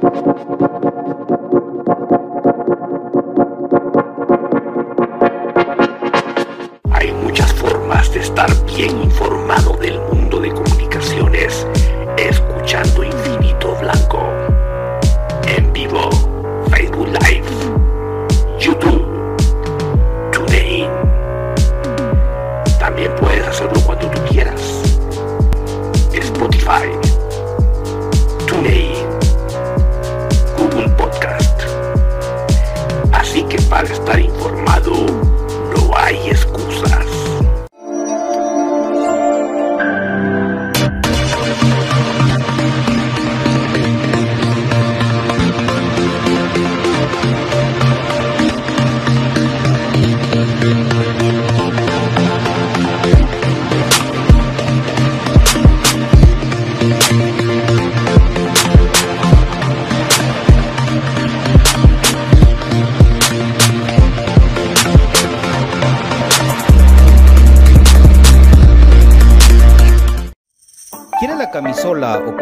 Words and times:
Hay 0.00 0.57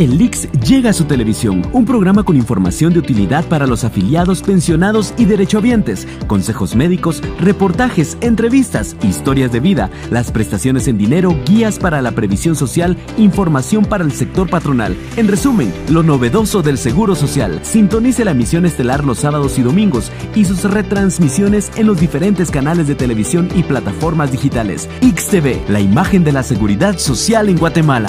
El 0.00 0.16
Lix 0.16 0.50
llega 0.66 0.88
a 0.88 0.92
su 0.94 1.04
televisión, 1.04 1.60
un 1.74 1.84
programa 1.84 2.22
con 2.22 2.34
información 2.34 2.94
de 2.94 3.00
utilidad 3.00 3.44
para 3.44 3.66
los 3.66 3.84
afiliados, 3.84 4.40
pensionados 4.40 5.12
y 5.18 5.26
derechohabientes, 5.26 6.08
consejos 6.26 6.74
médicos, 6.74 7.22
reportajes, 7.38 8.16
entrevistas, 8.22 8.96
historias 9.02 9.52
de 9.52 9.60
vida, 9.60 9.90
las 10.10 10.32
prestaciones 10.32 10.88
en 10.88 10.96
dinero, 10.96 11.36
guías 11.44 11.78
para 11.78 12.00
la 12.00 12.12
previsión 12.12 12.56
social, 12.56 12.96
información 13.18 13.84
para 13.84 14.02
el 14.02 14.12
sector 14.12 14.48
patronal. 14.48 14.96
En 15.18 15.28
resumen, 15.28 15.70
lo 15.90 16.02
novedoso 16.02 16.62
del 16.62 16.78
Seguro 16.78 17.14
Social. 17.14 17.60
Sintonice 17.62 18.24
la 18.24 18.30
emisión 18.30 18.64
estelar 18.64 19.04
los 19.04 19.18
sábados 19.18 19.58
y 19.58 19.62
domingos 19.62 20.10
y 20.34 20.46
sus 20.46 20.64
retransmisiones 20.64 21.70
en 21.76 21.86
los 21.86 22.00
diferentes 22.00 22.50
canales 22.50 22.88
de 22.88 22.94
televisión 22.94 23.50
y 23.54 23.64
plataformas 23.64 24.32
digitales. 24.32 24.88
XTV, 25.02 25.68
la 25.68 25.80
imagen 25.80 26.24
de 26.24 26.32
la 26.32 26.42
seguridad 26.42 26.96
social 26.96 27.50
en 27.50 27.58
Guatemala. 27.58 28.08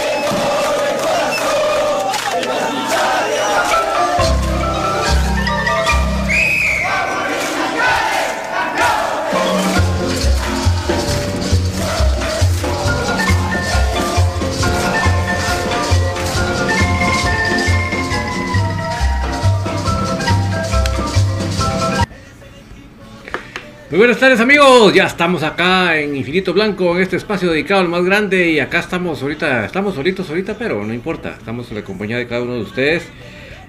Muy 23.91 23.97
buenas 23.97 24.19
tardes 24.19 24.39
amigos, 24.39 24.93
ya 24.93 25.03
estamos 25.03 25.43
acá 25.43 25.97
en 25.97 26.15
Infinito 26.15 26.53
Blanco, 26.53 26.95
en 26.95 27.03
este 27.03 27.17
espacio 27.17 27.51
dedicado 27.51 27.81
al 27.81 27.89
más 27.89 28.05
grande 28.05 28.49
y 28.49 28.61
acá 28.61 28.79
estamos 28.79 29.21
ahorita, 29.21 29.65
estamos 29.65 29.95
solitos 29.95 30.29
ahorita, 30.29 30.57
pero 30.57 30.85
no 30.85 30.93
importa, 30.93 31.35
estamos 31.37 31.67
en 31.67 31.75
la 31.75 31.83
compañía 31.83 32.15
de 32.15 32.25
cada 32.25 32.41
uno 32.41 32.53
de 32.53 32.61
ustedes, 32.61 33.03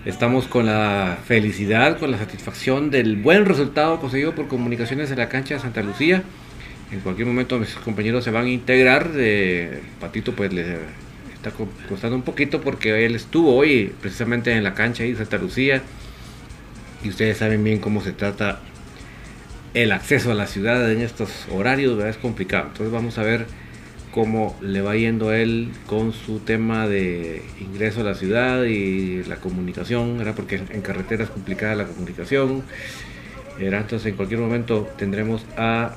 estamos 0.04 0.46
con 0.46 0.66
la 0.66 1.18
felicidad, 1.24 1.98
con 1.98 2.12
la 2.12 2.18
satisfacción 2.18 2.88
del 2.88 3.16
buen 3.16 3.46
resultado 3.46 3.98
conseguido 3.98 4.32
por 4.32 4.46
comunicaciones 4.46 5.10
en 5.10 5.18
la 5.18 5.28
cancha 5.28 5.54
de 5.54 5.60
Santa 5.60 5.82
Lucía. 5.82 6.22
En 6.92 7.00
cualquier 7.00 7.26
momento 7.26 7.58
mis 7.58 7.74
compañeros 7.74 8.22
se 8.22 8.30
van 8.30 8.44
a 8.44 8.50
integrar, 8.50 9.10
de 9.10 9.80
Patito 9.98 10.36
pues 10.36 10.52
le 10.52 10.76
está 11.34 11.50
costando 11.88 12.14
un 12.14 12.22
poquito 12.22 12.60
porque 12.60 13.04
él 13.04 13.16
estuvo 13.16 13.56
hoy 13.56 13.92
precisamente 14.00 14.52
en 14.52 14.62
la 14.62 14.74
cancha 14.74 15.02
ahí 15.02 15.14
de 15.14 15.18
Santa 15.18 15.38
Lucía. 15.38 15.82
Y 17.02 17.08
ustedes 17.08 17.38
saben 17.38 17.64
bien 17.64 17.80
cómo 17.80 18.00
se 18.00 18.12
trata 18.12 18.60
el 19.74 19.92
acceso 19.92 20.30
a 20.30 20.34
la 20.34 20.46
ciudad 20.46 20.90
en 20.90 21.00
estos 21.00 21.46
horarios 21.50 22.02
es 22.04 22.16
complicado. 22.16 22.68
Entonces 22.68 22.92
vamos 22.92 23.18
a 23.18 23.22
ver 23.22 23.46
cómo 24.12 24.56
le 24.60 24.82
va 24.82 24.94
yendo 24.94 25.32
él 25.32 25.70
con 25.86 26.12
su 26.12 26.40
tema 26.40 26.86
de 26.86 27.42
ingreso 27.58 28.02
a 28.02 28.04
la 28.04 28.14
ciudad 28.14 28.64
y 28.64 29.22
la 29.24 29.36
comunicación, 29.36 30.18
¿verdad? 30.18 30.34
porque 30.36 30.56
en 30.56 30.82
carretera 30.82 31.24
es 31.24 31.30
complicada 31.30 31.74
la 31.74 31.86
comunicación. 31.86 32.62
Entonces 33.58 34.06
en 34.06 34.16
cualquier 34.16 34.40
momento 34.40 34.88
tendremos 34.96 35.44
a 35.56 35.96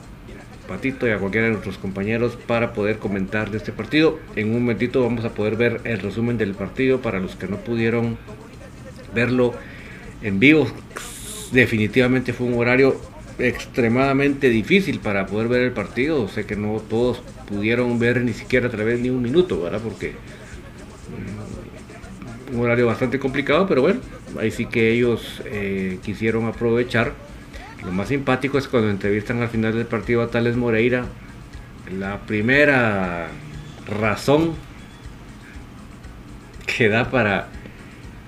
Patito 0.67 1.07
y 1.07 1.11
a 1.11 1.19
cualquiera 1.19 1.45
de 1.45 1.51
nuestros 1.51 1.77
compañeros 1.77 2.37
para 2.47 2.73
poder 2.73 2.97
comentar 2.97 3.51
de 3.51 3.57
este 3.57 3.71
partido. 3.71 4.19
En 4.35 4.47
un 4.47 4.61
momentito 4.61 5.03
vamos 5.03 5.23
a 5.25 5.29
poder 5.29 5.55
ver 5.55 5.81
el 5.83 5.99
resumen 5.99 6.37
del 6.37 6.55
partido 6.55 7.01
para 7.01 7.19
los 7.19 7.35
que 7.35 7.47
no 7.47 7.57
pudieron 7.57 8.17
verlo 9.13 9.53
en 10.23 10.39
vivo. 10.39 10.67
Definitivamente 11.51 12.33
fue 12.33 12.47
un 12.47 12.55
horario 12.55 12.99
extremadamente 13.39 14.49
difícil 14.49 14.99
para 14.99 15.25
poder 15.25 15.47
ver 15.47 15.61
el 15.61 15.71
partido. 15.71 16.27
Sé 16.27 16.45
que 16.45 16.55
no 16.55 16.81
todos 16.89 17.21
pudieron 17.47 17.99
ver 17.99 18.21
ni 18.21 18.33
siquiera 18.33 18.67
a 18.67 18.71
través 18.71 19.01
de 19.01 19.11
un 19.11 19.21
minuto, 19.21 19.61
¿verdad? 19.61 19.81
Porque 19.81 20.15
mm, 22.51 22.55
un 22.55 22.63
horario 22.63 22.87
bastante 22.87 23.19
complicado, 23.19 23.67
pero 23.67 23.81
bueno, 23.81 23.99
ahí 24.39 24.51
sí 24.51 24.65
que 24.65 24.91
ellos 24.91 25.41
eh, 25.45 25.99
quisieron 26.03 26.45
aprovechar. 26.45 27.13
Lo 27.83 27.91
más 27.91 28.07
simpático 28.07 28.57
es 28.57 28.67
cuando 28.67 28.89
entrevistan 28.89 29.41
al 29.41 29.49
final 29.49 29.73
del 29.75 29.85
partido 29.85 30.21
a 30.21 30.31
Tales 30.31 30.55
Moreira. 30.55 31.05
La 31.99 32.19
primera 32.21 33.27
razón 33.87 34.53
que 36.65 36.89
da 36.89 37.11
para 37.11 37.47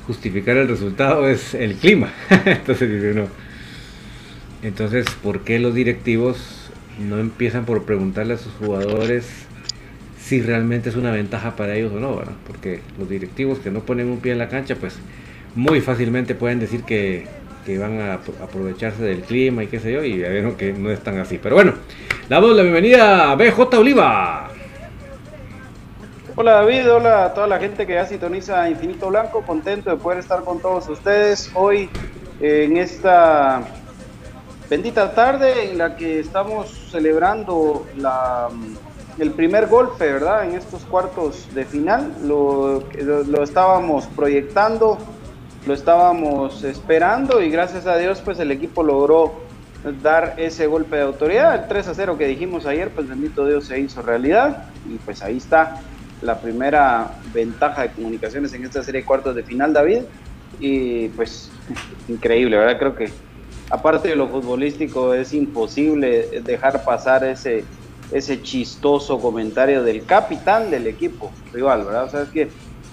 justificar 0.06 0.58
el 0.58 0.68
resultado 0.68 1.28
es 1.28 1.56
el 1.56 1.76
clima. 1.76 2.14
Entonces 2.46 2.90
dice 2.92 3.12
uno 3.12 3.47
entonces, 4.64 5.06
¿por 5.24 5.42
qué 5.42 5.60
los 5.60 5.74
directivos 5.74 6.72
no 7.00 7.20
empiezan 7.20 7.66
por 7.66 7.84
preguntarle 7.84 8.34
a 8.34 8.38
sus 8.38 8.54
jugadores 8.54 9.28
si 10.20 10.42
realmente 10.42 10.90
es 10.90 10.96
una 10.96 11.12
ventaja 11.12 11.56
para 11.56 11.76
ellos 11.76 11.94
o 11.94 12.00
no? 12.00 12.22
Porque 12.48 12.82
los 12.98 13.08
directivos 13.08 13.60
que 13.60 13.70
no 13.70 13.82
ponen 13.82 14.08
un 14.08 14.20
pie 14.20 14.32
en 14.32 14.40
la 14.40 14.50
cancha, 14.50 14.76
pues 14.76 14.98
muy 15.56 15.82
fácilmente 15.82 16.36
pueden 16.36 16.60
decir 16.60 16.84
que, 16.84 17.28
van 17.80 18.00
a 18.00 18.14
aprovecharse 18.14 19.04
del 19.04 19.24
clima 19.24 19.62
y 19.62 19.68
qué 19.68 19.82
sé 19.82 19.92
yo, 19.92 20.02
y 20.02 20.20
ya 20.20 20.30
vieron 20.30 20.56
que 20.56 20.72
no 20.72 20.90
es 20.90 21.02
tan 21.02 21.20
así. 21.20 21.38
Pero 21.38 21.56
bueno, 21.56 21.74
damos 22.30 22.56
la 22.56 22.64
bienvenida 22.64 23.30
a 23.30 23.36
BJ 23.36 23.78
Oliva. 23.78 24.50
Hola 26.38 26.52
David, 26.54 26.90
hola 26.94 27.26
a 27.26 27.34
toda 27.34 27.46
la 27.46 27.60
gente 27.60 27.86
que 27.86 27.96
ya 27.96 28.06
sintoniza 28.06 28.70
Infinito 28.70 29.10
Blanco, 29.10 29.42
contento 29.42 29.90
de 29.90 29.98
poder 29.98 30.20
estar 30.20 30.46
con 30.46 30.62
todos 30.62 30.88
ustedes 30.88 31.52
hoy 31.56 31.90
en 32.40 32.78
esta 32.78 33.68
Bendita 34.70 35.14
tarde 35.14 35.72
en 35.72 35.78
la 35.78 35.96
que 35.96 36.20
estamos 36.20 36.90
celebrando 36.92 37.86
el 39.18 39.32
primer 39.32 39.68
golpe, 39.68 40.12
¿verdad? 40.12 40.44
En 40.44 40.56
estos 40.56 40.84
cuartos 40.84 41.48
de 41.56 41.64
final. 41.64 42.14
Lo, 42.26 42.84
lo, 43.28 43.44
estábamos 43.44 44.08
proyectando, 44.08 44.98
lo 45.66 45.74
estábamos 45.74 46.66
esperando 46.66 47.42
y 47.42 47.50
gracias 47.50 47.88
a 47.88 47.96
Dios 47.98 48.20
pues 48.20 48.40
el 48.40 48.52
equipo 48.52 48.84
logró 48.84 49.36
dar 50.04 50.34
ese 50.36 50.68
golpe 50.68 50.98
de 50.98 51.04
autoridad. 51.04 51.56
El 51.56 51.68
3 51.70 51.88
a 51.88 51.94
0 51.94 52.18
que 52.18 52.28
dijimos 52.28 52.66
ayer, 52.66 52.90
pues 52.90 53.08
bendito 53.08 53.46
Dios 53.46 53.68
se 53.68 53.80
hizo 53.80 54.02
realidad 54.02 54.66
y 54.86 54.98
pues 54.98 55.22
ahí 55.22 55.38
está 55.38 55.82
la 56.22 56.42
primera 56.42 57.12
ventaja 57.34 57.84
de 57.84 57.92
comunicaciones 57.92 58.54
en 58.54 58.66
esta 58.66 58.84
serie 58.84 59.00
de 59.00 59.08
cuartos 59.08 59.34
de 59.34 59.44
final, 59.44 59.72
David. 59.72 60.02
Y 60.60 61.08
pues 61.10 61.50
increíble, 62.10 62.58
¿verdad? 62.58 62.78
Creo 62.78 62.96
que 62.96 63.10
aparte 63.70 64.10
de 64.10 64.16
lo 64.16 64.28
futbolístico, 64.28 65.14
es 65.14 65.34
imposible 65.34 66.42
dejar 66.44 66.84
pasar 66.84 67.24
ese, 67.24 67.66
ese 68.12 68.42
chistoso 68.42 69.20
comentario 69.20 69.84
del 69.84 70.06
capitán 70.06 70.72
del 70.72 70.88
equipo 70.88 71.32
rival, 71.54 71.86
¿verdad? 71.86 72.06
O 72.06 72.10
sea, 72.10 72.22
es 72.24 72.30
que 72.30 72.50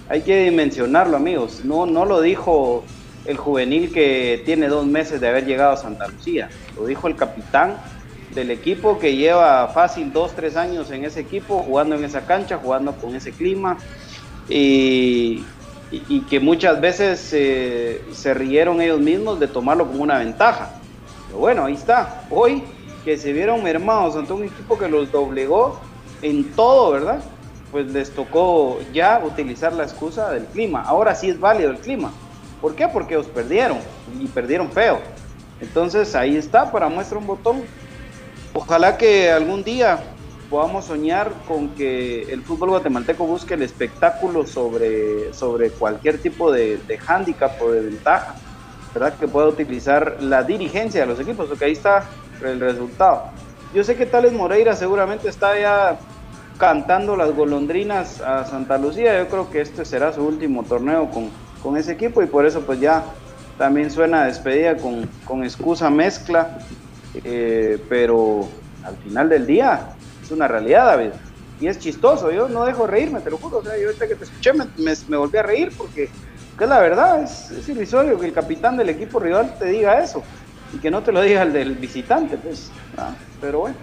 hay 0.08 0.22
que 0.22 0.44
dimensionarlo, 0.44 1.16
amigos. 1.16 1.64
No, 1.64 1.86
no 1.86 2.04
lo 2.04 2.20
dijo 2.20 2.84
el 3.24 3.36
juvenil 3.36 3.92
que 3.92 4.42
tiene 4.44 4.68
dos 4.68 4.86
meses 4.86 5.20
de 5.20 5.28
haber 5.28 5.46
llegado 5.46 5.72
a 5.72 5.76
Santa 5.76 6.08
Lucía, 6.08 6.50
lo 6.76 6.86
dijo 6.86 7.08
el 7.08 7.16
capitán 7.16 7.78
del 8.34 8.50
equipo 8.50 8.98
que 8.98 9.16
lleva 9.16 9.68
fácil 9.68 10.12
dos, 10.12 10.32
tres 10.34 10.56
años 10.56 10.90
en 10.90 11.04
ese 11.04 11.20
equipo, 11.20 11.60
jugando 11.60 11.94
en 11.94 12.04
esa 12.04 12.26
cancha, 12.26 12.58
jugando 12.58 12.92
con 12.96 13.14
ese 13.14 13.32
clima. 13.32 13.78
Y, 14.48 15.44
y, 16.08 16.20
que 16.22 16.40
muchas 16.40 16.80
veces 16.80 17.30
eh, 17.32 18.02
se 18.12 18.34
rieron 18.34 18.80
ellos 18.80 19.00
mismos 19.00 19.38
de 19.40 19.48
tomarlo 19.48 19.86
como 19.86 20.02
una 20.02 20.18
ventaja. 20.18 20.70
Pero 21.26 21.38
bueno, 21.38 21.64
ahí 21.64 21.74
está. 21.74 22.24
Hoy 22.30 22.62
que 23.04 23.18
se 23.18 23.32
vieron 23.32 23.62
mermados 23.62 24.16
ante 24.16 24.32
un 24.32 24.44
equipo 24.44 24.78
que 24.78 24.88
los 24.88 25.12
doblegó 25.12 25.78
en 26.22 26.52
todo, 26.54 26.92
¿verdad? 26.92 27.20
Pues 27.70 27.90
les 27.92 28.10
tocó 28.10 28.78
ya 28.92 29.22
utilizar 29.24 29.72
la 29.72 29.84
excusa 29.84 30.30
del 30.30 30.44
clima. 30.46 30.82
Ahora 30.82 31.14
sí 31.14 31.28
es 31.28 31.38
válido 31.38 31.70
el 31.70 31.78
clima. 31.78 32.12
¿Por 32.60 32.74
qué? 32.74 32.88
Porque 32.88 33.14
ellos 33.14 33.26
perdieron 33.26 33.78
y 34.18 34.26
perdieron 34.26 34.70
feo. 34.70 35.00
Entonces 35.60 36.14
ahí 36.14 36.36
está 36.36 36.72
para 36.72 36.88
muestra 36.88 37.18
un 37.18 37.26
botón. 37.26 37.62
Ojalá 38.54 38.96
que 38.96 39.30
algún 39.30 39.64
día 39.64 39.98
podamos 40.54 40.84
soñar 40.84 41.32
con 41.48 41.70
que 41.70 42.32
el 42.32 42.40
fútbol 42.42 42.68
guatemalteco 42.68 43.26
busque 43.26 43.54
el 43.54 43.62
espectáculo 43.62 44.46
sobre, 44.46 45.34
sobre 45.34 45.70
cualquier 45.70 46.18
tipo 46.18 46.52
de, 46.52 46.76
de 46.86 46.96
hándicap 46.96 47.60
o 47.60 47.72
de 47.72 47.80
ventaja, 47.80 48.36
¿verdad? 48.94 49.14
Que 49.18 49.26
pueda 49.26 49.48
utilizar 49.48 50.18
la 50.20 50.44
dirigencia 50.44 51.00
de 51.00 51.08
los 51.08 51.18
equipos, 51.18 51.48
porque 51.48 51.64
ahí 51.64 51.72
está 51.72 52.04
el 52.40 52.60
resultado. 52.60 53.24
Yo 53.74 53.82
sé 53.82 53.96
que 53.96 54.06
Tales 54.06 54.32
Moreira 54.32 54.76
seguramente 54.76 55.28
está 55.28 55.58
ya 55.58 55.98
cantando 56.56 57.16
las 57.16 57.32
golondrinas 57.32 58.20
a 58.20 58.44
Santa 58.44 58.78
Lucía, 58.78 59.18
yo 59.18 59.26
creo 59.26 59.50
que 59.50 59.60
este 59.60 59.84
será 59.84 60.12
su 60.12 60.24
último 60.24 60.62
torneo 60.62 61.10
con, 61.10 61.30
con 61.64 61.76
ese 61.76 61.90
equipo 61.90 62.22
y 62.22 62.26
por 62.26 62.46
eso 62.46 62.60
pues 62.60 62.78
ya 62.78 63.02
también 63.58 63.90
suena 63.90 64.26
despedida 64.26 64.76
con, 64.76 65.10
con 65.24 65.42
excusa 65.42 65.90
mezcla, 65.90 66.58
eh, 67.24 67.84
pero 67.88 68.46
al 68.84 68.96
final 68.98 69.28
del 69.28 69.48
día 69.48 69.93
es 70.24 70.30
una 70.30 70.48
realidad, 70.48 70.86
David. 70.86 71.10
Y 71.60 71.68
es 71.68 71.78
chistoso, 71.78 72.30
yo 72.32 72.48
no 72.48 72.64
dejo 72.64 72.86
reírme, 72.86 73.20
te 73.20 73.30
lo 73.30 73.36
juro. 73.38 73.58
O 73.58 73.62
sea, 73.64 73.78
yo 73.78 73.86
ahorita 73.86 74.08
que 74.08 74.16
te 74.16 74.24
escuché 74.24 74.52
me, 74.52 74.66
me, 75.08 75.16
volví 75.16 75.38
a 75.38 75.42
reír 75.42 75.72
porque, 75.76 76.04
es 76.04 76.68
la 76.68 76.80
verdad, 76.80 77.22
es, 77.22 77.50
es, 77.50 77.68
irrisorio 77.68 78.18
que 78.18 78.26
el 78.26 78.32
capitán 78.32 78.76
del 78.76 78.88
equipo 78.88 79.20
rival 79.20 79.54
te 79.58 79.66
diga 79.66 80.02
eso 80.02 80.22
y 80.74 80.78
que 80.78 80.90
no 80.90 81.02
te 81.02 81.12
lo 81.12 81.20
diga 81.22 81.42
el 81.42 81.52
del 81.52 81.74
visitante, 81.74 82.36
pues. 82.36 82.70
Pero 83.40 83.60
bueno, 83.60 83.76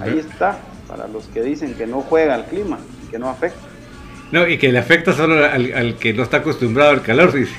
ahí 0.00 0.18
está, 0.18 0.58
para 0.88 1.06
los 1.06 1.26
que 1.26 1.42
dicen 1.42 1.74
que 1.74 1.86
no 1.86 2.00
juega 2.00 2.34
el 2.34 2.44
clima 2.44 2.78
y 3.06 3.10
que 3.10 3.18
no 3.18 3.28
afecta. 3.28 3.60
No, 4.32 4.46
y 4.46 4.58
que 4.58 4.70
le 4.72 4.78
afecta 4.78 5.12
solo 5.12 5.44
al, 5.44 5.72
al 5.72 5.96
que 5.96 6.12
no 6.12 6.22
está 6.22 6.38
acostumbrado 6.38 6.90
al 6.90 7.02
calor, 7.02 7.32
dice. 7.32 7.54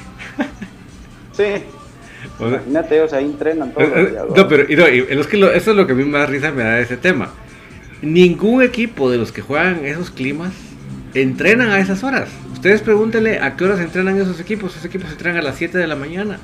Sí. 1.33 1.63
O 2.37 2.49
sea, 2.49 2.57
Imagínate, 2.57 2.95
ellos 2.97 3.13
ahí 3.13 3.25
entrenan 3.25 3.71
todos 3.73 3.87
Eh, 3.87 3.91
los 3.95 3.97
eh, 4.07 4.11
días. 4.11 4.25
No, 4.35 4.47
pero 4.47 4.71
y 4.71 4.75
no, 4.75 4.87
y 4.89 5.19
es 5.19 5.27
que 5.27 5.37
lo- 5.37 5.51
eso 5.51 5.71
es 5.71 5.77
lo 5.77 5.87
que 5.87 5.93
a 5.93 5.95
mí 5.95 6.03
más 6.03 6.29
risa 6.29 6.51
me 6.51 6.63
da 6.63 6.71
de 6.75 6.83
ese 6.83 6.97
tema. 6.97 7.29
Ningún 8.01 8.61
equipo 8.63 9.11
de 9.11 9.17
los 9.17 9.31
que 9.31 9.41
juegan 9.41 9.85
esos 9.85 10.09
climas 10.09 10.53
entrenan 11.13 11.69
a 11.69 11.79
esas 11.79 12.03
horas. 12.03 12.29
Ustedes 12.53 12.81
pregúntenle 12.81 13.39
a 13.39 13.55
qué 13.55 13.65
horas 13.65 13.79
entrenan 13.79 14.19
esos 14.19 14.39
equipos. 14.39 14.71
Esos 14.73 14.85
equipos 14.85 15.11
entrenan 15.11 15.37
a 15.37 15.41
las 15.41 15.57
7 15.57 15.77
de 15.77 15.87
la 15.87 15.95
mañana. 15.95 16.39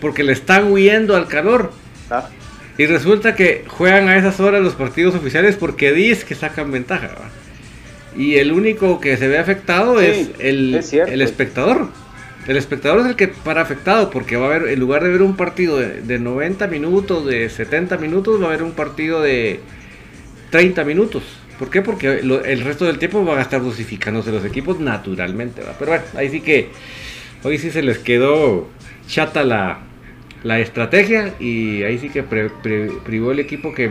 Porque 0.00 0.24
le 0.24 0.32
están 0.32 0.70
huyendo 0.70 1.16
al 1.16 1.28
calor. 1.28 1.72
Ah, 2.10 2.28
Y 2.76 2.86
resulta 2.86 3.34
que 3.34 3.64
juegan 3.68 4.08
a 4.08 4.16
esas 4.16 4.40
horas 4.40 4.62
los 4.62 4.74
partidos 4.74 5.14
oficiales 5.14 5.56
porque 5.56 5.92
dice 5.92 6.26
que 6.26 6.34
sacan 6.34 6.70
ventaja. 6.70 7.10
Y 8.16 8.36
el 8.36 8.52
único 8.52 9.00
que 9.00 9.16
se 9.16 9.28
ve 9.28 9.38
afectado 9.38 10.00
Sí, 10.00 10.06
es, 10.06 10.30
el, 10.38 10.74
es 10.74 10.92
el 10.92 11.22
espectador. 11.22 11.88
El 12.46 12.56
espectador 12.58 13.00
es 13.00 13.06
el 13.06 13.16
que 13.16 13.28
para 13.28 13.62
afectado 13.62 14.10
porque 14.10 14.36
va 14.36 14.46
a 14.46 14.54
haber, 14.54 14.68
en 14.68 14.80
lugar 14.80 15.02
de 15.02 15.08
ver 15.10 15.22
un 15.22 15.36
partido 15.36 15.78
de, 15.78 16.02
de 16.02 16.18
90 16.18 16.66
minutos, 16.66 17.24
de 17.26 17.48
70 17.48 17.96
minutos, 17.96 18.38
va 18.40 18.46
a 18.46 18.48
haber 18.48 18.62
un 18.62 18.72
partido 18.72 19.22
de 19.22 19.60
30 20.54 20.84
minutos. 20.84 21.24
¿Por 21.58 21.68
qué? 21.68 21.82
Porque 21.82 22.20
el 22.20 22.60
resto 22.60 22.84
del 22.84 23.00
tiempo 23.00 23.24
van 23.24 23.38
a 23.38 23.42
estar 23.42 23.60
dosificándose 23.60 24.30
los 24.30 24.44
equipos 24.44 24.78
naturalmente. 24.78 25.62
¿va? 25.62 25.74
Pero 25.76 25.90
bueno, 25.90 26.04
ahí 26.14 26.28
sí 26.28 26.42
que 26.42 26.68
hoy 27.42 27.58
sí 27.58 27.72
se 27.72 27.82
les 27.82 27.98
quedó 27.98 28.68
chata 29.08 29.42
la, 29.42 29.80
la 30.44 30.60
estrategia 30.60 31.34
y 31.40 31.82
ahí 31.82 31.98
sí 31.98 32.08
que 32.08 32.22
privó 32.22 33.32
el 33.32 33.40
equipo 33.40 33.74
que, 33.74 33.90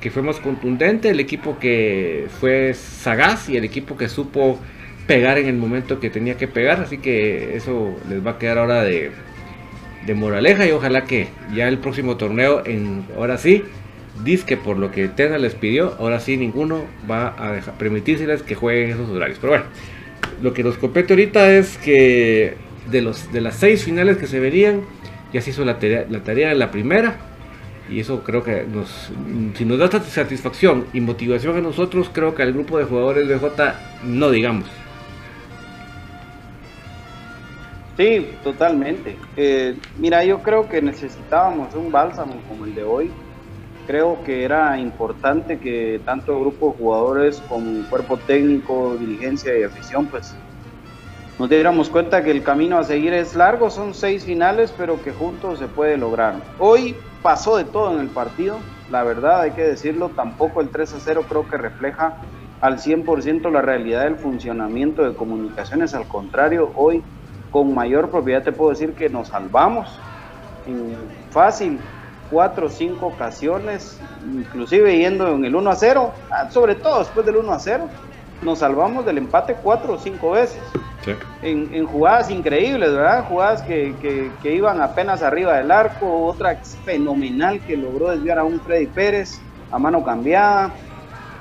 que 0.00 0.10
fue 0.10 0.22
más 0.22 0.40
contundente, 0.40 1.10
el 1.10 1.20
equipo 1.20 1.60
que 1.60 2.26
fue 2.40 2.74
sagaz 2.74 3.48
y 3.48 3.56
el 3.56 3.62
equipo 3.62 3.96
que 3.96 4.08
supo 4.08 4.58
pegar 5.06 5.38
en 5.38 5.46
el 5.46 5.58
momento 5.58 6.00
que 6.00 6.10
tenía 6.10 6.36
que 6.36 6.48
pegar. 6.48 6.80
Así 6.80 6.98
que 6.98 7.54
eso 7.54 7.96
les 8.08 8.26
va 8.26 8.32
a 8.32 8.38
quedar 8.40 8.58
ahora 8.58 8.82
de, 8.82 9.12
de 10.06 10.14
moraleja 10.16 10.66
y 10.66 10.72
ojalá 10.72 11.04
que 11.04 11.28
ya 11.54 11.68
el 11.68 11.78
próximo 11.78 12.16
torneo, 12.16 12.66
en, 12.66 13.06
ahora 13.16 13.38
sí, 13.38 13.62
dice 14.24 14.44
que 14.46 14.56
por 14.56 14.76
lo 14.78 14.90
que 14.90 15.08
Tena 15.08 15.38
les 15.38 15.54
pidió, 15.54 15.94
ahora 15.98 16.20
sí 16.20 16.36
ninguno 16.36 16.84
va 17.10 17.34
a 17.38 17.52
dejar, 17.52 17.74
permitírseles 17.74 18.42
que 18.42 18.54
jueguen 18.54 18.90
esos 18.90 19.08
horarios. 19.08 19.38
Pero 19.40 19.52
bueno, 19.52 19.66
lo 20.42 20.52
que 20.52 20.62
nos 20.62 20.76
compete 20.76 21.12
ahorita 21.12 21.52
es 21.52 21.78
que 21.78 22.54
de, 22.90 23.02
los, 23.02 23.32
de 23.32 23.40
las 23.40 23.56
seis 23.56 23.84
finales 23.84 24.16
que 24.18 24.26
se 24.26 24.40
verían, 24.40 24.82
ya 25.32 25.40
se 25.40 25.50
hizo 25.50 25.64
la 25.64 25.78
tarea, 25.78 26.06
la 26.08 26.20
tarea 26.20 26.48
de 26.48 26.54
la 26.54 26.70
primera. 26.70 27.16
Y 27.88 27.98
eso 27.98 28.22
creo 28.22 28.44
que 28.44 28.64
nos, 28.72 29.10
si 29.54 29.64
nos 29.64 29.78
da 29.78 29.90
sat- 29.90 30.04
satisfacción 30.04 30.86
y 30.92 31.00
motivación 31.00 31.56
a 31.56 31.60
nosotros, 31.60 32.08
creo 32.12 32.36
que 32.36 32.42
al 32.44 32.52
grupo 32.52 32.78
de 32.78 32.84
jugadores 32.84 33.26
de 33.26 33.36
J 33.36 33.74
no 34.04 34.30
digamos. 34.30 34.68
Sí, 37.96 38.28
totalmente. 38.44 39.16
Eh, 39.36 39.74
mira, 39.98 40.24
yo 40.24 40.38
creo 40.42 40.68
que 40.68 40.80
necesitábamos 40.80 41.74
un 41.74 41.90
bálsamo 41.90 42.34
como 42.48 42.64
el 42.64 42.74
de 42.74 42.84
hoy. 42.84 43.10
Creo 43.90 44.22
que 44.22 44.44
era 44.44 44.78
importante 44.78 45.58
que 45.58 46.00
tanto 46.04 46.38
grupo 46.38 46.70
de 46.70 46.78
jugadores 46.78 47.42
como 47.48 47.84
cuerpo 47.90 48.18
técnico, 48.18 48.94
dirigencia 48.94 49.58
y 49.58 49.64
afición, 49.64 50.06
pues 50.06 50.32
nos 51.40 51.48
diéramos 51.48 51.90
cuenta 51.90 52.22
que 52.22 52.30
el 52.30 52.44
camino 52.44 52.78
a 52.78 52.84
seguir 52.84 53.12
es 53.12 53.34
largo, 53.34 53.68
son 53.68 53.92
seis 53.92 54.24
finales, 54.24 54.72
pero 54.78 55.02
que 55.02 55.10
juntos 55.10 55.58
se 55.58 55.66
puede 55.66 55.96
lograr. 55.96 56.36
Hoy 56.60 56.94
pasó 57.20 57.56
de 57.56 57.64
todo 57.64 57.92
en 57.92 57.98
el 57.98 58.10
partido, 58.10 58.60
la 58.92 59.02
verdad 59.02 59.40
hay 59.40 59.50
que 59.50 59.62
decirlo, 59.62 60.10
tampoco 60.10 60.60
el 60.60 60.68
3 60.68 60.94
a 60.94 61.00
0 61.00 61.24
creo 61.28 61.48
que 61.48 61.56
refleja 61.56 62.14
al 62.60 62.78
100% 62.78 63.50
la 63.50 63.60
realidad 63.60 64.04
del 64.04 64.14
funcionamiento 64.14 65.02
de 65.02 65.16
comunicaciones, 65.16 65.94
al 65.94 66.06
contrario, 66.06 66.70
hoy 66.76 67.02
con 67.50 67.74
mayor 67.74 68.08
propiedad 68.08 68.44
te 68.44 68.52
puedo 68.52 68.70
decir 68.70 68.94
que 68.94 69.08
nos 69.08 69.26
salvamos 69.26 69.98
fácil 71.32 71.80
cuatro 72.30 72.66
o 72.66 72.70
cinco 72.70 73.06
ocasiones, 73.08 74.00
inclusive 74.24 74.96
yendo 74.98 75.28
en 75.34 75.44
el 75.44 75.54
1 75.54 75.70
a 75.70 75.74
0, 75.76 76.12
ah, 76.30 76.48
sobre 76.50 76.76
todo 76.76 77.00
después 77.00 77.26
del 77.26 77.36
1 77.36 77.52
a 77.52 77.58
0, 77.58 77.88
nos 78.42 78.60
salvamos 78.60 79.04
del 79.04 79.18
empate 79.18 79.56
cuatro 79.62 79.94
o 79.94 79.98
cinco 79.98 80.30
veces. 80.32 80.62
En, 81.42 81.74
en 81.74 81.86
jugadas 81.86 82.30
increíbles, 82.30 82.92
¿verdad? 82.92 83.24
Jugadas 83.26 83.62
que, 83.62 83.96
que- 84.00 84.32
que 84.42 84.52
iban 84.54 84.80
apenas 84.82 85.22
arriba 85.22 85.56
del 85.56 85.70
arco, 85.70 86.24
otra 86.26 86.58
fenomenal 86.84 87.60
que 87.66 87.76
logró 87.76 88.10
desviar 88.10 88.38
a 88.38 88.44
un 88.44 88.60
Freddy 88.60 88.86
Pérez 88.88 89.40
a 89.70 89.78
mano 89.78 90.02
cambiada, 90.04 90.74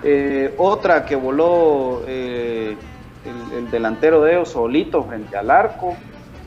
eh, 0.04 0.54
otra 0.58 1.06
que 1.06 1.16
voló 1.16 2.04
eh, 2.08 2.78
el, 3.26 3.52
el 3.58 3.70
delantero 3.72 4.22
de 4.22 4.32
ellos 4.34 4.50
solito 4.50 5.04
frente 5.06 5.36
al 5.38 5.52
arco, 5.52 5.98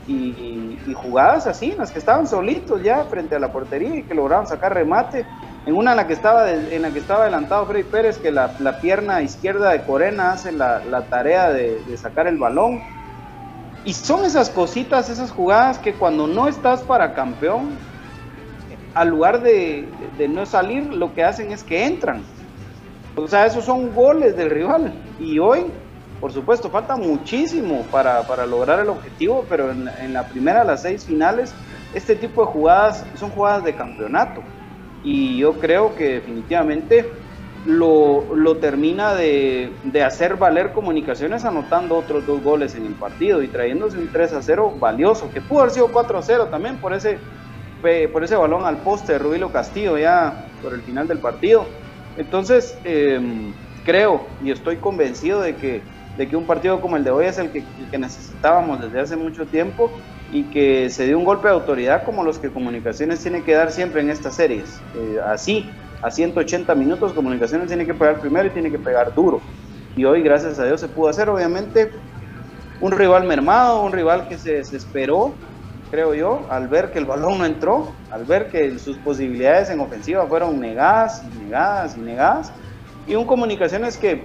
y, 0.07 0.93
jugadas 0.95 1.47
así, 1.47 1.71
en 1.71 1.77
las 1.77 1.91
que 1.91 1.99
estaban 1.99 2.27
solitos 2.27 2.81
ya 2.83 3.03
frente 3.05 3.35
a 3.35 3.39
la 3.39 3.51
portería 3.51 3.95
y 3.95 4.03
que 4.03 4.13
lograron 4.13 4.47
sacar 4.47 4.73
remate. 4.73 5.25
En 5.65 5.75
una 5.75 5.91
en 5.91 5.97
la 5.97 6.07
que 6.07 6.13
estaba, 6.13 6.51
en 6.51 6.81
la 6.81 6.91
que 6.91 6.99
estaba 6.99 7.23
adelantado 7.23 7.65
Freddy 7.65 7.83
Pérez, 7.83 8.17
que 8.17 8.31
la, 8.31 8.79
pierna 8.81 9.21
izquierda 9.21 9.71
de 9.71 9.83
Corena 9.83 10.33
hace 10.33 10.51
la, 10.51 11.05
tarea 11.09 11.49
de, 11.49 11.81
de 11.87 11.97
sacar 11.97 12.27
el 12.27 12.37
balón. 12.37 12.81
Y 13.85 13.93
son 13.93 14.25
esas 14.25 14.49
cositas, 14.49 15.09
esas 15.09 15.31
jugadas 15.31 15.79
que 15.79 15.93
cuando 15.93 16.27
no 16.27 16.47
estás 16.47 16.81
para 16.81 17.13
campeón, 17.13 17.71
al 18.93 19.09
lugar 19.09 19.41
de, 19.41 19.87
de 20.17 20.27
no 20.27 20.45
salir, 20.45 20.93
lo 20.93 21.13
que 21.13 21.23
hacen 21.23 21.51
es 21.51 21.63
que 21.63 21.85
entran. 21.85 22.21
O 23.15 23.27
sea, 23.27 23.45
esos 23.45 23.65
son 23.65 23.93
goles 23.93 24.35
del 24.35 24.49
rival. 24.49 24.93
Y 25.19 25.39
hoy, 25.39 25.65
por 26.23 26.31
supuesto, 26.31 26.71
falta 26.71 26.95
muchísimo 26.95 27.89
para, 27.91 28.25
para 28.25 28.45
lograr 28.45 28.79
el 28.79 28.87
objetivo, 28.87 29.45
pero 29.45 29.71
en, 29.73 30.13
la- 30.13 30.29
primera 30.29 30.61
de 30.61 30.65
las 30.67 30.81
seis 30.81 31.05
finales, 31.05 31.53
este 31.91 32.15
tipo 32.15 32.45
de 32.45 32.47
jugadas 32.47 33.11
son 33.15 33.29
jugadas 33.29 33.65
de 33.65 33.75
campeonato. 33.75 34.41
Y 35.01 35.37
yo 35.39 35.59
creo 35.59 35.95
que 35.95 36.05
definitivamente 36.13 37.11
lo, 37.65 38.33
lo 38.35 38.57
termina 38.59 39.13
de, 39.15 39.81
de 39.83 40.01
hacer 40.03 40.37
valer 40.37 40.71
comunicaciones 40.71 41.43
anotando 41.43 41.97
otros 41.97 42.25
dos 42.25 42.41
goles 42.41 42.73
en 42.75 42.85
el 42.85 42.97
partido 42.97 43.43
y 43.43 43.51
trayéndose 43.51 43.99
un 43.99 44.09
3 44.09 44.31
a 44.31 44.41
0 44.41 44.77
valioso, 44.79 45.29
que 45.29 45.41
pudo 45.41 45.59
haber 45.61 45.71
sido 45.73 45.91
4 45.91 46.17
a 46.19 46.21
0 46.21 46.47
también 46.49 46.79
por 46.79 46.93
ese, 46.93 47.21
por 48.11 48.23
ese 48.23 48.35
balón 48.37 48.65
al 48.65 48.81
poste 48.81 49.13
de 49.13 49.19
Rubilo 49.19 49.51
Castillo 49.51 49.97
ya 49.97 50.37
por 50.61 50.73
el 50.73 50.83
final 50.83 51.07
del 51.07 51.19
partido. 51.19 51.69
Entonces, 52.15 52.79
eh, 52.85 53.19
creo 53.83 54.37
y 54.39 54.51
estoy 54.51 54.79
convencido 54.79 55.41
de 55.41 55.57
que, 55.57 55.92
de 56.17 56.27
que 56.27 56.35
un 56.35 56.45
partido 56.45 56.79
como 56.81 56.97
el 56.97 57.03
de 57.03 57.11
hoy 57.11 57.25
es 57.25 57.37
el 57.37 57.51
que, 57.51 57.59
el 57.59 57.89
que 57.89 57.97
necesitábamos 57.97 58.81
desde 58.81 58.99
hace 58.99 59.15
mucho 59.15 59.45
tiempo 59.45 59.91
y 60.31 60.43
que 60.43 60.89
se 60.89 61.05
dio 61.05 61.17
un 61.17 61.25
golpe 61.25 61.47
de 61.47 61.53
autoridad 61.53 62.03
como 62.03 62.23
los 62.23 62.39
que 62.39 62.49
Comunicaciones 62.49 63.19
tiene 63.21 63.43
que 63.43 63.53
dar 63.53 63.71
siempre 63.71 64.01
en 64.01 64.09
estas 64.09 64.35
series. 64.35 64.81
Eh, 64.95 65.17
así, 65.25 65.69
a 66.01 66.11
180 66.11 66.73
minutos, 66.75 67.13
Comunicaciones 67.13 67.67
tiene 67.67 67.85
que 67.85 67.93
pegar 67.93 68.19
primero 68.19 68.47
y 68.47 68.51
tiene 68.51 68.71
que 68.71 68.79
pegar 68.79 69.13
duro. 69.13 69.41
Y 69.95 70.05
hoy, 70.05 70.23
gracias 70.23 70.59
a 70.59 70.65
Dios, 70.65 70.81
se 70.81 70.87
pudo 70.87 71.09
hacer, 71.09 71.29
obviamente, 71.29 71.91
un 72.81 72.91
rival 72.91 73.25
mermado, 73.25 73.83
un 73.83 73.91
rival 73.91 74.27
que 74.27 74.37
se 74.37 74.55
desesperó, 74.55 75.33
creo 75.91 76.15
yo, 76.15 76.47
al 76.49 76.67
ver 76.67 76.91
que 76.91 76.97
el 76.97 77.05
balón 77.05 77.37
no 77.37 77.45
entró, 77.45 77.91
al 78.09 78.25
ver 78.25 78.49
que 78.49 78.79
sus 78.79 78.97
posibilidades 78.97 79.69
en 79.69 79.79
ofensiva 79.79 80.25
fueron 80.25 80.59
negadas, 80.59 81.23
y 81.23 81.43
negadas 81.43 81.95
y 81.95 82.01
negadas, 82.01 82.53
y 83.05 83.15
un 83.15 83.25
Comunicaciones 83.25 83.97
que, 83.97 84.23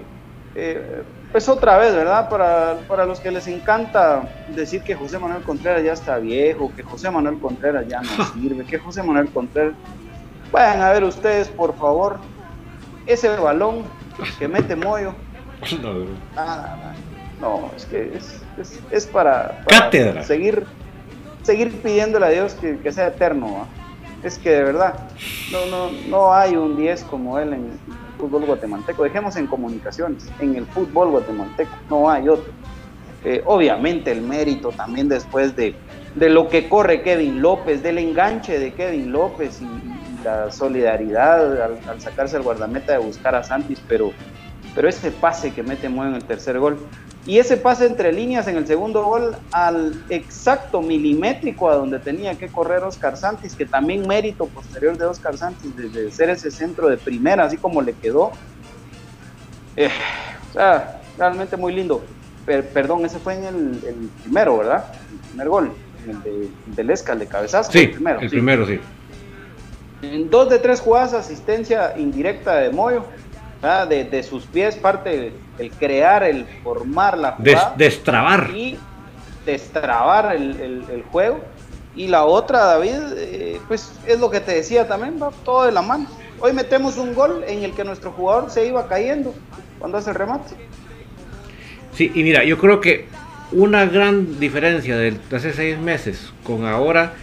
eh, 0.55 1.03
pues 1.33 1.49
otra 1.49 1.79
vez, 1.79 1.95
¿verdad? 1.95 2.29
Para, 2.29 2.79
para 2.89 3.05
los 3.05 3.21
que 3.21 3.31
les 3.31 3.47
encanta 3.47 4.29
decir 4.55 4.83
que 4.83 4.95
José 4.95 5.19
Manuel 5.19 5.43
Contreras 5.43 5.85
ya 5.85 5.93
está 5.93 6.19
viejo, 6.19 6.73
que 6.75 6.83
José 6.83 7.11
Manuel 7.11 7.39
Contreras 7.39 7.87
ya 7.87 8.01
no 8.01 8.25
sirve, 8.35 8.65
que 8.65 8.79
José 8.79 9.03
Manuel 9.03 9.29
Contreras... 9.29 9.75
Vayan 10.51 10.81
a 10.81 10.91
ver 10.93 11.05
ustedes, 11.05 11.49
por 11.49 11.77
favor, 11.77 12.19
ese 13.07 13.29
balón 13.37 13.83
que 14.39 14.49
mete 14.49 14.77
Moyo. 14.77 15.15
Ah, 16.37 16.93
no, 17.41 17.71
es 17.77 17.85
que 17.85 18.17
es, 18.17 18.43
es, 18.59 18.81
es 18.91 19.07
para, 19.07 19.65
seguir 20.23 20.65
seguir 21.49 21.81
pidiéndole 21.81 22.27
a 22.27 22.29
Dios 22.29 22.53
que, 22.55 22.79
que 22.79 22.93
sea 22.93 23.09
eterno. 23.09 23.47
¿va? 23.47 23.67
Es 24.23 24.39
que 24.39 24.51
de 24.51 24.65
verdad, 24.65 24.95
no, 25.51 25.65
no, 25.67 25.91
no 26.09 26.35
hay 26.35 26.57
un 26.57 26.77
10 26.77 27.05
como 27.05 27.39
él 27.39 27.55
en 27.55 27.71
fútbol 28.19 28.45
guatemalteco. 28.45 29.05
Dejemos 29.05 29.37
en 29.37 29.47
comunicaciones, 29.47 30.27
en 30.41 30.57
el 30.57 30.67
fútbol 30.67 31.11
guatemalteco, 31.11 31.71
no 31.89 32.11
hay 32.11 32.29
otro. 32.29 32.53
Eh, 33.25 33.43
obviamente 33.47 34.13
el 34.13 34.23
mérito 34.23 34.71
también 34.71 35.09
después 35.09 35.57
de, 35.57 35.75
de 36.15 36.29
lo 36.29 36.49
que 36.49 36.69
corre 36.69 37.03
Kevin 37.03 37.43
López, 37.43 37.83
del 37.83 37.99
enganche 37.99 38.59
de 38.59 38.73
Kevin 38.73 39.11
López 39.11 39.61
y, 39.61 39.65
y 39.65 40.25
la 40.25 40.53
solidaridad 40.53 41.63
al, 41.63 42.01
sacarse 42.01 42.37
el 42.37 42.43
guardameta 42.43 42.93
de 42.93 42.99
buscar 42.99 43.35
a 43.35 43.43
Santis, 43.43 43.81
pero, 43.89 44.13
pero 44.75 44.89
ese 44.89 45.11
pase 45.11 45.53
que 45.53 45.63
mete 45.63 45.89
Moyo 45.89 46.11
en 46.11 46.17
el 46.17 46.25
tercer 46.25 46.59
gol 46.59 46.79
y 47.29 47.39
ese 47.39 47.59
pase 47.59 47.85
entre 47.85 48.11
líneas 48.11 48.49
en 48.49 48.57
el 48.57 48.67
segundo 48.67 49.05
gol 49.05 49.37
al 49.53 50.03
exacto 50.09 50.81
milimétrico 50.81 51.69
a 51.69 51.75
donde 51.75 51.99
tenía 51.99 52.39
que 52.39 52.49
correr 52.49 52.83
Oscar 52.83 53.19
Santis, 53.19 53.55
que 53.55 53.67
también 53.67 54.09
mérito 54.09 54.47
posterior 54.47 54.97
de 54.97 55.05
Oscar 55.05 55.37
Santis 55.37 55.77
de 55.77 56.11
ser 56.11 56.31
ese 56.31 56.51
centro 56.51 56.89
de 56.89 56.97
primera, 56.97 57.45
así 57.45 57.59
como 57.59 57.83
le 57.83 57.93
quedó. 57.93 58.33
Eh, 59.77 59.91
o 60.49 60.53
sea, 60.55 61.03
realmente 61.19 61.59
muy 61.59 61.75
lindo. 61.75 62.03
perdón, 62.47 63.05
ese 63.05 63.19
fue 63.19 63.35
en 63.35 63.45
el, 63.45 63.57
el, 63.87 64.11
primero, 64.23 64.57
¿verdad? 64.57 64.87
El 65.13 65.19
primer 65.29 65.49
gol, 65.51 65.73
el 66.09 66.23
de, 66.23 66.49
del 66.65 66.89
Esca, 66.89 67.13
el 67.13 67.19
de 67.19 67.27
cabezazo. 67.27 67.71
Sí, 67.71 67.81
el 67.81 67.91
primero, 67.91 68.21
el 68.21 68.31
sí. 68.31 68.37
primero, 68.37 68.67
sí. 68.67 68.81
En 70.01 70.31
dos 70.31 70.49
de 70.49 70.59
tres 70.61 70.81
jugadas, 70.81 71.13
asistencia 71.13 71.93
indirecta 71.99 72.55
de 72.57 72.71
Moyo, 72.71 73.05
de, 73.61 74.05
de, 74.05 74.23
sus 74.23 74.45
pies 74.45 74.77
parte 74.77 75.33
el, 75.59 75.71
crear, 75.73 76.23
el 76.23 76.47
formar 76.63 77.19
la 77.19 77.33
jugada. 77.33 77.75
destrabar. 77.77 78.51
Y 78.55 78.79
destrabar 79.45 80.35
el, 80.37 80.61
el, 80.61 80.85
el, 80.91 81.03
juego. 81.05 81.41
Y 81.97 82.07
la 82.07 82.25
otra, 82.25 82.61
David, 82.65 83.01
eh, 83.17 83.61
pues 83.67 83.93
es 84.07 84.21
lo 84.21 84.31
que 84.31 84.41
te 84.41 84.55
decía 84.55 84.87
también, 84.87 85.21
va 85.21 85.31
todo 85.45 85.65
de 85.65 85.73
la 85.73 85.83
mano. 85.83 86.07
Hoy 86.41 86.53
metemos 86.53 86.97
un 86.97 87.15
gol 87.15 87.45
en 87.49 87.65
el 87.65 87.73
que 87.73 87.83
nuestro 87.83 88.13
jugador 88.13 88.51
se 88.51 88.67
iba 88.67 88.87
cayendo 88.87 89.35
cuando 89.81 89.99
hace 89.99 90.11
el 90.11 90.17
remate. 90.17 90.55
Sí, 91.95 92.13
y 92.15 92.23
mira, 92.23 92.45
yo 92.45 92.59
creo 92.59 92.81
que 92.81 93.09
una 93.51 93.87
gran 93.87 94.39
diferencia 94.39 94.97
de 94.97 95.17
hace 95.33 95.53
seis 95.53 95.79
meses 95.79 96.33
con 96.45 96.65
ahora 96.65 97.15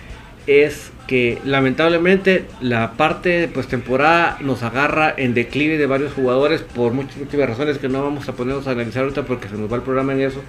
es 0.47 0.91
que 1.07 1.39
lamentablemente 1.45 2.45
la 2.61 2.93
parte 2.93 3.49
pues 3.53 3.67
temporada 3.67 4.37
nos 4.41 4.63
agarra 4.63 5.13
en 5.15 5.33
declive 5.33 5.77
de 5.77 5.85
varios 5.85 6.13
jugadores 6.13 6.61
por 6.61 6.93
muchas, 6.93 7.17
múltiples 7.17 7.49
razones 7.49 7.77
que 7.77 7.89
no 7.89 8.03
vamos 8.03 8.27
a 8.27 8.33
ponernos 8.33 8.67
a 8.67 8.71
analizar 8.71 9.03
ahorita 9.03 9.23
porque 9.23 9.47
se 9.47 9.55
nos 9.55 9.71
va 9.71 9.77
el 9.77 9.83
programa 9.83 10.13
en 10.13 10.21
eso. 10.21 10.41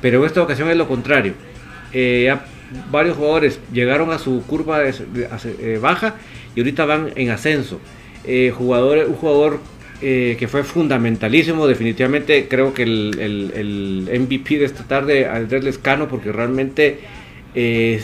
Pero 0.00 0.20
en 0.20 0.26
esta 0.26 0.42
ocasión 0.42 0.70
es 0.70 0.76
lo 0.76 0.88
contrario. 0.88 1.34
Eh, 1.92 2.32
varios 2.90 3.16
jugadores 3.16 3.60
llegaron 3.72 4.10
a 4.10 4.18
su 4.18 4.42
curva 4.46 4.78
de, 4.78 4.94
eh, 5.60 5.78
baja 5.80 6.14
y 6.54 6.60
ahorita 6.60 6.84
van 6.84 7.10
en 7.16 7.30
ascenso. 7.30 7.80
Eh, 8.24 8.52
jugador, 8.56 8.98
un 9.08 9.14
jugador 9.14 9.60
eh, 10.02 10.36
que 10.38 10.48
fue 10.48 10.62
fundamentalísimo, 10.62 11.66
definitivamente 11.66 12.48
creo 12.48 12.72
que 12.72 12.84
el, 12.84 13.18
el, 13.18 14.20
MVP 14.20 14.58
de 14.58 14.64
esta 14.64 14.84
tarde, 14.84 15.26
Andrés 15.26 15.64
Lescano, 15.64 16.08
porque 16.08 16.32
realmente 16.32 17.00
eh, 17.54 18.02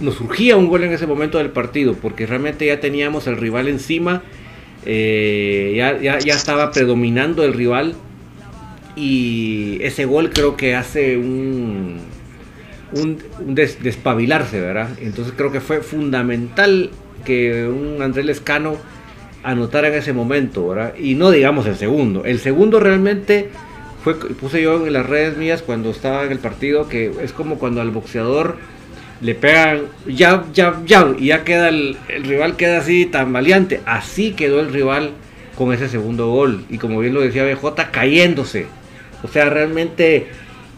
nos 0.00 0.14
surgía 0.14 0.56
un 0.56 0.68
gol 0.68 0.84
en 0.84 0.92
ese 0.92 1.06
momento 1.06 1.38
del 1.38 1.50
partido, 1.50 1.94
porque 1.94 2.26
realmente 2.26 2.66
ya 2.66 2.80
teníamos 2.80 3.26
el 3.26 3.36
rival 3.36 3.68
encima, 3.68 4.22
ya, 4.84 5.98
ya, 6.00 6.18
ya 6.18 6.34
estaba 6.34 6.70
predominando 6.70 7.44
el 7.44 7.52
rival 7.52 7.94
y 8.96 9.78
ese 9.82 10.06
gol 10.06 10.30
creo 10.30 10.56
que 10.56 10.74
hace 10.74 11.18
un 11.18 12.00
un, 12.92 13.18
despabilarse, 13.54 14.60
¿verdad? 14.60 14.90
Entonces 15.00 15.34
creo 15.36 15.52
que 15.52 15.60
fue 15.60 15.80
fundamental 15.80 16.90
que 17.24 17.66
un 17.66 18.00
Andrés 18.02 18.24
Lescano 18.24 18.76
anotara 19.42 19.88
en 19.88 19.94
ese 19.94 20.12
momento, 20.12 20.68
¿verdad? 20.68 20.94
Y 20.98 21.14
no 21.14 21.30
digamos 21.30 21.66
el 21.66 21.76
segundo. 21.76 22.24
El 22.24 22.38
segundo 22.38 22.80
realmente 22.80 23.50
puse 24.14 24.62
yo 24.62 24.86
en 24.86 24.92
las 24.92 25.06
redes 25.06 25.36
mías 25.36 25.62
cuando 25.62 25.90
estaba 25.90 26.24
en 26.24 26.32
el 26.32 26.38
partido, 26.38 26.88
que 26.88 27.12
es 27.22 27.32
como 27.32 27.58
cuando 27.58 27.80
al 27.80 27.90
boxeador 27.90 28.56
le 29.20 29.34
pegan 29.34 29.82
ya, 30.06 30.44
ya, 30.52 30.80
ya, 30.84 31.12
y 31.18 31.26
ya 31.26 31.44
queda 31.44 31.68
el, 31.68 31.96
el 32.08 32.24
rival 32.24 32.56
queda 32.56 32.78
así 32.78 33.06
tan 33.06 33.32
valiente. 33.32 33.80
Así 33.86 34.32
quedó 34.32 34.60
el 34.60 34.72
rival 34.72 35.12
con 35.56 35.72
ese 35.72 35.88
segundo 35.88 36.28
gol. 36.30 36.64
Y 36.68 36.78
como 36.78 37.00
bien 37.00 37.14
lo 37.14 37.20
decía 37.20 37.44
BJ, 37.44 37.90
cayéndose. 37.90 38.66
O 39.22 39.28
sea, 39.28 39.50
realmente 39.50 40.28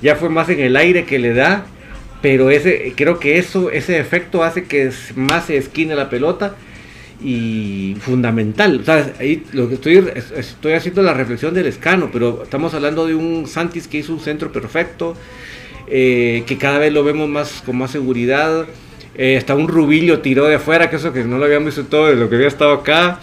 ya 0.00 0.16
fue 0.16 0.30
más 0.30 0.48
en 0.48 0.60
el 0.60 0.76
aire 0.76 1.04
que 1.04 1.18
le 1.18 1.34
da 1.34 1.66
pero 2.22 2.50
ese 2.50 2.92
creo 2.96 3.18
que 3.18 3.38
eso 3.38 3.70
ese 3.70 3.98
efecto 3.98 4.42
hace 4.44 4.64
que 4.64 4.90
más 5.14 5.46
se 5.46 5.56
esquine 5.56 5.94
la 5.94 6.10
pelota 6.10 6.54
y 7.22 7.96
fundamental. 8.00 8.80
O 8.80 8.84
sea, 8.84 9.12
ahí 9.18 9.44
lo 9.52 9.68
que 9.68 9.74
estoy 9.74 10.04
estoy 10.36 10.72
haciendo 10.72 11.02
la 11.02 11.14
reflexión 11.14 11.54
del 11.54 11.66
escano, 11.66 12.10
pero 12.12 12.42
estamos 12.42 12.74
hablando 12.74 13.06
de 13.06 13.14
un 13.14 13.46
Santis 13.46 13.88
que 13.88 13.98
hizo 13.98 14.12
un 14.12 14.20
centro 14.20 14.50
perfecto, 14.52 15.14
eh, 15.86 16.44
que 16.46 16.56
cada 16.56 16.78
vez 16.78 16.92
lo 16.92 17.04
vemos 17.04 17.28
más 17.28 17.62
con 17.64 17.76
más 17.76 17.90
seguridad. 17.90 18.66
Eh, 19.16 19.36
hasta 19.36 19.54
un 19.54 19.68
Rubillo 19.68 20.20
tiró 20.20 20.46
de 20.46 20.54
afuera, 20.54 20.88
que 20.88 20.96
eso 20.96 21.12
que 21.12 21.24
no 21.24 21.36
lo 21.38 21.44
habíamos 21.44 21.66
visto 21.66 21.84
todo 21.84 22.06
de 22.06 22.16
lo 22.16 22.30
que 22.30 22.36
había 22.36 22.48
estado 22.48 22.72
acá. 22.72 23.20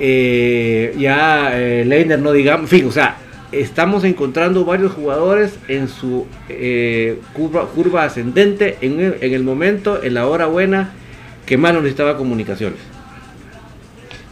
Eh, 0.00 0.94
ya 0.98 1.50
Leiner, 1.84 2.18
no 2.18 2.32
digamos, 2.32 2.72
en 2.72 2.78
fin, 2.78 2.88
o 2.88 2.92
sea, 2.92 3.18
estamos 3.52 4.04
encontrando 4.04 4.64
varios 4.64 4.92
jugadores 4.92 5.58
en 5.68 5.88
su 5.88 6.26
curva, 7.34 8.04
ascendente 8.04 8.78
en 8.80 9.00
el, 9.20 9.42
momento, 9.44 10.02
en 10.02 10.14
la 10.14 10.26
hora 10.26 10.46
buena, 10.46 10.92
que 11.46 11.56
más 11.56 11.74
necesitaba 11.74 12.16
comunicaciones. 12.16 12.97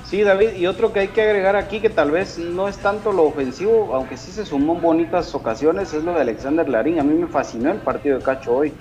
Sí, 0.09 0.23
David, 0.23 0.53
y 0.57 0.69
otro 0.69 0.92
que 0.92 1.01
hay 1.01 1.09
que 1.09 1.21
agregar 1.21 1.57
aquí, 1.57 1.81
que 1.81 1.90
tal 1.90 2.12
vez 2.12 2.38
no 2.38 2.69
es 2.69 2.79
tanto 2.79 3.12
lo 3.12 3.25
ofensivo, 3.25 3.92
aunque 3.92 4.16
sí 4.16 4.31
se 4.31 4.47
sumó 4.47 4.77
en 4.77 4.81
bonitas 4.81 5.35
ocasiones, 5.35 5.92
es 5.95 6.05
lo 6.05 6.14
de 6.14 6.21
Alexander 6.21 6.69
Larín. 6.69 7.01
A 7.01 7.03
mí 7.03 7.12
me 7.14 7.27
fascinó 7.27 7.73
el 7.73 7.79
partido 7.79 8.19
de 8.19 8.23
Cacho 8.23 8.55
hoy. 8.55 8.73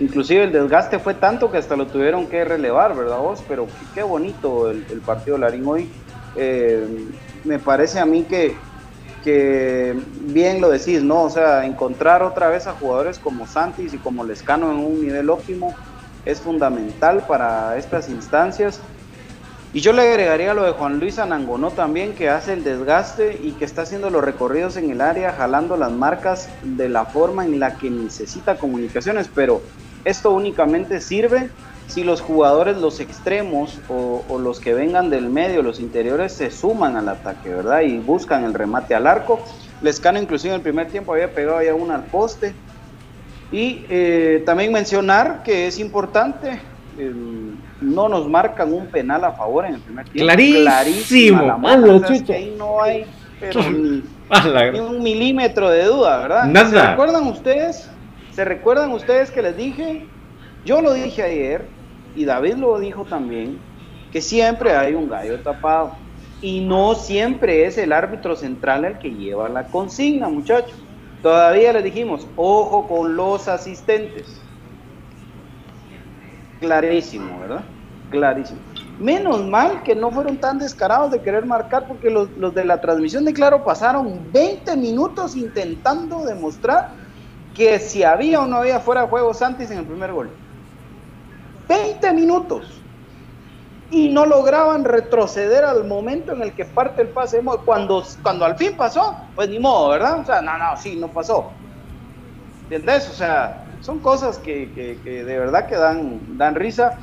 Inclusive 0.00 0.42
el 0.42 0.52
desgaste 0.52 0.98
fue 0.98 1.14
tanto 1.14 1.52
que 1.52 1.58
hasta 1.58 1.76
lo 1.76 1.86
tuvieron 1.86 2.26
que 2.26 2.44
relevar, 2.44 2.96
¿verdad 2.96 3.18
vos? 3.18 3.44
Pero 3.46 3.68
qué, 3.94 4.02
bonito 4.02 4.68
el, 4.68 5.00
partido 5.06 5.36
de 5.36 5.42
Larín 5.42 5.64
hoy. 5.64 5.88
Eh, 6.34 6.84
me 7.44 7.60
parece 7.60 8.00
a 8.00 8.04
mí 8.04 8.24
que, 8.24 8.56
que 9.22 9.96
bien 10.22 10.60
lo 10.60 10.70
decís, 10.70 11.04
¿no? 11.04 11.22
O 11.22 11.30
sea, 11.30 11.64
encontrar 11.66 12.24
otra 12.24 12.48
vez 12.48 12.66
a 12.66 12.72
jugadores 12.72 13.20
como 13.20 13.46
Santis 13.46 13.94
y 13.94 13.98
como 13.98 14.24
Lescano 14.24 14.72
en 14.72 14.78
un 14.78 15.00
nivel 15.00 15.30
óptimo 15.30 15.72
es 16.24 16.40
fundamental 16.40 17.24
para 17.28 17.76
estas 17.76 18.08
instancias. 18.08 18.80
Y 19.74 19.80
yo 19.80 19.92
le 19.92 20.02
agregaría 20.02 20.54
lo 20.54 20.62
de 20.62 20.70
Juan 20.70 21.00
Luis 21.00 21.18
Anangonó 21.18 21.72
también, 21.72 22.14
que 22.14 22.28
hace 22.28 22.52
el 22.52 22.62
desgaste 22.62 23.40
y 23.42 23.50
que 23.52 23.64
está 23.64 23.82
haciendo 23.82 24.08
los 24.08 24.22
recorridos 24.22 24.76
en 24.76 24.88
el 24.88 25.00
área, 25.00 25.32
jalando 25.32 25.76
las 25.76 25.90
marcas 25.90 26.48
de 26.62 26.88
la 26.88 27.06
forma 27.06 27.44
en 27.44 27.58
la 27.58 27.76
que 27.76 27.90
necesita 27.90 28.56
comunicaciones, 28.56 29.28
pero 29.34 29.62
esto 30.04 30.30
únicamente 30.30 31.00
sirve 31.00 31.50
si 31.88 32.04
los 32.04 32.20
jugadores, 32.20 32.76
los 32.76 33.00
extremos 33.00 33.80
o, 33.88 34.38
los 34.38 34.60
que 34.60 34.74
vengan 34.74 35.10
del 35.10 35.28
medio, 35.28 35.60
los 35.60 35.80
interiores, 35.80 36.32
se 36.32 36.52
suman 36.52 36.96
al 36.96 37.08
ataque, 37.08 37.48
¿verdad? 37.48 37.80
Y 37.80 37.98
buscan 37.98 38.44
el 38.44 38.54
remate 38.54 38.94
al 38.94 39.08
arco. 39.08 39.40
Lescano 39.82 40.20
inclusive 40.20 40.54
en 40.54 40.60
el 40.60 40.62
primer 40.62 40.88
tiempo 40.88 41.12
había 41.12 41.32
pegado 41.32 41.60
ya 41.62 41.74
una 41.74 41.96
al 41.96 42.04
poste. 42.04 42.54
Y 43.50 43.84
eh, 43.88 44.42
también 44.46 44.72
mencionar 44.72 45.42
que 45.42 45.66
es 45.66 45.80
importante, 45.80 46.60
no 47.84 48.08
nos 48.08 48.28
marcan 48.28 48.72
un 48.72 48.86
penal 48.86 49.24
a 49.24 49.32
favor 49.32 49.66
en 49.66 49.74
el 49.74 49.80
primer 49.80 50.08
tiempo. 50.08 50.32
Clarísimo, 50.32 51.58
ahí 52.28 52.54
no 52.56 52.82
hay 52.82 53.06
ni, 54.72 54.80
un 54.80 55.02
milímetro 55.02 55.68
de 55.68 55.84
duda, 55.84 56.18
¿verdad? 56.18 56.44
Nada. 56.46 56.70
¿Se 56.70 56.90
recuerdan 56.90 57.26
ustedes? 57.26 57.90
¿Se 58.32 58.44
recuerdan 58.44 58.90
ustedes 58.92 59.30
que 59.30 59.42
les 59.42 59.56
dije? 59.56 60.06
Yo 60.64 60.80
lo 60.80 60.92
dije 60.94 61.22
ayer, 61.22 61.66
y 62.16 62.24
David 62.24 62.54
lo 62.54 62.78
dijo 62.78 63.04
también, 63.04 63.58
que 64.12 64.20
siempre 64.20 64.74
hay 64.74 64.94
un 64.94 65.08
gallo 65.08 65.40
tapado. 65.40 65.92
Y 66.40 66.60
no 66.60 66.94
siempre 66.94 67.66
es 67.66 67.78
el 67.78 67.92
árbitro 67.92 68.36
central 68.36 68.84
el 68.84 68.98
que 68.98 69.10
lleva 69.10 69.48
la 69.48 69.64
consigna, 69.66 70.28
muchachos. 70.28 70.74
Todavía 71.22 71.72
les 71.72 71.84
dijimos, 71.84 72.26
ojo 72.36 72.86
con 72.86 73.16
los 73.16 73.48
asistentes. 73.48 74.40
Clarísimo, 76.60 77.40
¿verdad? 77.40 77.64
Clarísimo. 78.14 78.60
Menos 79.00 79.44
mal 79.44 79.82
que 79.82 79.96
no 79.96 80.12
fueron 80.12 80.36
tan 80.36 80.58
descarados 80.58 81.10
de 81.10 81.20
querer 81.20 81.44
marcar 81.44 81.88
porque 81.88 82.10
los, 82.10 82.30
los, 82.38 82.54
de 82.54 82.64
la 82.64 82.80
transmisión 82.80 83.24
de 83.24 83.32
Claro 83.32 83.64
pasaron 83.64 84.30
20 84.32 84.76
minutos 84.76 85.34
intentando 85.34 86.24
demostrar 86.24 86.90
que 87.56 87.80
si 87.80 88.04
había 88.04 88.40
o 88.40 88.46
no 88.46 88.58
había 88.58 88.78
fuera 88.78 89.02
de 89.02 89.08
juego 89.08 89.34
Santis 89.34 89.68
en 89.72 89.78
el 89.78 89.84
primer 89.84 90.12
gol. 90.12 90.30
20 91.68 92.12
minutos 92.12 92.84
y 93.90 94.10
no 94.10 94.26
lograban 94.26 94.84
retroceder 94.84 95.64
al 95.64 95.84
momento 95.84 96.32
en 96.32 96.42
el 96.42 96.52
que 96.52 96.64
parte 96.64 97.02
el 97.02 97.08
pase. 97.08 97.42
Cuando, 97.64 98.04
cuando 98.22 98.44
al 98.44 98.56
fin 98.56 98.76
pasó, 98.76 99.16
pues 99.34 99.48
ni 99.48 99.58
modo, 99.58 99.88
¿verdad? 99.88 100.20
O 100.20 100.24
sea, 100.24 100.40
no, 100.40 100.56
no, 100.56 100.76
sí, 100.76 100.94
no 100.94 101.08
pasó. 101.08 101.50
¿Entiendes? 102.62 103.08
O 103.10 103.12
sea, 103.12 103.64
son 103.80 103.98
cosas 103.98 104.38
que, 104.38 104.70
que, 105.04 105.24
de 105.24 105.38
verdad 105.38 105.66
que 105.66 105.74
dan, 105.76 106.38
dan 106.38 106.54
risa. 106.54 106.98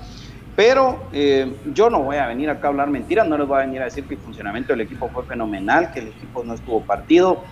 Pero 0.56 1.04
eh, 1.14 1.52
yo 1.74 1.90
no 1.90 2.04
voy 2.04 2.18
a 2.18 2.28
venir 2.28 2.50
acá 2.50 2.68
a 2.68 2.72
hablar 2.72 2.90
mentiras, 2.90 3.28
no 3.28 3.38
les 3.38 3.48
voy 3.48 3.60
a 3.60 3.66
venir 3.66 3.82
a 3.82 3.86
decir 3.86 4.04
que 4.04 4.16
el 4.16 4.20
funcionamiento 4.20 4.74
del 4.74 4.82
equipo 4.82 5.10
fue 5.10 5.24
fenomenal, 5.24 5.92
que 5.94 6.00
el 6.00 6.08
equipo 6.10 6.44
no 6.44 6.54
estuvo 6.54 6.82
partido 6.82 7.44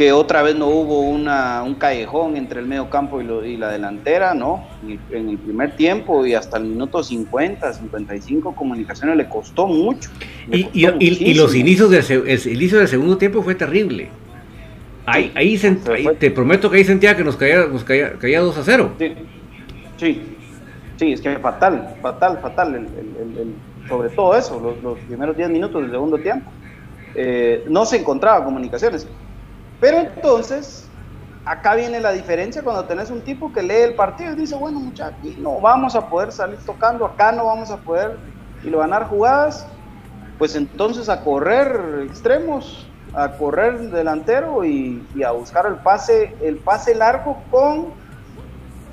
que 0.00 0.12
otra 0.12 0.42
vez 0.42 0.56
no 0.56 0.66
hubo 0.66 1.00
una, 1.00 1.62
un 1.62 1.74
callejón 1.74 2.34
entre 2.34 2.60
el 2.60 2.66
medio 2.66 2.88
campo 2.88 3.20
y, 3.20 3.58
la 3.58 3.70
delantera, 3.70 4.32
¿no? 4.32 4.66
En 5.10 5.28
el 5.28 5.36
primer 5.36 5.76
tiempo 5.76 6.24
y 6.24 6.32
hasta 6.32 6.56
el 6.56 6.64
minuto 6.64 7.02
50, 7.02 7.70
55, 7.70 8.54
comunicaciones 8.56 9.18
le 9.18 9.28
costó 9.28 9.66
mucho. 9.66 10.08
y, 10.50 11.34
los 11.34 11.54
inicios 11.54 11.90
del, 11.90 12.26
el 12.26 12.46
inicio 12.46 12.78
del 12.78 12.88
segundo 12.88 13.18
tiempo 13.18 13.42
fue 13.42 13.54
terrible. 13.54 14.08
Ahí, 15.04 15.32
ahí, 15.34 15.60
te 16.18 16.30
prometo 16.30 16.70
que 16.70 16.78
ahí 16.78 16.84
sentía 16.84 17.14
que 17.14 17.22
nos 17.22 17.36
caía, 17.36 17.66
nos 17.66 17.84
caía, 17.84 18.14
caía 18.14 18.40
2 18.40 18.56
a 18.56 18.64
0. 18.64 18.94
Sí, 18.98 19.12
sí, 19.98 20.22
es 21.00 21.20
que 21.20 21.38
fatal, 21.38 21.96
fatal, 22.02 22.38
fatal, 22.40 22.88
sobre 23.88 24.10
todo 24.10 24.36
eso, 24.36 24.76
los, 24.82 24.98
primeros 25.00 25.36
10 25.36 25.50
minutos 25.50 25.82
del 25.82 25.90
segundo 25.90 26.18
tiempo. 26.18 26.50
Eh, 27.14 27.64
no 27.68 27.84
se 27.84 27.96
encontraba 27.96 28.44
comunicaciones. 28.44 29.06
Pero 29.80 29.98
entonces, 29.98 30.88
acá 31.44 31.74
viene 31.74 32.00
la 32.00 32.12
diferencia 32.12 32.62
cuando 32.62 32.84
tenés 32.84 33.10
un 33.10 33.22
tipo 33.22 33.52
que 33.52 33.62
lee 33.62 33.82
el 33.82 33.94
partido 33.94 34.32
y 34.32 34.36
dice, 34.36 34.54
bueno 34.54 34.78
muchachos, 34.78 35.38
no 35.38 35.60
vamos 35.60 35.96
a 35.96 36.08
poder 36.08 36.32
salir 36.32 36.58
tocando, 36.58 37.06
acá 37.06 37.32
no 37.32 37.46
vamos 37.46 37.70
a 37.70 37.78
poder 37.78 38.18
y 38.62 38.68
lo 38.68 38.78
ganar 38.78 39.08
jugadas, 39.08 39.66
pues 40.38 40.54
entonces 40.54 41.08
a 41.08 41.24
correr 41.24 42.06
extremos, 42.06 42.86
a 43.14 43.32
correr 43.32 43.90
delantero 43.90 44.64
y, 44.64 45.04
y, 45.14 45.22
a 45.22 45.30
buscar 45.32 45.66
el 45.66 45.76
pase, 45.76 46.34
el 46.42 46.56
pase 46.56 46.94
largo 46.94 47.42
con, 47.50 47.86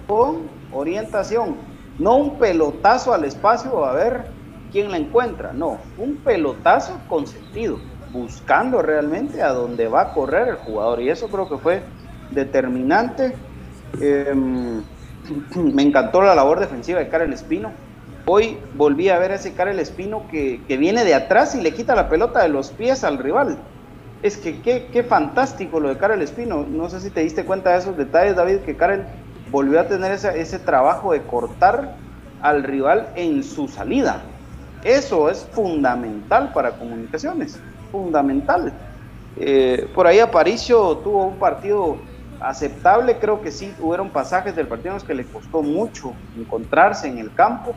con 0.08 0.50
orientación, 0.72 1.58
no 2.00 2.16
un 2.16 2.38
pelotazo 2.38 3.14
al 3.14 3.24
espacio 3.24 3.86
a 3.86 3.94
ver 3.94 4.28
quién 4.72 4.92
la 4.92 4.98
encuentra, 4.98 5.54
no, 5.54 5.80
un 5.98 6.18
pelotazo 6.18 7.00
con 7.08 7.26
sentido, 7.26 7.80
buscando 8.12 8.82
realmente 8.82 9.42
a 9.42 9.50
dónde 9.50 9.88
va 9.88 10.02
a 10.02 10.14
correr 10.14 10.50
el 10.50 10.56
jugador 10.58 11.02
y 11.02 11.10
eso 11.10 11.28
creo 11.28 11.50
que 11.50 11.58
fue 11.58 11.82
determinante. 12.32 13.36
Em, 14.02 14.82
me 15.56 15.84
encantó 15.84 16.22
la 16.22 16.36
labor 16.36 16.60
defensiva 16.60 17.00
de 17.00 17.10
Karel 17.10 17.34
Espino. 17.34 17.72
Hoy 18.26 18.58
volví 18.76 19.10
a 19.10 19.20
ver 19.20 19.32
a 19.32 19.36
ese 19.36 19.54
Karel 19.54 19.80
Espino 19.80 20.28
que, 20.30 20.62
que, 20.68 20.78
viene 20.78 21.06
de 21.06 21.16
atrás 21.16 21.56
y 21.56 21.62
le 21.62 21.74
quita 21.74 21.96
la 21.96 22.10
pelota 22.10 22.42
de 22.44 22.50
los 22.50 22.72
pies 22.72 23.04
al 23.04 23.18
rival. 23.18 23.58
Es 24.22 24.38
que 24.38 24.62
qué, 24.62 24.90
qué 24.92 25.04
fantástico 25.04 25.80
lo 25.80 25.90
de 25.90 25.98
Karel 25.98 26.22
Espino. 26.22 26.66
No 26.70 26.90
sé 26.90 27.00
si 27.00 27.10
te 27.10 27.22
diste 27.22 27.46
cuenta 27.46 27.72
de 27.72 27.78
esos 27.78 27.96
detalles, 27.96 28.36
David, 28.36 28.60
que 28.60 28.76
Karel 28.76 29.06
volvió 29.52 29.80
a 29.80 29.88
tener 29.88 30.12
ese, 30.12 30.40
ese 30.40 30.60
trabajo 30.60 31.14
de 31.14 31.22
cortar 31.24 31.96
al 32.42 32.64
rival 32.64 33.10
en 33.16 33.44
su 33.44 33.68
salida. 33.68 34.22
Eso 34.84 35.30
es 35.30 35.48
fundamental 35.52 36.52
para 36.54 36.72
comunicaciones, 36.72 37.60
fundamental. 37.92 38.74
Eh, 39.36 39.90
por 39.94 40.08
ahí 40.08 40.20
Aparicio 40.20 40.98
tuvo 40.98 41.26
un 41.26 41.38
partido 41.38 41.98
aceptable, 42.40 43.18
creo 43.18 43.42
que 43.42 43.52
sí, 43.52 43.74
hubieron 43.80 44.10
pasajes 44.10 44.56
del 44.56 44.68
partido 44.68 44.90
en 44.90 44.94
los 44.96 45.04
que 45.04 45.16
le 45.16 45.26
costó 45.26 45.62
mucho 45.62 46.14
encontrarse 46.38 47.08
en 47.08 47.18
el 47.18 47.34
campo, 47.34 47.76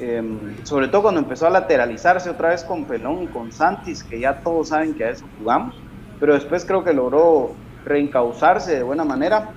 eh, 0.00 0.22
sobre 0.64 0.88
todo 0.88 1.02
cuando 1.02 1.20
empezó 1.20 1.46
a 1.46 1.50
lateralizarse 1.50 2.28
otra 2.30 2.50
vez 2.50 2.64
con 2.64 2.84
Pelón 2.84 3.22
y 3.22 3.26
con 3.28 3.52
Santis, 3.52 4.02
que 4.02 4.18
ya 4.18 4.40
todos 4.42 4.68
saben 4.68 4.94
que 4.94 5.04
a 5.04 5.10
eso 5.10 5.26
jugamos, 5.38 5.76
pero 6.18 6.34
después 6.34 6.64
creo 6.64 6.82
que 6.82 6.92
logró 6.92 7.52
reencauzarse 7.84 8.74
de 8.76 8.82
buena 8.82 9.04
manera. 9.04 9.50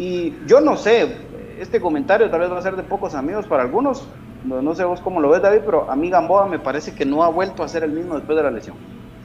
Y 0.00 0.32
yo 0.46 0.62
no 0.62 0.78
sé, 0.78 1.14
este 1.60 1.78
comentario 1.78 2.30
tal 2.30 2.40
vez 2.40 2.50
va 2.50 2.58
a 2.58 2.62
ser 2.62 2.74
de 2.74 2.82
pocos 2.82 3.14
amigos 3.14 3.44
para 3.44 3.64
algunos, 3.64 4.02
no, 4.46 4.62
no 4.62 4.74
sé 4.74 4.82
vos 4.82 4.98
cómo 5.02 5.20
lo 5.20 5.28
ves 5.28 5.42
David, 5.42 5.60
pero 5.66 5.90
a 5.90 5.94
mí 5.94 6.08
Gamboa 6.08 6.46
me 6.46 6.58
parece 6.58 6.94
que 6.94 7.04
no 7.04 7.22
ha 7.22 7.28
vuelto 7.28 7.62
a 7.62 7.68
ser 7.68 7.84
el 7.84 7.90
mismo 7.90 8.14
después 8.14 8.34
de 8.34 8.42
la 8.42 8.50
lesión. 8.50 8.76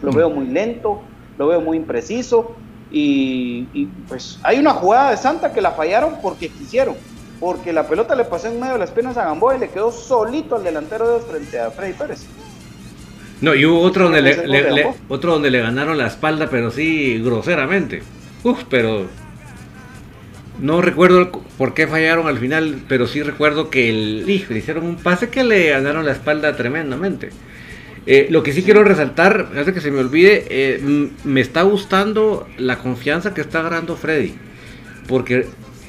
Lo 0.03 0.11
veo 0.11 0.29
muy 0.29 0.47
lento, 0.47 1.01
lo 1.37 1.47
veo 1.47 1.61
muy 1.61 1.77
impreciso, 1.77 2.57
y, 2.91 3.69
y, 3.73 3.85
pues 4.09 4.37
hay 4.43 4.59
una 4.59 4.71
jugada 4.71 5.11
de 5.11 5.17
Santa 5.17 5.53
que 5.53 5.61
la 5.61 5.71
fallaron 5.71 6.15
porque 6.21 6.49
quisieron, 6.49 6.95
porque 7.39 7.71
la 7.71 7.87
pelota 7.87 8.13
le 8.13 8.25
pasó 8.25 8.49
en 8.49 8.59
medio 8.59 8.73
de 8.73 8.79
las 8.79 8.91
piernas 8.91 9.15
a 9.15 9.23
Gamboa 9.23 9.55
y 9.55 9.59
le 9.59 9.69
quedó 9.69 9.93
solito 9.93 10.57
al 10.57 10.65
delantero 10.65 11.07
de 11.07 11.21
frente 11.21 11.57
a 11.57 11.71
Freddy 11.71 11.93
Pérez. 11.93 12.25
No, 13.39 13.55
y 13.55 13.65
hubo 13.65 13.79
otro 13.79 14.05
donde, 14.05 14.21
le, 14.21 14.45
le, 14.45 14.71
le, 14.71 14.93
otro 15.07 15.31
donde 15.31 15.51
le 15.51 15.61
ganaron 15.61 15.97
la 15.97 16.07
espalda, 16.07 16.49
pero 16.51 16.69
sí 16.69 17.21
groseramente. 17.23 18.03
Uf, 18.43 18.65
pero 18.69 19.05
no 20.59 20.81
recuerdo 20.81 21.31
por 21.57 21.73
qué 21.73 21.87
fallaron 21.87 22.27
al 22.27 22.37
final, 22.37 22.81
pero 22.87 23.07
sí 23.07 23.21
recuerdo 23.21 23.69
que 23.69 23.89
el, 23.89 24.29
hijo, 24.29 24.53
le 24.53 24.59
hicieron 24.59 24.85
un 24.85 24.95
pase 24.95 25.29
que 25.29 25.43
le 25.43 25.69
ganaron 25.69 26.05
la 26.05 26.11
espalda 26.11 26.55
tremendamente. 26.55 27.29
Eh, 28.07 28.27
lo 28.29 28.43
que 28.43 28.53
sí 28.53 28.63
quiero 28.63 28.83
resaltar, 28.83 29.49
antes 29.55 29.73
que 29.73 29.81
se 29.81 29.91
me 29.91 29.99
olvide, 29.99 30.45
eh, 30.49 31.09
me 31.23 31.41
está 31.41 31.63
gustando 31.63 32.47
la 32.57 32.77
confianza 32.77 33.33
que 33.33 33.41
está 33.41 33.59
agarrando 33.59 33.97
Freddy. 33.97 34.35
Porque 35.07 35.47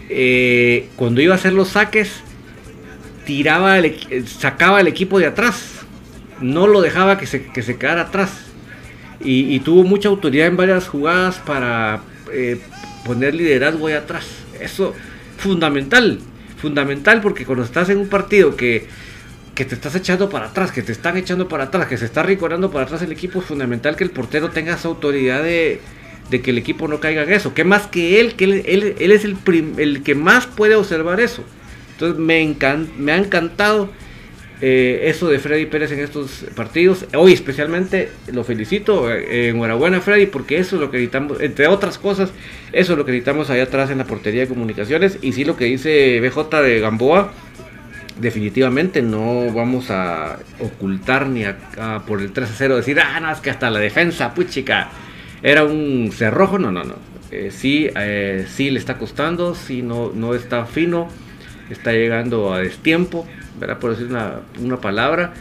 eh, 0.09 0.89
cuando 0.97 1.21
iba 1.21 1.35
a 1.35 1.37
hacer 1.37 1.53
los 1.53 1.69
saques, 1.69 2.23
tiraba 3.25 3.79
el, 3.79 4.27
sacaba 4.27 4.81
el 4.81 4.89
equipo 4.89 5.19
de 5.19 5.27
atrás. 5.27 5.81
No 6.41 6.67
lo 6.67 6.81
dejaba 6.81 7.19
que 7.19 7.27
se, 7.27 7.47
que 7.47 7.63
se 7.63 7.77
quedara 7.77 8.03
atrás. 8.03 8.31
Y, 9.21 9.55
y, 9.55 9.61
tuvo 9.61 9.83
mucha 9.83 10.11
autoridad 10.11 10.47
en 10.47 10.59
varias 10.59 10.89
jugadas 10.89 11.39
para 11.39 12.03
poner 13.05 13.35
liderazgo 13.35 13.87
ahí 13.87 13.95
atrás. 13.95 14.46
Eso, 14.61 14.95
fundamental. 15.39 16.21
Fundamental 16.59 17.21
porque 17.21 17.45
cuando 17.45 17.65
estás 17.65 17.91
en 17.91 17.99
un 17.99 18.09
partido 18.09 18.57
que 18.57 18.87
que 19.57 19.65
te 19.65 19.75
estás 19.75 19.95
echando 19.95 20.29
para 20.29 20.49
atrás, 20.49 20.71
que 20.71 20.83
te 20.83 20.93
están 20.93 21.17
echando 21.17 21.49
para 21.49 21.65
atrás, 21.65 21.87
que 21.87 21.97
se 21.97 22.05
está 22.05 22.23
ricorando 22.23 22.71
para 22.71 22.85
atrás 22.85 23.01
el 23.01 23.11
equipo, 23.11 23.39
es 23.41 23.47
fundamental 23.47 23.97
que 23.97 24.05
el 24.05 24.11
portero 24.11 24.51
tenga 24.51 24.75
esa 24.75 24.87
autoridad 24.89 25.43
de, 25.43 25.81
de 26.29 26.43
que 26.43 26.51
el 26.51 26.59
equipo 26.59 26.87
no 26.89 27.01
caiga 27.01 27.23
en 27.23 27.33
eso. 27.33 27.55
Que 27.55 27.65
más 27.65 27.87
que 27.87 28.21
él, 28.21 28.35
que 28.35 28.45
él, 28.45 28.95
él, 28.99 29.13
es 29.13 29.25
el, 29.25 29.35
prim, 29.35 29.73
el, 29.79 30.03
que 30.03 30.15
más 30.15 30.47
puede 30.47 30.75
observar 30.75 31.21
eso. 31.21 31.43
Entonces 31.93 32.19
me, 32.19 32.43
encan, 32.43 32.91
me 32.99 33.13
ha 33.13 33.17
encantado 33.17 33.91
eh, 34.61 35.03
eso 35.05 35.29
de 35.29 35.39
Freddy 35.39 35.67
Pérez 35.67 35.93
en 35.93 36.01
estos 36.01 36.47
partidos. 36.55 37.07
Hoy 37.15 37.33
especialmente 37.33 38.11
lo 38.33 38.45
felicito. 38.45 39.13
Eh, 39.13 39.51
enhorabuena 39.51 40.01
Freddy 40.01 40.27
porque 40.27 40.59
eso 40.59 40.77
es 40.77 40.83
lo 40.83 40.91
que 40.91 40.99
necesitamos, 40.99 41.41
entre 41.41 41.67
otras 41.67 41.99
cosas, 41.99 42.31
eso 42.73 42.93
es 42.93 42.99
lo 42.99 43.05
que 43.05 43.13
necesitamos 43.13 43.51
allá 43.51 43.65
atrás 43.65 43.91
en 43.91 43.99
la 43.99 44.05
portería 44.05 44.43
de 44.43 44.49
comunicaciones. 44.49 45.19
Y 45.23 45.33
sí 45.33 45.45
lo 45.45 45.57
que 45.57 45.67
dice 45.67 46.21
BJ 46.21 46.63
de 46.63 46.81
Gamboa 46.81 47.33
definitivamente 48.21 49.03
no 49.03 49.53
vamos 49.53 49.91
a 49.91 50.39
ocultar 50.59 51.29
ni 51.29 51.45
a, 51.45 52.03
por 52.07 52.21
el 52.21 52.33
3 52.33 52.51
a 52.51 52.55
0 52.55 52.77
decir, 52.77 52.99
ah, 53.01 53.21
no, 53.21 53.31
es 53.31 53.41
que 53.41 53.51
hasta 53.51 53.71
la 53.71 53.79
defensa, 53.79 54.35
puchica, 54.35 54.89
era 55.43 55.65
un 55.65 56.11
cerrojo, 56.13 56.59
no, 56.59 56.73
no, 56.73 56.85
no. 56.85 56.95
Eh, 57.31 57.51
sí, 57.51 57.89
eh, 57.95 58.47
sí 58.49 58.71
le 58.71 58.79
está 58.79 58.97
costando, 58.99 59.55
sí 59.55 59.83
no, 59.83 60.13
no 60.15 60.35
está 60.35 60.65
fino, 60.65 61.09
está 61.71 61.93
llegando 61.93 62.55
a 62.55 62.61
destiempo, 62.61 63.27
¿verdad? 63.59 63.79
Por 63.79 63.91
decir 63.91 64.07
una, 64.07 64.41
una 64.61 64.81
palabra. 64.81 65.33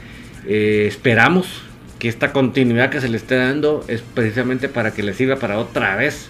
Eh, 0.48 0.86
esperamos 0.88 1.64
que 2.00 2.10
esta 2.10 2.32
continuidad 2.34 2.90
que 2.90 3.02
se 3.02 3.10
le 3.10 3.18
esté 3.18 3.36
dando 3.36 3.84
es 3.88 4.02
precisamente 4.02 4.70
para 4.70 4.92
que 4.92 5.04
le 5.04 5.14
sirva 5.14 5.38
para 5.38 5.58
otra 5.58 5.96
vez 5.96 6.30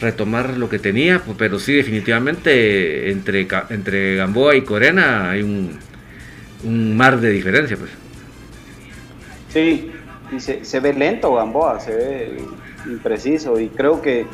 retomar 0.00 0.56
lo 0.56 0.68
que 0.68 0.78
tenía, 0.78 1.20
pues, 1.20 1.36
pero 1.38 1.58
sí 1.58 1.72
definitivamente 1.72 3.10
entre, 3.10 3.46
entre 3.70 4.16
Gamboa 4.16 4.56
y 4.56 4.62
Corena 4.62 5.30
hay 5.30 5.42
un, 5.42 5.78
un 6.64 6.96
mar 6.96 7.20
de 7.20 7.30
diferencia. 7.30 7.76
pues 7.76 7.90
Sí, 9.52 9.92
y 10.32 10.40
se, 10.40 10.64
se, 10.64 10.80
ve 10.80 10.92
lento 10.92 11.32
Gamboa, 11.34 11.78
se 11.78 11.94
ve 11.94 12.38
impreciso 12.86 13.58
y 13.60 13.68
creo 13.68 14.02
que... 14.02 14.26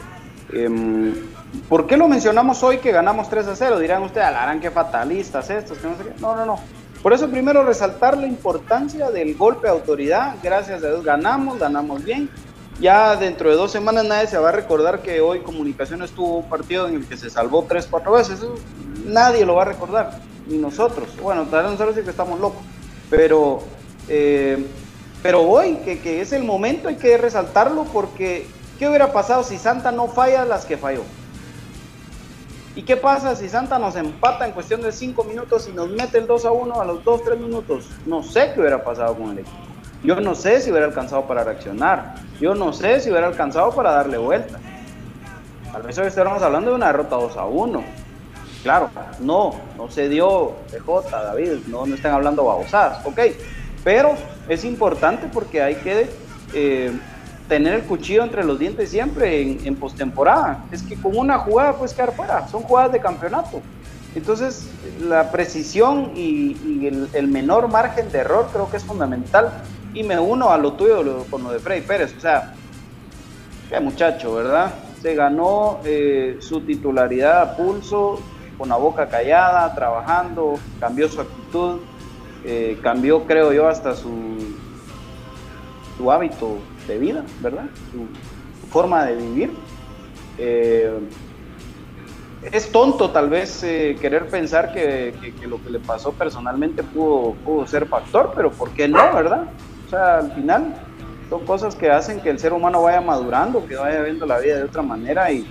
Eh, 0.53 1.12
¿Por 1.68 1.87
qué 1.87 1.96
lo 1.96 2.07
mencionamos 2.09 2.62
hoy 2.62 2.79
que 2.79 2.92
ganamos 2.92 3.29
3 3.29 3.48
a 3.48 3.57
0? 3.57 3.79
Dirán 3.81 4.03
ustedes, 4.03 4.26
alarán 4.26 4.61
que 4.61 4.70
fatalistas 4.70 5.50
estos, 5.50 5.79
que 5.79 5.88
no 5.88 5.96
sé 5.96 6.05
qué. 6.05 6.11
No, 6.20 6.37
no, 6.37 6.46
no. 6.46 6.61
Por 7.02 7.12
eso 7.12 7.28
primero 7.28 7.64
resaltar 7.64 8.16
la 8.18 8.26
importancia 8.26 9.10
del 9.10 9.34
golpe 9.36 9.66
de 9.66 9.72
autoridad. 9.72 10.36
Gracias 10.42 10.82
a 10.82 10.88
Dios 10.88 11.04
ganamos, 11.04 11.58
ganamos 11.58 12.04
bien 12.04 12.28
ya 12.80 13.14
dentro 13.14 13.50
de 13.50 13.56
dos 13.56 13.70
semanas 13.70 14.06
nadie 14.06 14.26
se 14.26 14.38
va 14.38 14.48
a 14.48 14.52
recordar 14.52 15.02
que 15.02 15.20
hoy 15.20 15.40
Comunicaciones 15.40 16.12
tuvo 16.12 16.38
un 16.38 16.48
partido 16.48 16.88
en 16.88 16.94
el 16.94 17.06
que 17.06 17.16
se 17.16 17.28
salvó 17.28 17.66
tres, 17.68 17.86
cuatro 17.90 18.12
veces. 18.12 18.38
Eso 18.38 18.54
nadie 19.04 19.44
lo 19.44 19.54
va 19.54 19.62
a 19.62 19.66
recordar, 19.66 20.18
ni 20.46 20.56
nosotros. 20.56 21.08
Bueno, 21.22 21.42
tal 21.44 21.64
vez 21.64 21.72
nosotros 21.72 21.96
sí 21.96 22.02
que 22.02 22.10
estamos 22.10 22.40
locos. 22.40 22.62
Pero, 23.10 23.60
eh, 24.08 24.64
pero 25.22 25.42
hoy, 25.42 25.76
que, 25.84 25.98
que, 25.98 26.22
es 26.22 26.32
el 26.32 26.44
momento, 26.44 26.88
hay 26.88 26.96
que 26.96 27.18
resaltarlo 27.18 27.84
porque 27.84 28.46
¿qué 28.78 28.88
hubiera 28.88 29.12
pasado 29.12 29.44
si 29.44 29.58
Santa 29.58 29.92
no 29.92 30.08
falla 30.08 30.46
las 30.46 30.64
que 30.64 30.78
falló? 30.78 31.02
¿Y 32.76 32.83
qué 32.83 32.96
pasa 32.96 33.35
si 33.35 33.48
Santa 33.48 33.78
nos 33.78 33.96
empata 33.96 34.46
en 34.46 34.52
cuestión 34.52 34.80
de 34.80 34.92
cinco 34.92 35.24
minutos 35.24 35.68
y 35.68 35.72
nos 35.72 35.88
mete 35.90 36.18
el 36.18 36.26
2 36.26 36.44
a 36.44 36.52
1 36.52 36.80
a 36.80 36.85
los 36.85 37.04
2, 37.04 37.24
3 37.24 37.38
minutos? 37.40 37.88
No 38.06 38.22
sé 38.22 38.52
qué 38.54 38.61
hubiera 38.61 38.85
pasado 38.85 39.16
con 39.16 39.33
el 39.33 39.40
equipo. 39.40 39.56
Yo 40.04 40.20
no 40.20 40.35
sé 40.35 40.61
si 40.61 40.70
hubiera 40.70 40.87
alcanzado 40.87 41.26
para 41.26 41.42
reaccionar. 41.42 42.14
Yo 42.40 42.54
no 42.54 42.72
sé 42.72 43.00
si 43.00 43.11
hubiera 43.11 43.26
alcanzado 43.26 43.72
para 43.72 43.90
darle 43.90 44.18
vuelta. 44.18 44.59
Tal 45.72 45.83
vez 45.83 45.98
hoy 45.98 46.06
estuviéramos 46.06 46.42
hablando 46.42 46.70
de 46.70 46.76
una 46.76 46.87
derrota 46.87 47.16
2 47.16 47.37
a 47.37 47.44
1. 47.44 47.85
Claro, 48.62 48.90
no, 49.20 49.54
no 49.76 49.90
se 49.90 50.09
dio 50.09 50.52
PJ, 50.70 51.11
David, 51.11 51.66
no, 51.66 51.87
no 51.87 51.94
están 51.94 52.12
hablando 52.12 52.44
babosadas, 52.44 53.04
ok. 53.04 53.18
Pero 53.83 54.14
es 54.48 54.64
importante 54.64 55.28
porque 55.33 55.62
hay 55.62 55.76
que 55.76 56.09
eh, 56.52 56.92
tener 57.50 57.74
el 57.74 57.82
cuchillo 57.82 58.22
entre 58.22 58.44
los 58.44 58.60
dientes 58.60 58.90
siempre 58.90 59.42
en, 59.42 59.74
postemporada. 59.74 60.64
Es 60.70 60.82
que 60.82 60.94
con 60.94 61.18
una 61.18 61.36
jugada 61.38 61.76
puedes 61.76 61.92
quedar 61.92 62.14
fuera, 62.14 62.46
son 62.46 62.62
jugadas 62.62 62.92
de 62.92 63.00
campeonato. 63.00 63.60
Entonces, 64.14 64.70
la 65.02 65.32
precisión 65.32 66.12
y, 66.14 66.86
el, 67.12 67.26
menor 67.26 67.68
margen 67.68 68.10
de 68.12 68.18
error 68.18 68.48
creo 68.52 68.70
que 68.70 68.76
es 68.76 68.84
fundamental 68.84 69.50
y 69.92 70.04
me 70.04 70.18
uno 70.18 70.50
a 70.50 70.58
lo 70.58 70.74
tuyo 70.74 71.02
lo, 71.02 71.24
con 71.24 71.42
lo 71.42 71.50
de 71.50 71.58
Freddy 71.58 71.80
Pérez. 71.80 72.14
O 72.16 72.20
sea, 72.20 72.54
qué 73.68 73.80
muchacho, 73.80 74.32
¿verdad? 74.32 74.72
Se 75.02 75.16
ganó 75.16 75.80
eh, 75.84 76.38
su 76.40 76.60
titularidad 76.60 77.42
a 77.42 77.56
pulso, 77.56 78.20
con 78.58 78.68
la 78.68 78.76
boca 78.76 79.08
callada, 79.08 79.74
trabajando, 79.74 80.54
cambió 80.78 81.08
su 81.08 81.20
actitud, 81.20 81.80
eh, 82.44 82.78
cambió, 82.80 83.24
creo 83.24 83.52
yo, 83.52 83.66
hasta 83.68 83.96
su, 83.96 84.54
su 85.96 86.12
hábito 86.12 86.58
de 86.90 86.98
vida, 86.98 87.24
¿verdad? 87.40 87.66
Su, 87.92 88.07
forma 88.68 89.05
de 89.07 89.16
vivir. 89.16 89.50
Eh, 90.38 90.92
es 92.53 92.70
tonto 92.70 93.11
tal 93.11 93.29
vez 93.29 93.62
eh, 93.64 93.96
querer 94.00 94.29
pensar 94.29 94.72
que, 94.72 95.12
que, 95.40 95.46
lo 95.46 95.62
que 95.62 95.70
le 95.70 95.81
pasó 95.81 96.12
personalmente 96.12 96.83
pudo, 96.83 97.35
pudo 97.44 97.66
ser 97.66 97.87
factor, 97.87 98.33
pero 98.35 98.50
¿por 98.50 98.70
qué 98.70 98.88
no, 98.88 99.12
verdad? 99.12 99.44
O 99.87 99.90
sea, 99.90 100.18
al 100.18 100.33
final 100.33 100.74
son 101.29 101.44
cosas 101.44 101.74
que 101.74 101.90
hacen 101.90 102.20
que 102.20 102.31
el 102.31 102.38
ser 102.38 102.53
humano 102.53 102.83
vaya 102.83 103.00
madurando, 103.00 103.66
que 103.66 103.76
vaya 103.76 104.03
viendo 104.03 104.24
la 104.24 104.38
vida 104.38 104.57
de 104.57 104.64
otra 104.64 104.83
manera 104.83 105.31
y, 105.33 105.46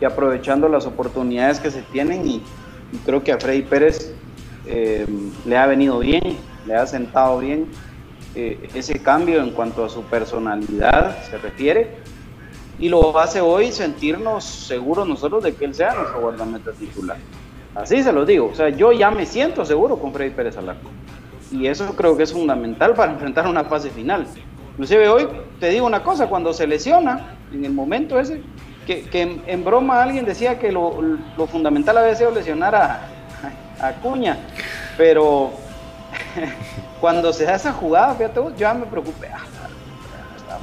y 0.00 0.04
aprovechando 0.04 0.68
las 0.68 0.86
oportunidades 0.86 1.60
que 1.60 1.70
se 1.70 1.82
tienen 1.82 2.26
y, 2.26 2.42
creo 3.04 3.24
que 3.24 3.32
a 3.32 3.38
Freddy 3.38 3.62
Pérez 3.62 4.14
eh, 4.66 5.04
le 5.44 5.56
ha 5.56 5.66
venido 5.66 5.98
bien, 5.98 6.36
le 6.64 6.76
ha 6.76 6.86
sentado 6.86 7.40
bien 7.40 7.66
eh, 8.34 8.68
ese 8.74 8.98
cambio 9.00 9.40
en 9.42 9.50
cuanto 9.50 9.84
a 9.84 9.88
su 9.88 10.02
personalidad 10.02 11.22
se 11.22 11.38
refiere 11.38 11.98
y 12.78 12.88
lo 12.88 13.16
hace 13.18 13.40
hoy 13.40 13.70
sentirnos 13.70 14.44
seguros 14.44 15.06
nosotros 15.06 15.44
de 15.44 15.54
que 15.54 15.64
él 15.64 15.74
sea 15.74 15.94
nuestro 15.94 16.20
guardameta 16.20 16.72
titular. 16.72 17.16
Así 17.74 18.02
se 18.02 18.12
lo 18.12 18.24
digo, 18.24 18.50
o 18.52 18.54
sea, 18.54 18.68
yo 18.70 18.92
ya 18.92 19.10
me 19.10 19.26
siento 19.26 19.64
seguro 19.64 19.98
con 19.98 20.12
Freddy 20.12 20.30
Pérez 20.30 20.56
Alarco. 20.56 20.90
Y 21.52 21.66
eso 21.66 21.94
creo 21.94 22.16
que 22.16 22.24
es 22.24 22.32
fundamental 22.32 22.94
para 22.94 23.12
enfrentar 23.14 23.46
una 23.46 23.64
fase 23.64 23.90
final. 23.90 24.26
Inclusive 24.72 25.08
hoy 25.08 25.28
te 25.60 25.70
digo 25.70 25.86
una 25.86 26.02
cosa, 26.02 26.28
cuando 26.28 26.52
se 26.52 26.66
lesiona, 26.66 27.36
en 27.52 27.64
el 27.64 27.72
momento 27.72 28.18
ese, 28.18 28.42
que, 28.86 29.40
en, 29.46 29.64
broma 29.64 30.02
alguien 30.02 30.24
decía 30.24 30.58
que 30.58 30.72
lo, 30.72 30.98
fundamental 31.50 31.96
había 31.98 32.14
sido 32.16 32.32
lesionar 32.32 32.74
a, 32.74 33.00
a 33.80 33.92
Cuña, 34.02 34.38
pero 34.96 35.52
cuando 37.04 37.34
se 37.34 37.44
da 37.44 37.56
esa 37.56 37.70
jugada, 37.70 38.14
fíjate 38.14 38.36
yo 38.36 38.56
ya 38.56 38.72
me 38.72 38.86
preocupé, 38.86 39.28
ah, 39.28 39.44
está 40.38 40.58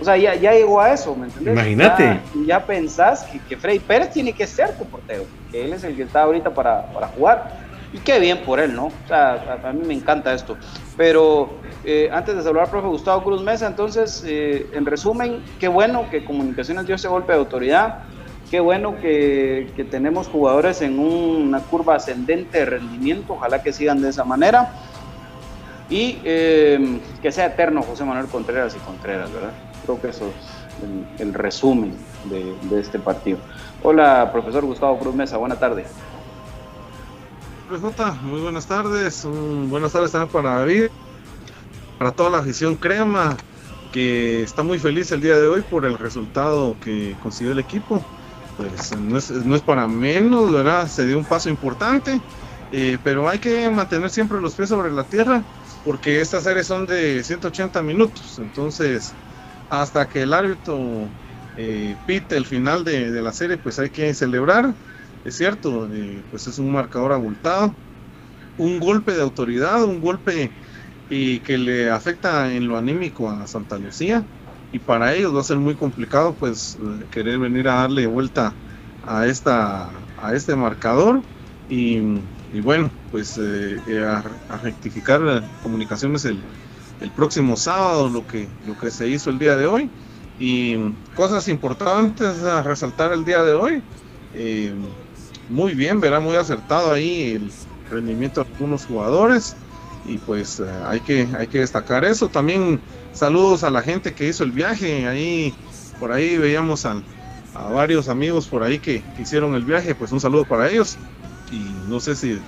o 0.00 0.02
sea, 0.02 0.16
ya, 0.16 0.34
ya 0.36 0.52
llegó 0.52 0.80
a 0.80 0.90
eso, 0.90 1.14
¿me 1.14 1.26
entiendes? 1.26 1.52
Imagínate. 1.52 2.18
Ya, 2.46 2.64
pensás 2.64 3.24
que, 3.24 3.38
que 3.40 3.54
Freddy 3.58 3.78
Pérez 3.78 4.10
tiene 4.10 4.32
que 4.32 4.46
ser 4.46 4.74
tu 4.78 4.86
portero, 4.86 5.24
que 5.52 5.66
él 5.66 5.74
es 5.74 5.84
el 5.84 5.94
que 5.96 6.04
está 6.04 6.22
ahorita 6.22 6.54
para, 6.54 6.86
para 6.86 7.08
jugar. 7.08 7.58
Y 7.92 7.98
qué 7.98 8.20
bien 8.20 8.38
por 8.38 8.58
él, 8.58 8.74
¿no? 8.74 8.86
O 8.86 9.06
sea, 9.06 9.60
a, 9.62 9.72
mí 9.74 9.86
me 9.86 9.92
encanta 9.92 10.32
esto. 10.32 10.56
Pero 10.96 11.50
eh, 11.84 12.08
antes 12.10 12.34
de 12.36 12.42
saludar 12.42 12.64
al 12.64 12.70
profe 12.70 12.88
Gustavo 12.88 13.22
Cruz 13.22 13.42
Mesa, 13.42 13.66
entonces, 13.66 14.24
eh, 14.26 14.66
en 14.72 14.86
resumen, 14.86 15.44
qué 15.60 15.68
bueno 15.68 16.08
que 16.10 16.24
Comunicaciones 16.24 16.86
dio 16.86 16.94
ese 16.94 17.08
golpe 17.08 17.34
de 17.34 17.38
autoridad. 17.40 17.98
Qué 18.50 18.60
bueno 18.60 18.96
que, 18.98 19.70
que 19.76 19.84
tenemos 19.84 20.26
jugadores 20.26 20.80
en 20.80 20.98
una 20.98 21.58
curva 21.60 21.96
ascendente 21.96 22.60
de 22.60 22.64
rendimiento. 22.64 23.34
Ojalá 23.34 23.62
que 23.62 23.74
sigan 23.74 24.00
de 24.00 24.08
esa 24.08 24.24
manera. 24.24 24.72
Y 25.90 26.18
eh, 26.24 27.00
que 27.20 27.30
sea 27.30 27.46
eterno 27.46 27.82
José 27.82 28.04
Manuel 28.04 28.26
Contreras 28.26 28.74
y 28.74 28.78
Contreras, 28.78 29.32
¿verdad? 29.32 29.52
Creo 29.84 30.00
que 30.00 30.08
eso 30.08 30.26
es 30.26 31.20
el, 31.20 31.34
resumen 31.34 31.94
de, 32.24 32.80
este 32.80 32.98
partido. 32.98 33.38
Hola, 33.82 34.30
profesor 34.32 34.64
Gustavo 34.64 34.98
Cruz 34.98 35.14
Mesa, 35.14 35.36
buena 35.36 35.56
tarde. 35.56 35.84
Profesor, 37.68 38.14
muy 38.22 38.40
buenas 38.40 38.66
tardes. 38.66 39.26
buenas 39.26 39.92
tardes 39.92 40.12
también 40.12 40.32
para 40.32 40.58
David, 40.60 40.86
para 41.98 42.12
toda 42.12 42.30
la 42.30 42.38
afición 42.38 42.76
crema, 42.76 43.36
que 43.92 44.42
está 44.42 44.62
muy 44.62 44.78
feliz 44.78 45.12
el 45.12 45.20
día 45.20 45.36
de 45.36 45.46
hoy 45.46 45.62
por 45.62 45.84
el 45.84 45.98
resultado 45.98 46.76
que 46.82 47.14
consiguió 47.22 47.52
el 47.52 47.58
equipo. 47.58 48.02
Pues 48.56 48.96
no 48.96 49.18
es, 49.18 49.30
no 49.30 49.56
es 49.56 49.62
para 49.62 49.86
menos, 49.86 50.52
¿verdad? 50.52 50.86
Se 50.86 51.06
dio 51.06 51.18
un 51.18 51.24
paso 51.24 51.48
importante, 51.48 52.20
eh, 52.72 52.98
pero 53.02 53.28
hay 53.28 53.38
que 53.38 53.68
mantener 53.70 54.10
siempre 54.10 54.40
los 54.40 54.54
pies 54.54 54.68
sobre 54.68 54.90
la 54.92 55.04
tierra, 55.04 55.42
porque 55.84 56.20
estas 56.20 56.44
series 56.44 56.66
son 56.66 56.86
de 56.86 57.22
180 57.22 57.82
minutos, 57.82 58.38
entonces 58.38 59.12
hasta 59.68 60.08
que 60.08 60.22
el 60.22 60.32
árbitro 60.32 61.08
eh, 61.56 61.96
pite 62.06 62.36
el 62.36 62.46
final 62.46 62.84
de, 62.84 63.10
la 63.22 63.32
serie, 63.32 63.58
pues 63.58 63.78
hay 63.78 63.90
que 63.90 64.12
celebrar. 64.14 64.74
Es 65.24 65.36
cierto, 65.36 65.88
eh, 65.92 66.22
pues 66.30 66.46
es 66.46 66.58
un 66.58 66.72
marcador 66.72 67.12
abultado, 67.12 67.74
un 68.58 68.80
golpe 68.80 69.12
de 69.12 69.22
autoridad, 69.22 69.84
un 69.84 70.00
golpe 70.00 70.50
y 71.08 71.40
que 71.40 71.58
le 71.58 71.90
afecta 71.90 72.52
en 72.52 72.66
lo 72.68 72.76
anímico 72.76 73.28
a 73.30 73.46
Santa 73.46 73.78
Lucía 73.78 74.24
y 74.72 74.78
para 74.78 75.14
ellos 75.14 75.34
va 75.34 75.40
a 75.40 75.44
ser 75.44 75.58
muy 75.58 75.74
complicado 75.76 76.34
pues 76.34 76.78
querer 77.10 77.38
venir 77.38 77.68
a 77.68 77.74
darle 77.74 78.06
vuelta 78.06 78.54
a 79.02 79.26
esta 79.26 79.90
a 80.16 80.34
este 80.34 80.56
marcador 80.56 81.22
y, 81.68 81.98
bueno 82.60 82.90
pues 83.10 83.38
eh, 83.38 83.78
a, 84.48 84.58
rectificar 84.58 85.20
comunicaciones 85.62 86.24
el, 86.24 86.38
el 87.00 87.10
próximo 87.10 87.56
sábado, 87.56 88.08
lo 88.08 88.26
que, 88.26 88.48
lo 88.66 88.78
que 88.78 88.90
se 88.90 89.08
hizo 89.08 89.30
el 89.30 89.38
día 89.38 89.56
de 89.56 89.66
hoy. 89.66 89.90
Y 90.38 90.76
cosas 91.14 91.46
importantes 91.48 92.42
a 92.42 92.62
resaltar 92.62 93.12
el 93.12 93.24
día 93.24 93.42
de 93.42 93.52
hoy. 93.52 93.82
Eh, 94.34 94.74
muy 95.48 95.74
bien, 95.74 96.00
verá 96.00 96.18
muy 96.18 96.36
acertado 96.36 96.92
ahí 96.92 97.32
el 97.32 97.52
rendimiento 97.90 98.42
de 98.42 98.50
algunos 98.50 98.86
jugadores. 98.86 99.56
Y 100.06 100.18
pues 100.18 100.60
eh, 100.60 100.64
hay, 100.86 101.00
que, 101.00 101.28
hay 101.38 101.46
que 101.46 101.60
destacar 101.60 102.04
eso. 102.04 102.28
También 102.28 102.80
saludos 103.12 103.62
a 103.64 103.70
la 103.70 103.82
gente 103.82 104.12
que 104.12 104.28
hizo 104.28 104.42
el 104.42 104.50
viaje. 104.50 105.06
Ahí, 105.06 105.54
por 106.00 106.10
ahí 106.10 106.36
veíamos 106.36 106.84
a, 106.84 107.00
a 107.54 107.68
varios 107.68 108.08
amigos 108.08 108.48
por 108.48 108.62
ahí 108.62 108.78
que, 108.78 109.02
hicieron 109.18 109.54
el 109.54 109.64
viaje. 109.64 109.94
Pues 109.94 110.10
un 110.10 110.20
saludo 110.20 110.44
para 110.44 110.68
ellos. 110.68 110.96
Y 111.50 111.74
no 111.88 112.00
sé 112.00 112.16
si, 112.16 112.40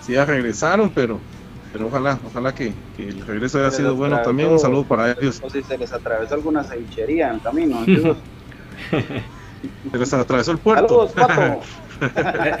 si 0.00 0.12
ya 0.12 0.24
regresaron, 0.24 0.90
pero 0.90 1.20
pero 1.74 1.88
ojalá, 1.88 2.18
ojalá 2.24 2.54
que, 2.54 2.72
el 2.98 3.26
regreso 3.26 3.58
haya 3.58 3.72
sido 3.72 3.96
bueno 3.96 4.22
también. 4.22 4.48
Un 4.48 4.60
saludo 4.60 4.84
para 4.84 5.10
ellos. 5.10 5.40
O 5.42 5.50
si 5.50 5.60
se 5.60 5.76
les 5.76 5.92
atravesó 5.92 6.36
alguna 6.36 6.62
cevichería 6.62 7.30
en 7.30 7.34
el 7.34 7.40
camino. 7.40 7.84
se 9.90 9.98
les 9.98 10.14
atravesó 10.14 10.52
el 10.52 10.58
puerto. 10.58 11.08
Saludos, 11.08 11.12
Pato. 11.12 11.60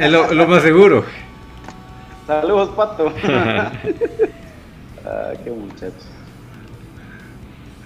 es 0.00 0.10
lo, 0.10 0.48
más 0.48 0.64
seguro. 0.64 1.04
Saludos, 2.26 2.70
Pato. 2.70 3.12
ah, 5.06 5.32
qué 5.44 5.50
muchachos. 5.52 6.08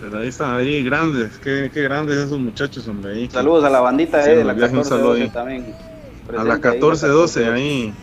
Pero 0.01 0.21
ahí 0.21 0.29
están, 0.29 0.55
ahí 0.55 0.83
grandes, 0.83 1.37
qué, 1.40 1.71
qué 1.75 1.83
grandes 1.83 2.16
esos 2.16 2.38
muchachos, 2.38 2.88
hombre. 2.88 3.12
Ahí, 3.12 3.29
Saludos 3.29 3.64
a 3.64 3.68
la 3.68 3.81
bandita 3.81 4.25
eh, 4.25 4.37
de 4.37 4.44
la 4.44 4.55
14-12 4.55 5.31
también. 5.31 5.75
A 6.37 6.45
la 6.45 6.59
14-12 6.59 7.53
ahí, 7.53 7.95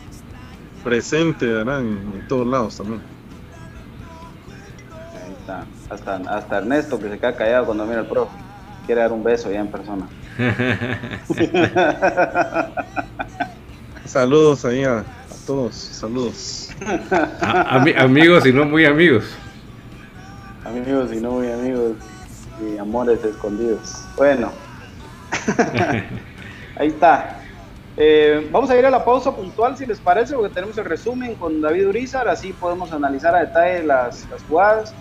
presente, 0.84 1.46
¿verdad? 1.46 1.82
en 1.82 2.26
todos 2.28 2.48
lados 2.48 2.78
también. 2.78 3.02
Hasta, 5.90 6.16
hasta 6.16 6.58
Ernesto 6.58 7.00
que 7.00 7.10
se 7.10 7.20
queda 7.20 7.36
callado 7.36 7.68
cuando 7.68 7.86
mira 7.86 8.00
al 8.00 8.08
profe. 8.08 8.36
Quiere 8.86 9.02
dar 9.02 9.12
un 9.12 9.24
beso 9.24 9.52
ya 9.52 9.60
en 9.60 9.68
persona. 9.68 10.08
saludos 14.06 14.66
ahí 14.66 14.84
a, 14.84 15.04
todos, 15.46 15.76
saludos. 15.76 16.70
amigos 17.98 18.46
y 18.46 18.54
no 18.54 18.66
muy 18.66 18.86
amigos. 18.86 19.26
Amigos 20.66 21.12
y 21.14 21.18
no 21.18 21.32
muy 21.32 21.52
amigos. 21.52 21.94
Y 22.62 22.78
amores 22.78 23.24
escondidos. 23.24 24.06
Bueno. 24.18 24.52
ahí 26.78 26.88
está. 26.88 27.45
Eh, 27.98 28.50
vamos 28.52 28.70
a 28.70 28.78
ir 28.78 28.86
a 28.86 28.90
la 28.90 29.06
pausa 29.06 29.34
puntual 29.34 29.78
si 29.78 29.86
les 29.86 30.00
parece, 30.00 30.36
porque 30.36 30.54
tenemos 30.54 30.78
el 30.78 30.86
resumen 30.86 31.36
con 31.36 31.62
David 31.62 31.88
Urizar, 31.88 32.28
así 32.28 32.52
podemos 32.52 32.92
analizar 32.92 33.34
a 33.36 33.40
detalle 33.40 33.84
las, 33.84 34.28
las 34.30 34.44
jugadas 34.44 34.94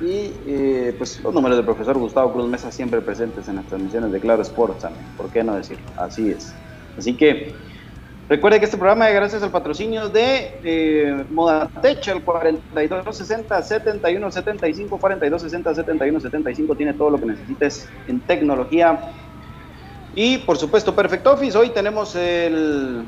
y 0.00 0.32
eh, 0.46 0.94
pues 0.98 1.20
los 1.20 1.32
números 1.32 1.56
del 1.56 1.64
profesor 1.64 1.96
Gustavo 1.96 2.32
Cruz 2.32 2.48
Mesa 2.48 2.70
siempre 2.70 3.00
presentes 3.00 3.48
en 3.48 3.56
las 3.56 3.66
transmisiones 3.66 4.12
de 4.12 4.20
Claro 4.20 4.42
Sports 4.42 4.80
también, 4.80 5.06
¿por 5.16 5.30
qué 5.30 5.42
no 5.42 5.54
decirlo? 5.54 5.86
Así 5.96 6.30
es. 6.30 6.54
Así 6.98 7.16
que 7.16 7.54
recuerde 8.28 8.58
que 8.58 8.66
este 8.66 8.76
programa 8.76 9.08
es 9.08 9.14
gracias 9.14 9.42
al 9.42 9.50
patrocinio 9.50 10.10
de 10.10 10.60
eh, 10.62 11.24
Modatech, 11.30 12.06
el 12.08 12.22
4260-7175, 12.24 15.00
4260-7175, 15.00 16.76
tiene 16.76 16.92
todo 16.92 17.08
lo 17.10 17.18
que 17.18 17.26
necesites 17.26 17.88
en 18.06 18.20
tecnología. 18.20 19.00
Y 20.16 20.38
por 20.38 20.56
supuesto 20.56 20.94
Perfect 20.94 21.26
Office, 21.26 21.58
hoy 21.58 21.70
tenemos 21.70 22.14
el 22.14 23.04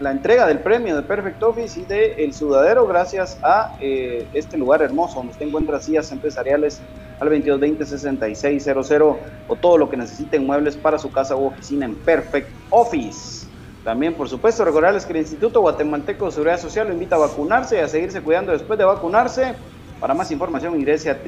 la 0.00 0.10
entrega 0.10 0.46
del 0.46 0.58
premio 0.58 0.96
de 0.96 1.02
Perfect 1.02 1.42
Office 1.42 1.80
y 1.80 1.84
de 1.84 2.24
El 2.24 2.34
Sudadero 2.34 2.86
gracias 2.86 3.38
a 3.42 3.76
eh, 3.80 4.26
este 4.34 4.58
lugar 4.58 4.82
hermoso 4.82 5.16
donde 5.16 5.32
usted 5.32 5.46
encuentra 5.46 5.80
sillas 5.80 6.10
empresariales 6.10 6.80
al 7.20 7.28
2220-6600 7.30 9.16
o 9.46 9.56
todo 9.56 9.78
lo 9.78 9.88
que 9.88 9.96
necesiten 9.96 10.46
muebles 10.46 10.76
para 10.76 10.98
su 10.98 11.12
casa 11.12 11.36
u 11.36 11.46
oficina 11.46 11.86
en 11.86 11.94
Perfect 11.94 12.48
Office. 12.70 13.46
También, 13.84 14.14
por 14.14 14.28
supuesto, 14.28 14.64
recordarles 14.64 15.06
que 15.06 15.12
el 15.12 15.20
Instituto 15.20 15.60
Guatemalteco 15.60 16.26
de 16.26 16.32
Seguridad 16.32 16.58
Social 16.58 16.88
lo 16.88 16.94
invita 16.94 17.14
a 17.16 17.20
vacunarse 17.20 17.76
y 17.76 17.80
a 17.80 17.88
seguirse 17.88 18.20
cuidando 18.20 18.50
después 18.52 18.78
de 18.78 18.84
vacunarse. 18.84 19.54
Para 20.00 20.14
más 20.14 20.30
información 20.30 20.74
ingrese 20.74 21.10
a 21.10 21.18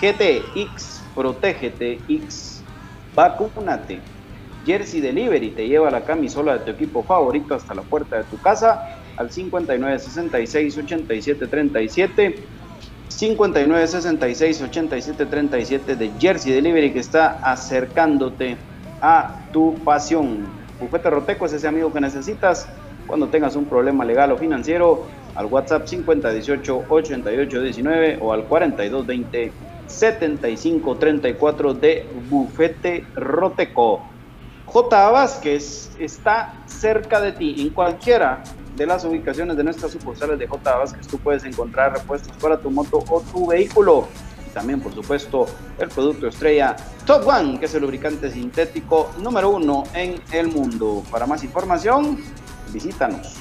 www.x.org.gtx. 0.00 1.04
Protégete, 1.14 2.04
X. 2.08 2.64
Jersey 4.64 5.00
Delivery 5.00 5.54
te 5.54 5.66
lleva 5.66 5.90
la 5.90 6.04
camisola 6.04 6.58
de 6.58 6.64
tu 6.64 6.70
equipo 6.72 7.02
favorito 7.04 7.54
hasta 7.54 7.74
la 7.74 7.82
puerta 7.82 8.16
de 8.16 8.24
tu 8.24 8.38
casa 8.40 8.80
al 9.16 9.30
59 9.30 9.98
66 9.98 10.78
87 10.78 11.46
37. 11.46 12.48
59 13.08 13.86
66 13.86 14.62
87 14.62 15.26
37 15.26 15.96
de 15.96 16.12
Jersey 16.18 16.52
Delivery 16.52 16.92
que 16.92 16.98
está 16.98 17.38
acercándote 17.42 18.58
a 19.00 19.48
tu 19.52 19.82
pasión. 19.84 20.52
Bufete 20.78 21.08
Roteco 21.08 21.46
es 21.46 21.52
ese 21.54 21.68
amigo 21.68 21.92
que 21.92 22.00
necesitas 22.00 22.68
cuando 23.06 23.30
tengas 23.30 23.56
un 23.56 23.68
problema 23.68 24.04
legal 24.04 24.32
o 24.32 24.36
financiero 24.36 25.06
al 25.34 25.46
WhatsApp 25.46 25.86
5018 25.86 26.86
8819 26.88 28.18
o 28.20 28.32
al 28.32 28.46
4220 28.46 29.65
7534 29.88 31.74
de 31.74 32.06
Bufete 32.28 33.06
Roteco. 33.14 34.02
J. 34.66 35.10
Vázquez 35.10 35.90
está 35.98 36.54
cerca 36.66 37.20
de 37.20 37.32
ti 37.32 37.54
en 37.58 37.70
cualquiera 37.70 38.42
de 38.76 38.86
las 38.86 39.04
ubicaciones 39.04 39.56
de 39.56 39.64
nuestras 39.64 39.92
sucursales 39.92 40.38
de 40.38 40.46
J. 40.46 40.76
Vázquez. 40.76 41.06
Tú 41.06 41.18
puedes 41.18 41.44
encontrar 41.44 41.92
repuestos 41.92 42.36
para 42.36 42.58
tu 42.58 42.70
moto 42.70 43.02
o 43.08 43.20
tu 43.20 43.46
vehículo. 43.46 44.06
Y 44.46 44.50
también, 44.50 44.80
por 44.80 44.92
supuesto, 44.92 45.46
el 45.78 45.88
producto 45.88 46.26
estrella 46.26 46.76
Top 47.06 47.26
One, 47.26 47.58
que 47.58 47.66
es 47.66 47.74
el 47.74 47.82
lubricante 47.82 48.30
sintético 48.30 49.10
número 49.18 49.50
uno 49.50 49.84
en 49.94 50.20
el 50.32 50.48
mundo. 50.48 51.02
Para 51.10 51.26
más 51.26 51.42
información, 51.44 52.18
visítanos 52.72 53.36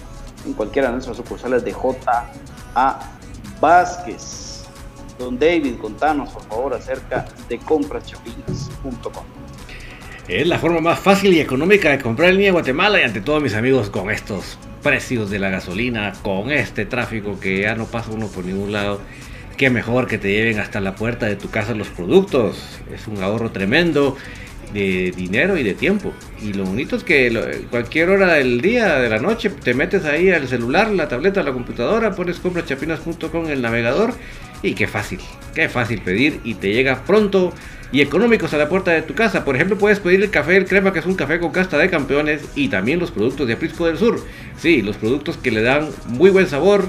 en 0.46 0.54
cualquiera 0.54 0.90
de 0.90 0.94
nuestras 0.94 1.18
sucursales 1.18 1.66
de 1.66 1.74
J. 1.74 2.30
Vázquez. 3.60 4.55
Don 5.18 5.40
David, 5.40 5.76
contanos 5.76 6.30
por 6.30 6.44
favor 6.44 6.74
acerca 6.74 7.26
de 7.48 7.58
compraschapinas.com. 7.58 9.24
Es 10.28 10.48
la 10.48 10.58
forma 10.58 10.82
más 10.82 11.00
fácil 11.00 11.34
y 11.34 11.40
económica 11.40 11.92
de 11.92 12.00
comprar 12.00 12.30
en 12.30 12.36
línea 12.36 12.48
en 12.50 12.56
Guatemala 12.56 13.00
y 13.00 13.04
ante 13.04 13.22
todo 13.22 13.40
mis 13.40 13.54
amigos 13.54 13.90
con 13.90 14.10
estos 14.10 14.58
precios 14.82 15.30
de 15.30 15.40
la 15.40 15.50
gasolina, 15.50 16.14
con 16.24 16.52
este 16.52 16.86
tráfico 16.86 17.40
que 17.40 17.62
ya 17.62 17.76
no 17.76 17.86
pasa 17.86 18.12
uno 18.12 18.28
por 18.28 18.44
ningún 18.44 18.72
lado. 18.72 19.00
Qué 19.56 19.70
mejor 19.70 20.08
que 20.08 20.18
te 20.18 20.32
lleven 20.32 20.60
hasta 20.60 20.82
la 20.82 20.96
puerta 20.96 21.28
de 21.28 21.36
tu 21.36 21.50
casa 21.50 21.74
los 21.74 21.88
productos. 21.88 22.82
Es 22.94 23.08
un 23.08 23.22
ahorro 23.24 23.52
tremendo 23.52 24.18
de 24.74 25.14
dinero 25.16 25.58
y 25.58 25.64
de 25.64 25.76
tiempo. 25.76 26.12
Y 26.42 26.54
lo 26.54 26.66
bonito 26.66 26.98
es 26.98 27.04
que 27.04 27.66
cualquier 27.70 28.10
hora 28.10 28.34
del 28.34 28.60
día, 28.62 29.00
de 29.00 29.10
la 29.10 29.20
noche, 29.20 29.50
te 29.50 29.74
metes 29.74 30.04
ahí 30.06 30.32
al 30.32 30.48
celular, 30.48 30.90
la 30.90 31.08
tableta, 31.08 31.42
la 31.44 31.54
computadora, 31.54 32.16
pones 32.16 32.40
comprachapinas.com 32.40 33.46
en 33.46 33.52
el 33.52 33.62
navegador 33.62 34.14
y 34.68 34.74
qué 34.74 34.88
fácil, 34.88 35.20
qué 35.54 35.70
fácil 35.70 36.02
pedir 36.02 36.40
y 36.44 36.56
te 36.56 36.74
llega 36.74 37.04
pronto 37.06 37.54
y 37.92 38.02
económicos 38.02 38.54
a 38.54 38.58
la 38.58 38.68
puerta 38.68 38.92
de 38.92 39.02
tu 39.04 39.14
casa. 39.14 39.46
Por 39.46 39.56
ejemplo, 39.56 39.78
puedes 39.78 40.00
pedir 40.00 40.22
el 40.22 40.30
café 40.30 40.58
El 40.58 40.66
Crema, 40.66 40.92
que 40.92 41.00
es 41.00 41.06
un 41.06 41.16
café 41.16 41.40
con 41.40 41.52
casta 41.52 41.78
de 41.78 41.90
campeones, 41.90 42.42
y 42.56 42.68
también 42.68 43.00
los 43.00 43.12
productos 43.12 43.48
de 43.48 43.54
Aprisco 43.54 43.86
del 43.86 43.98
Sur. 43.98 44.20
Sí, 44.58 44.82
los 44.82 44.98
productos 44.98 45.38
que 45.38 45.52
le 45.52 45.62
dan 45.62 45.90
muy 46.08 46.30
buen 46.30 46.48
sabor 46.48 46.86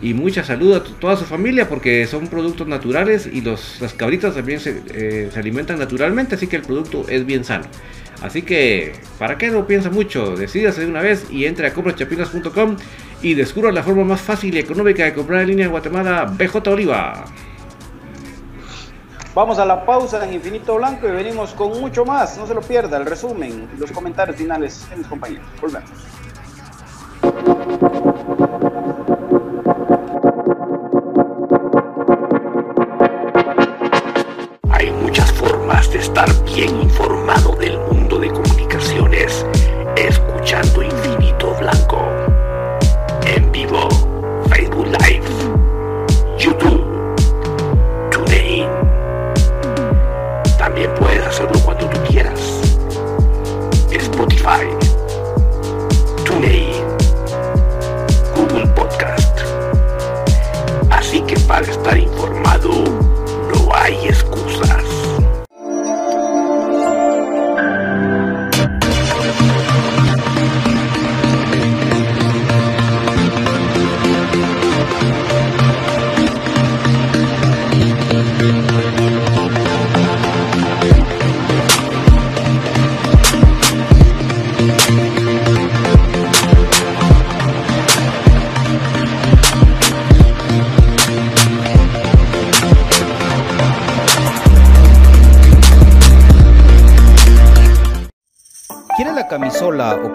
y 0.00 0.14
mucha 0.14 0.44
salud 0.44 0.74
a 0.74 0.84
to- 0.84 0.92
toda 0.94 1.16
su 1.16 1.24
familia 1.24 1.68
porque 1.68 2.06
son 2.06 2.28
productos 2.28 2.68
naturales 2.68 3.28
y 3.30 3.40
los, 3.40 3.80
las 3.80 3.92
cabritas 3.94 4.34
también 4.34 4.60
se, 4.60 4.82
eh, 4.94 5.30
se 5.32 5.38
alimentan 5.38 5.78
naturalmente, 5.78 6.34
así 6.36 6.46
que 6.46 6.56
el 6.56 6.62
producto 6.62 7.06
es 7.08 7.26
bien 7.26 7.44
sano. 7.44 7.64
Así 8.22 8.40
que, 8.42 8.92
¿para 9.18 9.36
qué 9.36 9.48
no 9.48 9.66
piensa 9.66 9.90
mucho? 9.90 10.36
Decídase 10.36 10.82
de 10.82 10.86
una 10.86 11.02
vez 11.02 11.26
y 11.30 11.44
entre 11.44 11.66
a 11.66 11.74
comprachapinas.com 11.74 12.76
y 13.22 13.34
descubra 13.34 13.72
la 13.72 13.82
forma 13.82 14.04
más 14.04 14.20
fácil 14.20 14.54
y 14.54 14.58
económica 14.58 15.04
de 15.04 15.14
comprar 15.14 15.42
en 15.42 15.48
línea 15.48 15.66
en 15.66 15.72
Guatemala, 15.72 16.24
BJ 16.24 16.68
Oliva. 16.70 17.24
Vamos 19.34 19.58
a 19.58 19.66
la 19.66 19.84
pausa 19.84 20.24
en 20.26 20.32
Infinito 20.32 20.76
Blanco 20.76 21.06
y 21.06 21.10
venimos 21.10 21.52
con 21.52 21.78
mucho 21.78 22.06
más. 22.06 22.38
No 22.38 22.46
se 22.46 22.54
lo 22.54 22.62
pierda, 22.62 22.96
el 22.96 23.04
resumen 23.04 23.68
y 23.76 23.78
los 23.78 23.92
comentarios 23.92 24.36
finales 24.36 24.88
de 24.88 24.96
mis 24.96 25.06
compañeros. 25.06 25.44
Volvemos. 25.60 25.90
Hay 34.70 34.90
muchas 34.90 35.30
formas 35.32 35.92
de 35.92 35.98
estar 35.98 36.28
bien 36.44 36.80
informado 36.80 37.54
del 37.56 37.78
mundo 37.78 37.95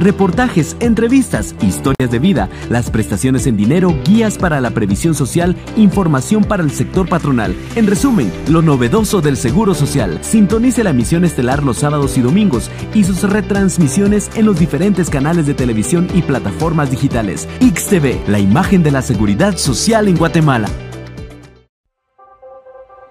reportajes, 0.00 0.76
entrevistas, 0.80 1.54
historias 1.62 2.10
de 2.10 2.18
vida, 2.18 2.48
las 2.68 2.90
prestaciones 2.90 3.46
en 3.46 3.56
dinero, 3.56 3.94
guías 4.04 4.38
para 4.38 4.60
la 4.60 4.70
previsión 4.70 5.14
social, 5.14 5.56
información 5.76 6.44
para 6.44 6.62
el 6.62 6.70
sector 6.70 7.08
patronal. 7.08 7.54
En 7.76 7.86
resumen, 7.86 8.32
lo 8.48 8.62
novedoso 8.62 9.20
del 9.20 9.36
Seguro 9.36 9.74
Social. 9.74 10.18
Sintonice 10.22 10.84
la 10.84 10.90
emisión 10.90 11.24
estelar 11.24 11.62
los 11.62 11.78
sábados 11.78 12.18
y 12.18 12.22
domingos 12.22 12.70
y 12.94 13.04
sus 13.04 13.22
retransmisiones 13.22 14.30
en 14.34 14.46
los 14.46 14.58
diferentes 14.58 15.10
canales 15.10 15.46
de 15.46 15.54
televisión 15.54 16.08
y 16.14 16.22
plataformas 16.22 16.90
digitales. 16.90 17.48
XTV, 17.60 18.28
la 18.28 18.38
imagen 18.38 18.82
de 18.82 18.90
la 18.90 19.02
seguridad 19.02 19.56
social 19.56 20.08
en 20.08 20.16
Guatemala. 20.16 20.68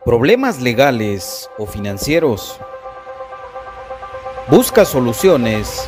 ¿Problemas 0.06 0.62
legales 0.62 1.50
o 1.58 1.68
financieros? 1.68 2.60
Busca 4.50 4.84
soluciones 4.84 5.88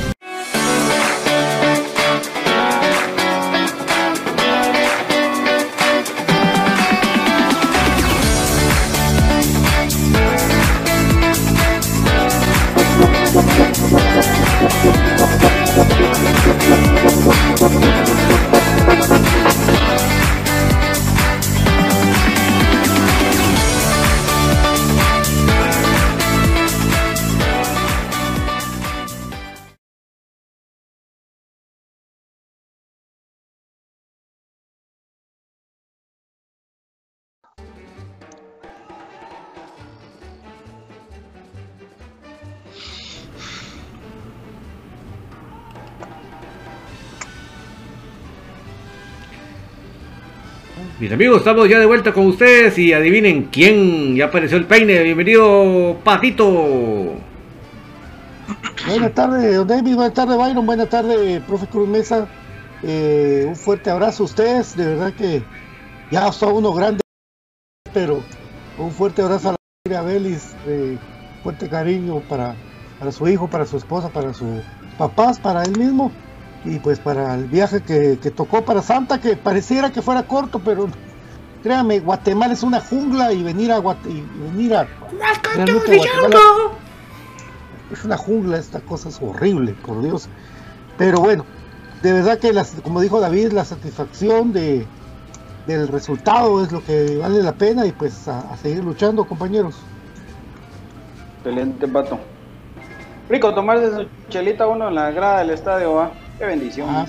Mis 51.01 51.11
amigos, 51.11 51.39
estamos 51.39 51.67
ya 51.67 51.79
de 51.79 51.87
vuelta 51.87 52.13
con 52.13 52.27
ustedes 52.27 52.77
y 52.77 52.93
adivinen 52.93 53.49
quién 53.51 54.15
ya 54.15 54.25
apareció 54.25 54.55
el 54.55 54.65
peine. 54.65 55.01
Bienvenido, 55.01 55.97
Patito. 56.03 57.15
Buenas 58.85 59.11
tardes, 59.15 59.55
don 59.55 59.67
David. 59.67 59.95
Buenas 59.95 60.13
tardes, 60.13 60.37
Byron. 60.37 60.63
Buenas 60.63 60.89
tardes, 60.89 61.41
profe 61.41 61.65
Cruz 61.65 61.89
Mesa. 61.89 62.27
Eh, 62.83 63.45
un 63.47 63.55
fuerte 63.55 63.89
abrazo 63.89 64.21
a 64.21 64.25
ustedes. 64.27 64.77
De 64.77 64.89
verdad 64.89 65.11
que 65.13 65.41
ya 66.11 66.31
son 66.31 66.57
unos 66.57 66.75
grandes, 66.75 67.01
pero 67.91 68.21
un 68.77 68.91
fuerte 68.91 69.23
abrazo 69.23 69.49
a 69.49 69.51
la 69.53 69.57
familia 69.83 70.03
Belis. 70.03 70.53
Eh, 70.67 70.99
fuerte 71.41 71.67
cariño 71.67 72.19
para, 72.29 72.53
para 72.99 73.11
su 73.11 73.27
hijo, 73.27 73.47
para 73.47 73.65
su 73.65 73.77
esposa, 73.77 74.09
para 74.09 74.35
sus 74.35 74.61
papás, 74.99 75.39
para 75.39 75.63
él 75.63 75.79
mismo. 75.79 76.11
Y 76.63 76.79
pues 76.79 76.99
para 76.99 77.33
el 77.35 77.45
viaje 77.45 77.81
que, 77.81 78.19
que 78.21 78.31
tocó 78.31 78.63
para 78.63 78.81
Santa, 78.81 79.19
que 79.19 79.35
pareciera 79.35 79.91
que 79.91 80.01
fuera 80.01 80.23
corto, 80.23 80.59
pero 80.59 80.87
créame, 81.63 81.99
Guatemala 81.99 82.53
es 82.53 82.63
una 82.63 82.79
jungla 82.79 83.33
y 83.33 83.43
venir 83.43 83.71
a 83.71 83.79
Guate, 83.79 84.09
y 84.09 84.25
venir 84.51 84.75
a 84.75 84.87
realmente 85.55 85.97
Guatemala 85.97 86.39
es 87.91 88.05
una 88.05 88.17
jungla, 88.17 88.57
esta 88.57 88.79
cosa 88.79 89.09
es 89.09 89.19
horrible, 89.21 89.73
por 89.85 90.01
Dios. 90.01 90.29
Pero 90.97 91.19
bueno, 91.19 91.45
de 92.01 92.13
verdad 92.13 92.37
que 92.37 92.53
las, 92.53 92.75
como 92.83 93.01
dijo 93.01 93.19
David, 93.19 93.51
la 93.51 93.65
satisfacción 93.65 94.53
de, 94.53 94.85
del 95.67 95.87
resultado 95.87 96.63
es 96.63 96.71
lo 96.71 96.83
que 96.83 97.17
vale 97.17 97.41
la 97.41 97.53
pena 97.53 97.85
y 97.85 97.91
pues 97.91 98.27
a, 98.27 98.39
a 98.51 98.57
seguir 98.57 98.83
luchando, 98.83 99.25
compañeros. 99.25 99.75
Excelente, 101.37 101.87
pato. 101.87 102.19
Rico 103.29 103.53
tomarse 103.53 103.95
su 103.95 104.07
chelita 104.29 104.67
uno 104.67 104.89
en 104.89 104.95
la 104.95 105.11
grada 105.11 105.39
del 105.39 105.51
estadio, 105.51 105.93
¿va? 105.93 106.11
Qué 106.41 106.47
bendición. 106.47 106.89
Ah, 106.89 107.05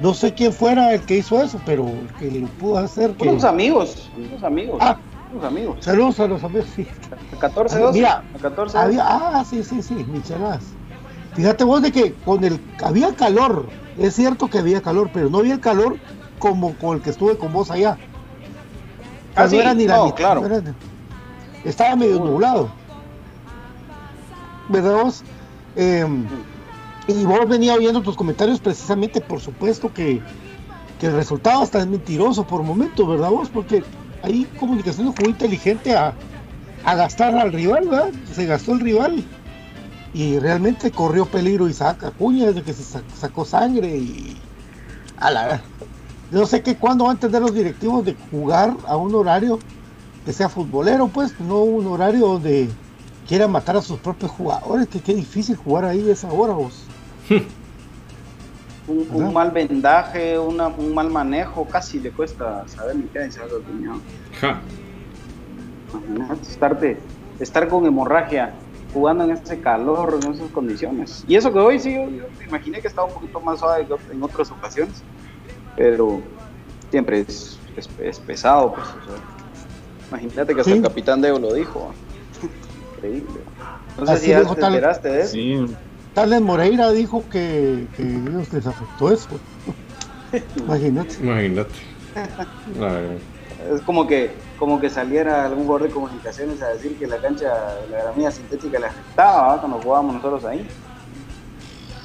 no 0.00 0.12
sé 0.12 0.34
quién 0.34 0.52
fuera 0.52 0.92
el 0.92 1.00
que 1.00 1.16
hizo 1.16 1.42
eso, 1.42 1.58
pero 1.64 1.88
el 1.88 2.12
que 2.18 2.30
lo 2.40 2.46
pudo 2.46 2.76
hacer. 2.76 3.14
Que... 3.14 3.26
Unos 3.26 3.42
amigos, 3.44 4.10
unos 4.14 4.44
amigos. 4.44 4.76
Ah, 4.82 4.98
unos 5.32 5.44
amigos. 5.44 5.78
Saludos 5.80 6.20
a 6.20 6.26
los 6.26 6.44
amigos, 6.44 6.66
sí. 6.76 6.86
A 7.34 7.38
14 7.38 7.78
12. 7.78 7.98
Mira, 7.98 8.22
a 8.34 8.38
14 8.38 8.76
había, 8.76 9.02
ah, 9.06 9.42
sí, 9.48 9.64
sí, 9.64 9.82
sí, 9.82 9.94
micheladas. 9.94 10.62
Fíjate 11.34 11.64
vos 11.64 11.80
de 11.80 11.90
que 11.90 12.12
con 12.26 12.44
el 12.44 12.60
había 12.84 13.14
calor, 13.14 13.64
es 13.98 14.14
cierto 14.14 14.48
que 14.48 14.58
había 14.58 14.82
calor, 14.82 15.08
pero 15.10 15.30
no 15.30 15.38
había 15.38 15.54
el 15.54 15.60
calor 15.60 15.96
como 16.38 16.74
con 16.74 16.96
el 16.98 17.02
que 17.02 17.08
estuve 17.08 17.38
con 17.38 17.54
vos 17.54 17.70
allá. 17.70 17.96
Ah, 19.36 19.44
no 19.44 19.48
sí, 19.48 19.58
era 19.58 19.72
ni 19.72 19.86
la 19.86 19.96
no, 19.96 20.04
mitad, 20.04 20.16
claro. 20.16 20.40
no 20.42 20.46
era 20.48 20.60
ni- 20.60 20.74
estaba 21.64 21.96
medio 21.96 22.18
nublado. 22.18 22.68
¿Verdad 24.68 25.02
vos? 25.02 25.22
Eh, 25.76 26.06
y 27.08 27.24
vos 27.24 27.48
venía 27.48 27.74
oyendo 27.74 28.02
tus 28.02 28.16
comentarios 28.16 28.60
precisamente, 28.60 29.20
por 29.20 29.40
supuesto 29.40 29.92
que, 29.92 30.20
que 30.98 31.06
el 31.06 31.12
resultado 31.14 31.62
hasta 31.62 31.80
es 31.80 31.86
mentiroso 31.86 32.46
por 32.46 32.62
momentos, 32.62 33.06
¿verdad 33.08 33.30
vos? 33.30 33.48
Porque 33.48 33.84
ahí 34.22 34.44
comunicación 34.58 35.12
fue 35.12 35.30
inteligente 35.30 35.94
a, 35.96 36.14
a 36.84 36.94
gastar 36.94 37.34
al 37.36 37.52
rival, 37.52 37.88
¿verdad? 37.88 38.10
Se 38.32 38.46
gastó 38.46 38.72
el 38.72 38.80
rival 38.80 39.24
y 40.14 40.38
realmente 40.38 40.90
corrió 40.90 41.26
peligro 41.26 41.68
Isaac 41.68 42.02
Acuña 42.04 42.46
desde 42.46 42.62
que 42.62 42.72
se 42.72 42.82
sa- 42.82 43.02
sacó 43.14 43.44
sangre 43.44 43.96
y 43.96 44.36
a 45.18 45.30
la 45.30 45.62
no 46.30 46.44
sé 46.46 46.62
qué 46.62 46.76
cuándo 46.76 47.04
van 47.04 47.12
a 47.12 47.14
entender 47.14 47.40
los 47.40 47.54
directivos 47.54 48.04
de 48.04 48.16
jugar 48.30 48.76
a 48.86 48.96
un 48.96 49.14
horario 49.14 49.58
que 50.24 50.32
sea 50.32 50.48
futbolero, 50.48 51.06
pues, 51.08 51.38
no 51.38 51.58
un 51.60 51.86
horario 51.86 52.26
donde 52.26 52.68
quieran 53.28 53.52
matar 53.52 53.76
a 53.76 53.82
sus 53.82 53.98
propios 54.00 54.32
jugadores, 54.32 54.88
que 54.88 55.00
qué 55.00 55.14
difícil 55.14 55.54
jugar 55.54 55.84
ahí 55.84 56.08
a 56.08 56.12
esa 56.12 56.32
hora 56.32 56.54
vos. 56.54 56.85
Un, 58.88 59.04
un 59.10 59.32
mal 59.32 59.50
vendaje, 59.50 60.38
una- 60.38 60.68
un 60.68 60.94
mal 60.94 61.10
manejo, 61.10 61.66
casi 61.68 61.98
le 61.98 62.12
cuesta 62.12 62.68
saber 62.68 62.94
ni 62.94 63.02
qué 63.08 63.18
dice 63.24 63.40
algo 63.42 63.56
opinión. 63.56 64.00
Ja. 64.40 64.60
Imagínate 65.92 66.42
estarte, 66.42 66.98
estar 67.40 67.66
con 67.68 67.84
hemorragia, 67.84 68.54
jugando 68.92 69.24
en 69.24 69.32
ese 69.32 69.60
calor, 69.60 70.20
en 70.22 70.32
esas 70.32 70.48
condiciones. 70.52 71.24
Y 71.26 71.34
eso 71.34 71.52
que 71.52 71.58
hoy 71.58 71.80
sí, 71.80 71.94
yo, 71.94 72.08
yo 72.10 72.24
me 72.38 72.44
imaginé 72.44 72.80
que 72.80 72.86
estaba 72.86 73.08
un 73.08 73.14
poquito 73.14 73.40
más 73.40 73.58
suave 73.58 73.88
que 73.88 73.94
en 74.12 74.22
otras 74.22 74.52
ocasiones, 74.52 75.02
pero 75.76 76.22
siempre 76.92 77.24
es, 77.26 77.58
es- 77.76 77.90
es 78.00 78.20
pesado. 78.20 78.72
Pues, 78.72 78.86
o 78.86 79.10
sea, 79.10 79.20
imagínate 80.10 80.54
que 80.54 80.60
hasta 80.60 80.70
Sí. 80.70 80.76
el 80.76 80.82
capitán 80.84 81.20
Deo 81.20 81.40
lo 81.40 81.52
dijo. 81.54 81.92
Increíble. 82.98 83.40
No 83.98 84.06
sé 84.06 84.12
Así 84.12 84.24
si 84.26 84.30
ya 84.30 84.42
te 84.44 84.60
tal- 84.60 84.74
enteraste 84.74 85.08
de 85.08 85.20
eso. 85.22 85.32
Sí, 85.32 85.66
Tales 86.16 86.40
Moreira 86.40 86.92
dijo 86.92 87.28
que, 87.28 87.86
ellos 87.98 88.50
les 88.50 88.66
afectó 88.66 89.12
eso. 89.12 89.28
Imagínate. 90.56 91.16
Imagínate. 91.20 91.74
Es 93.70 93.82
como 93.82 94.06
que, 94.06 94.30
como 94.58 94.80
que 94.80 94.88
saliera 94.88 95.44
algún 95.44 95.66
jugador 95.66 95.88
de 95.88 95.94
comunicaciones 95.94 96.62
a 96.62 96.68
decir 96.68 96.98
que 96.98 97.06
la 97.06 97.18
cancha, 97.18 97.52
la 97.90 98.04
gramilla 98.04 98.30
sintética 98.30 98.78
le 98.78 98.86
afectaba 98.86 99.60
cuando 99.60 99.78
jugábamos 99.78 100.14
nosotros 100.14 100.46
ahí. 100.46 100.66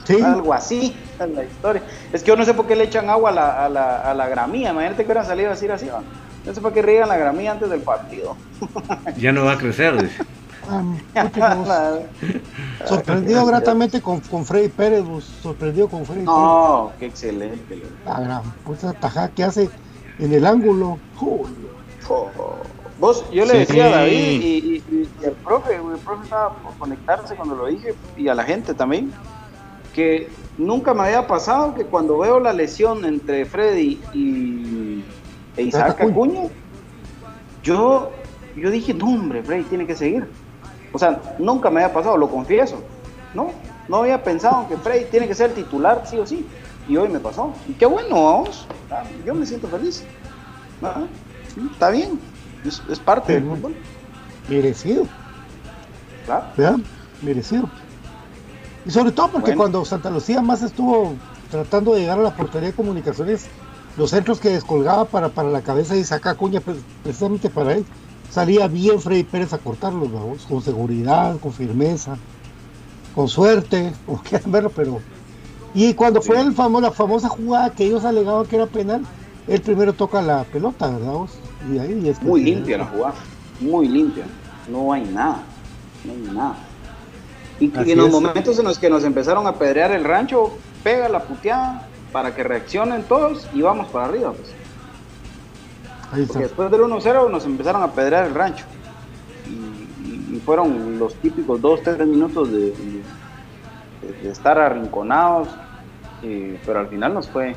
Sí, 0.03 0.21
Algo 0.21 0.53
así, 0.53 0.93
es 1.17 1.29
la 1.29 1.45
historia. 1.45 1.81
Es 2.11 2.21
que 2.21 2.27
yo 2.27 2.35
no 2.35 2.43
sé 2.43 2.53
por 2.53 2.67
qué 2.67 2.75
le 2.75 2.83
echan 2.83 3.09
agua 3.09 3.29
a 3.29 3.33
la, 3.33 3.65
a 3.65 3.69
la, 3.69 4.11
a 4.11 4.13
la 4.13 4.27
gramilla. 4.27 4.71
Imagínate 4.71 5.03
que 5.03 5.07
hubieran 5.07 5.25
salido 5.25 5.47
a 5.47 5.53
decir 5.53 5.71
así. 5.71 5.85
¿va? 5.85 6.03
No 6.45 6.53
sé 6.53 6.59
para 6.59 6.73
qué 6.73 6.81
riegan 6.81 7.07
la 7.07 7.15
gramilla 7.15 7.53
antes 7.53 7.69
del 7.69 7.79
partido. 7.79 8.35
Ya 9.15 9.31
no 9.31 9.45
va 9.45 9.53
a 9.53 9.57
crecer, 9.57 10.01
dice. 10.01 10.21
Vos. 10.67 11.69
sorprendido 12.87 13.45
gratamente 13.45 14.01
con, 14.01 14.19
con 14.21 14.45
Freddy 14.45 14.69
Pérez, 14.69 15.03
vos. 15.03 15.25
sorprendido 15.25 15.87
con 15.89 16.05
Freddy 16.05 16.23
No, 16.23 16.93
qué 16.99 17.07
excelente. 17.07 17.75
Pérez. 17.75 17.91
La 18.05 18.19
gran 18.19 18.43
puta 18.63 18.93
tajada 18.93 19.29
que 19.29 19.43
hace 19.43 19.69
en 20.19 20.33
el 20.33 20.45
ángulo. 20.45 20.99
Oh, 21.19 21.47
Vos, 22.97 23.25
yo 23.31 23.45
le 23.45 23.51
Sí. 23.53 23.57
decía 23.59 23.85
a 23.87 23.89
David 23.89 24.41
y, 24.41 24.45
y, 24.45 24.75
y- 24.75 25.09
y 25.19 25.25
al 25.25 25.33
profe, 25.43 25.75
el 25.75 25.99
profe 25.99 26.23
estaba 26.23 26.61
por 26.61 26.77
conectarse 26.77 27.35
cuando 27.35 27.55
lo 27.55 27.65
dije, 27.67 27.95
y 28.15 28.27
a 28.27 28.35
la 28.35 28.43
gente 28.43 28.73
también, 28.75 29.11
que 29.93 30.29
nunca 30.57 30.93
me 30.93 31.03
había 31.03 31.25
pasado 31.25 31.73
que 31.73 31.85
cuando 31.85 32.19
veo 32.19 32.39
la 32.39 32.53
lesión 32.53 33.03
entre 33.05 33.45
Freddy 33.45 34.01
y 34.13 35.03
e 35.57 35.63
Isaac 35.63 35.99
Acuña, 36.01 36.43
yo, 37.63 38.11
yo 38.55 38.69
dije, 38.69 38.93
no 38.93 39.07
hombre, 39.07 39.41
Freddy 39.43 39.63
tiene 39.63 39.87
que 39.87 39.95
seguir. 39.95 40.31
O 40.93 40.99
sea, 40.99 41.19
nunca 41.39 41.69
me 41.69 41.81
había 41.83 41.93
pasado, 41.93 42.17
lo 42.17 42.29
confieso. 42.29 42.81
No, 43.33 43.51
no 43.87 43.97
había 43.97 44.21
pensado 44.23 44.67
que 44.67 44.77
Freddy 44.77 45.05
tiene 45.05 45.27
que 45.27 45.35
ser 45.35 45.53
titular, 45.53 46.03
sí 46.05 46.17
o 46.17 46.25
sí. 46.25 46.45
Y 46.87 46.97
hoy 46.97 47.07
me 47.09 47.19
pasó. 47.19 47.53
Y 47.67 47.73
qué 47.73 47.85
bueno, 47.85 48.23
vamos. 48.25 48.67
Ah, 48.89 49.03
Yo 49.25 49.33
me 49.33 49.45
siento 49.45 49.67
feliz. 49.67 50.03
Ah, 50.81 51.03
sí, 51.53 51.69
Está 51.71 51.89
bien. 51.91 52.19
Es, 52.65 52.81
es 52.89 52.99
parte 52.99 53.33
del 53.33 53.43
fútbol. 53.45 53.75
Merecido, 54.49 55.05
Claro. 56.25 56.79
Merecido. 57.21 57.69
Y 58.85 58.91
sobre 58.91 59.11
todo 59.11 59.27
porque 59.29 59.51
Bueno. 59.51 59.57
cuando 59.59 59.85
Santa 59.85 60.09
Lucía 60.09 60.41
más 60.41 60.61
estuvo 60.61 61.13
tratando 61.49 61.93
de 61.93 62.01
llegar 62.01 62.19
a 62.19 62.23
la 62.23 62.35
portería 62.35 62.69
de 62.69 62.75
comunicaciones, 62.75 63.45
los 63.97 64.09
centros 64.09 64.39
que 64.39 64.49
descolgaba 64.49 65.05
para, 65.05 65.29
para 65.29 65.49
la 65.49 65.61
cabeza 65.61 65.93
de 65.93 65.99
Isaac 65.99 66.27
Acuña, 66.27 66.59
pre- 66.61 66.75
precisamente 67.03 67.49
para 67.49 67.73
él, 67.73 67.85
salía 68.31 68.67
bien 68.67 68.99
Freddy 68.99 69.23
Pérez 69.23 69.53
a 69.53 69.59
cortarlos, 69.59 70.11
vamos, 70.11 70.45
con 70.47 70.61
seguridad, 70.63 71.37
con 71.39 71.53
firmeza, 71.53 72.17
con 73.13 73.27
suerte, 73.27 73.93
como 74.05 74.21
quieran 74.23 74.51
verlo, 74.51 74.71
pero... 74.75 74.99
Y 75.73 75.93
cuando 75.93 76.21
fue 76.21 76.39
el 76.41 76.53
famo- 76.55 76.81
la 76.81 76.91
famosa 76.91 77.29
jugada 77.29 77.73
que 77.73 77.85
ellos 77.85 78.03
alegaban 78.03 78.45
que 78.45 78.55
era 78.57 78.65
penal, 78.65 79.05
él 79.47 79.61
primero 79.61 79.93
toca 79.93 80.21
la 80.21 80.43
pelota, 80.45 80.89
¿verdad? 80.89 81.11
vos? 81.13 81.31
Y 81.71 81.77
ahí 81.79 82.09
es 82.09 82.19
que 82.19 82.25
Muy 82.25 82.41
limpia 82.43 82.77
la 82.79 82.85
jugada. 82.85 83.13
Muy 83.61 83.87
limpia. 83.87 84.25
No 84.69 84.91
hay 84.91 85.03
nada. 85.05 85.43
No 86.03 86.11
hay 86.11 86.33
nada. 86.33 86.55
Y 87.59 87.69
que 87.69 87.79
Así 87.79 87.91
en 87.91 87.99
los 87.99 88.07
es. 88.07 88.11
momentos 88.13 88.57
en 88.59 88.65
los 88.65 88.79
que 88.79 88.89
nos 88.89 89.03
empezaron 89.05 89.47
a 89.47 89.53
pedrear 89.55 89.91
el 89.91 90.03
rancho, 90.03 90.51
pega 90.83 91.07
la 91.07 91.23
puteada 91.23 91.87
para 92.11 92.35
que 92.35 92.43
reaccionen 92.43 93.03
todos 93.03 93.47
y 93.53 93.61
vamos 93.61 93.87
para 93.91 94.05
arriba. 94.05 94.33
Pues. 94.33 94.49
Porque 96.27 96.43
después 96.43 96.69
del 96.71 96.81
1-0 96.81 97.29
nos 97.31 97.45
empezaron 97.45 97.83
a 97.83 97.91
pedrear 97.91 98.25
el 98.25 98.33
rancho. 98.35 98.65
Y, 99.47 100.39
fueron 100.45 100.97
los 100.97 101.13
típicos 101.15 101.61
2-3 101.61 102.05
minutos 102.05 102.51
de, 102.51 102.71
de- 102.71 103.03
de 104.23 104.29
estar 104.31 104.57
arrinconados. 104.59 105.47
pero 106.65 106.79
al 106.79 106.87
final 106.87 107.13
nos 107.13 107.29
fue, 107.29 107.55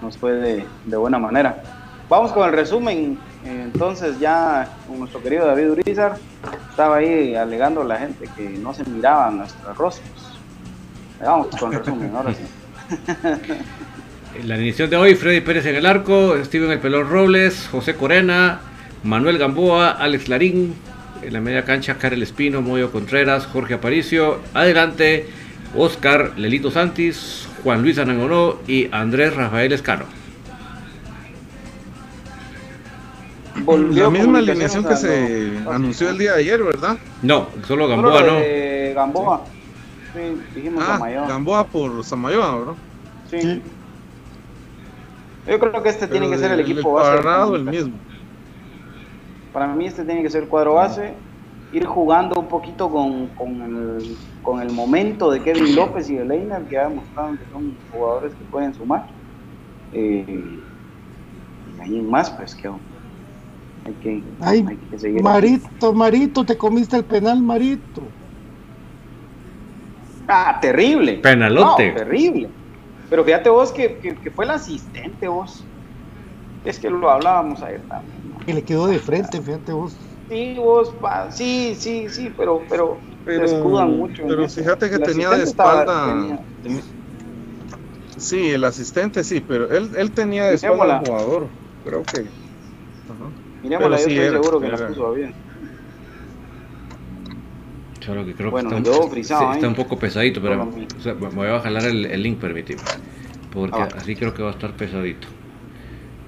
nos 0.00 0.16
fue 0.16 0.32
de, 0.32 0.66
de 0.84 0.96
buena 0.96 1.18
manera. 1.18 1.62
Vamos 2.08 2.32
con 2.32 2.46
el 2.48 2.52
resumen. 2.54 3.18
Entonces 3.44 4.18
ya 4.20 4.68
con 4.86 5.00
nuestro 5.00 5.20
querido 5.22 5.46
David 5.46 5.72
Urizar 5.72 6.16
estaba 6.70 6.96
ahí 6.96 7.34
alegando 7.34 7.80
a 7.80 7.84
la 7.84 7.98
gente 7.98 8.28
que 8.36 8.48
no 8.50 8.72
se 8.72 8.84
miraban 8.84 9.38
nuestros 9.38 9.76
rostros. 9.76 10.38
Vamos 11.20 11.48
con 11.58 11.72
el 11.72 11.78
resumen, 11.80 12.14
ahora 12.14 12.32
sí. 12.34 12.44
En 14.38 14.48
la 14.48 14.54
alineación 14.54 14.88
de 14.90 14.96
hoy, 14.96 15.14
Freddy 15.14 15.40
Pérez 15.40 15.66
en 15.66 15.76
el 15.76 15.86
arco, 15.86 16.34
Steven 16.44 16.70
El 16.70 16.78
Pelón 16.78 17.08
Robles, 17.08 17.68
José 17.70 17.94
Corena, 17.94 18.60
Manuel 19.04 19.38
Gamboa, 19.38 19.90
Alex 19.90 20.28
Larín, 20.28 20.74
en 21.22 21.32
la 21.32 21.40
media 21.40 21.64
cancha, 21.64 21.98
Karel 21.98 22.22
Espino, 22.22 22.62
Moyo 22.62 22.90
Contreras, 22.90 23.46
Jorge 23.46 23.74
Aparicio, 23.74 24.40
adelante, 24.54 25.28
Oscar 25.76 26.32
Lelito 26.36 26.70
Santis, 26.70 27.46
Juan 27.62 27.82
Luis 27.82 27.98
Anangonó 27.98 28.58
y 28.66 28.88
Andrés 28.90 29.34
Rafael 29.34 29.72
Escano. 29.72 30.04
Volvió 33.64 34.04
La 34.04 34.10
misma 34.10 34.38
alineación 34.38 34.84
que 34.84 34.96
se 34.96 35.52
anunció 35.70 36.08
el 36.08 36.18
día 36.18 36.32
de 36.32 36.40
ayer, 36.40 36.62
¿verdad? 36.62 36.96
No, 37.22 37.48
solo 37.68 37.86
Solo 37.86 37.88
Gamboa 37.88 38.22
no. 38.22 38.94
Gamboa. 38.94 39.44
Sí, 40.14 40.20
dijimos 40.54 40.82
Ah, 40.86 40.94
Samayoa. 40.98 41.28
Gamboa 41.28 41.66
por 41.66 42.04
Samayoa, 42.04 42.58
¿verdad? 42.58 42.74
Sí. 43.30 43.62
Yo 45.46 45.58
creo 45.58 45.82
que 45.82 45.88
este 45.88 46.06
tiene 46.06 46.30
que 46.30 46.38
ser 46.38 46.52
el 46.52 46.60
el- 46.60 46.70
equipo 46.70 46.92
base. 46.92 47.56
el 47.56 47.64
mismo. 47.64 47.98
Para 49.52 49.66
mí 49.68 49.86
este 49.86 50.04
tiene 50.04 50.22
que 50.22 50.30
ser 50.30 50.44
el 50.44 50.48
cuadro 50.48 50.74
base. 50.74 51.14
Ir 51.72 51.86
jugando 51.86 52.38
un 52.38 52.48
poquito 52.48 52.90
con, 52.90 53.28
con 53.28 53.62
el, 53.62 54.16
con 54.42 54.60
el 54.60 54.70
momento 54.72 55.30
de 55.30 55.42
Kevin 55.42 55.74
López 55.74 56.08
y 56.10 56.16
de 56.16 56.24
Leiner, 56.24 56.66
que 56.66 56.78
ha 56.78 56.88
demostrado 56.88 57.32
que 57.32 57.44
son 57.50 57.76
jugadores 57.90 58.34
que 58.34 58.44
pueden 58.44 58.74
sumar. 58.74 59.06
Eh, 59.92 60.24
y 60.28 61.80
ahí 61.80 61.98
en 61.98 62.10
más, 62.10 62.30
pues 62.30 62.54
que 62.54 62.68
hay 62.68 63.94
que, 63.94 64.22
Ay, 64.40 64.64
hay 64.68 64.76
que 64.76 64.98
seguir. 64.98 65.22
Marito, 65.22 65.92
Marito, 65.94 66.44
te 66.44 66.56
comiste 66.56 66.96
el 66.98 67.04
penal, 67.04 67.42
Marito. 67.42 68.02
Ah, 70.28 70.58
terrible. 70.60 71.14
Penalote. 71.18 71.90
No, 71.90 71.96
terrible. 71.96 72.50
Pero 73.12 73.24
fíjate 73.24 73.50
vos 73.50 73.72
que, 73.72 73.98
que, 74.00 74.14
que 74.14 74.30
fue 74.30 74.46
el 74.46 74.52
asistente 74.52 75.28
vos. 75.28 75.68
Es 76.64 76.78
que 76.78 76.88
lo 76.88 77.10
hablábamos 77.10 77.62
ayer 77.62 77.84
también. 77.86 78.30
¿no? 78.30 78.38
Que 78.38 78.54
le 78.54 78.64
quedó 78.64 78.86
de 78.86 78.98
frente, 79.00 79.42
fíjate 79.42 79.70
vos. 79.74 80.00
Sí, 80.30 80.56
vos, 80.56 80.96
pa- 80.98 81.30
sí, 81.30 81.76
sí, 81.78 82.08
sí, 82.08 82.30
pero, 82.34 82.62
pero, 82.70 83.02
Pero, 83.22 83.46
se 83.46 83.56
escudan 83.56 83.98
mucho. 83.98 84.22
pero 84.26 84.48
fíjate 84.48 84.88
que 84.88 84.94
El 84.96 85.02
tenía 85.02 85.28
de 85.28 85.42
estaba- 85.42 85.82
espalda. 85.82 86.06
tenía- 86.06 86.40
tenía- 86.62 86.82
Sí, 88.16 88.50
el 88.52 88.64
asistente 88.64 89.24
sí, 89.24 89.40
pero 89.40 89.68
él, 89.70 89.90
él 89.94 90.14
tenía 90.14 90.46
de 90.46 90.54
espalda 90.54 91.00
al 91.00 91.04
jugador. 91.04 91.50
Creo 91.84 92.02
que. 92.04 92.30
Pero 93.04 93.90
yo 93.90 93.96
sí 93.98 94.02
estoy 94.04 94.16
era- 94.20 94.40
seguro 94.40 94.58
que 94.58 94.66
era- 94.68 94.78
la 94.78 94.88
puso 94.88 95.12
bien. 95.12 95.34
Solo 98.04 98.24
que 98.26 98.34
creo 98.34 98.50
Bueno, 98.50 98.68
que 98.70 98.76
está, 98.78 98.90
quedó 98.90 99.02
un- 99.04 99.10
frisado 99.10 99.40
sí, 99.42 99.46
ahí. 99.50 99.56
está 99.56 99.68
un 99.68 99.74
poco 99.74 99.98
pesadito, 99.98 100.42
pero 100.42 100.62
o 100.98 101.00
sea, 101.00 101.14
me 101.14 101.28
voy 101.28 101.46
a 101.48 101.60
jalar 101.60 101.84
el, 101.84 102.06
el 102.06 102.22
link, 102.22 102.38
permíteme. 102.38 102.80
Porque 103.52 103.80
Ah. 103.80 103.88
así 104.00 104.16
creo 104.16 104.34
que 104.34 104.42
va 104.42 104.48
a 104.50 104.52
estar 104.52 104.72
pesadito. 104.72 105.28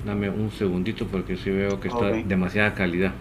Dame 0.07 0.29
un 0.29 0.51
segundito 0.53 1.07
porque 1.07 1.37
sí 1.37 1.51
veo 1.51 1.81
que 1.81 1.89
está 1.89 2.11
demasiada 2.11 2.75
calidad. 2.75 3.13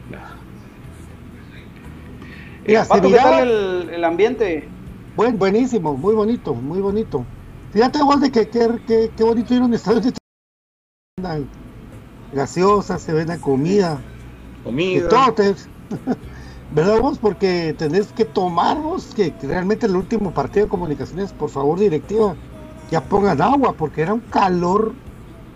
Mira, 2.68 2.84
se 2.86 2.89
Pato, 2.89 3.01
¿qué 3.04 3.10
miraba, 3.10 3.38
tal 3.39 3.49
el, 3.49 3.89
el 3.89 4.04
ambiente? 4.04 4.68
buen, 5.16 5.38
buenísimo, 5.38 5.95
muy 5.95 6.14
bonito, 6.14 6.54
muy 6.54 6.80
bonito. 6.80 7.26
Fíjate 7.72 8.04
vos 8.04 8.22
de 8.22 8.32
que 8.32 8.47
qué 8.49 8.68
que, 8.88 9.10
qué 9.16 9.24
bonito 9.24 9.54
ir 9.54 9.62
a 9.62 9.66
un 9.66 9.74
estadio 9.74 9.99
de 10.01 10.14
vendan 11.18 11.47
gaseosas, 12.34 13.01
se 13.01 13.14
venden 13.14 13.39
comida, 13.39 13.99
y 14.62 14.64
Comida. 14.64 15.10
todo, 15.10 15.34
te- 15.34 15.56
¿verdad 16.74 16.99
vos? 17.01 17.19
Porque 17.19 17.74
tenés 17.78 18.13
que 18.13 18.26
tomar 18.26 18.82
vos, 18.82 19.13
que, 19.13 19.36
realmente 19.41 19.86
el 19.88 19.95
último 19.95 20.34
partido 20.34 20.65
de 20.65 20.69
comunicaciones, 20.69 21.34
por 21.34 21.49
favor, 21.51 21.80
directiva, 21.80 22.39
ya 22.88 23.07
pongan 23.07 23.41
agua, 23.41 23.76
porque 23.78 24.01
era 24.01 24.13
un 24.13 24.21
calor 24.21 24.97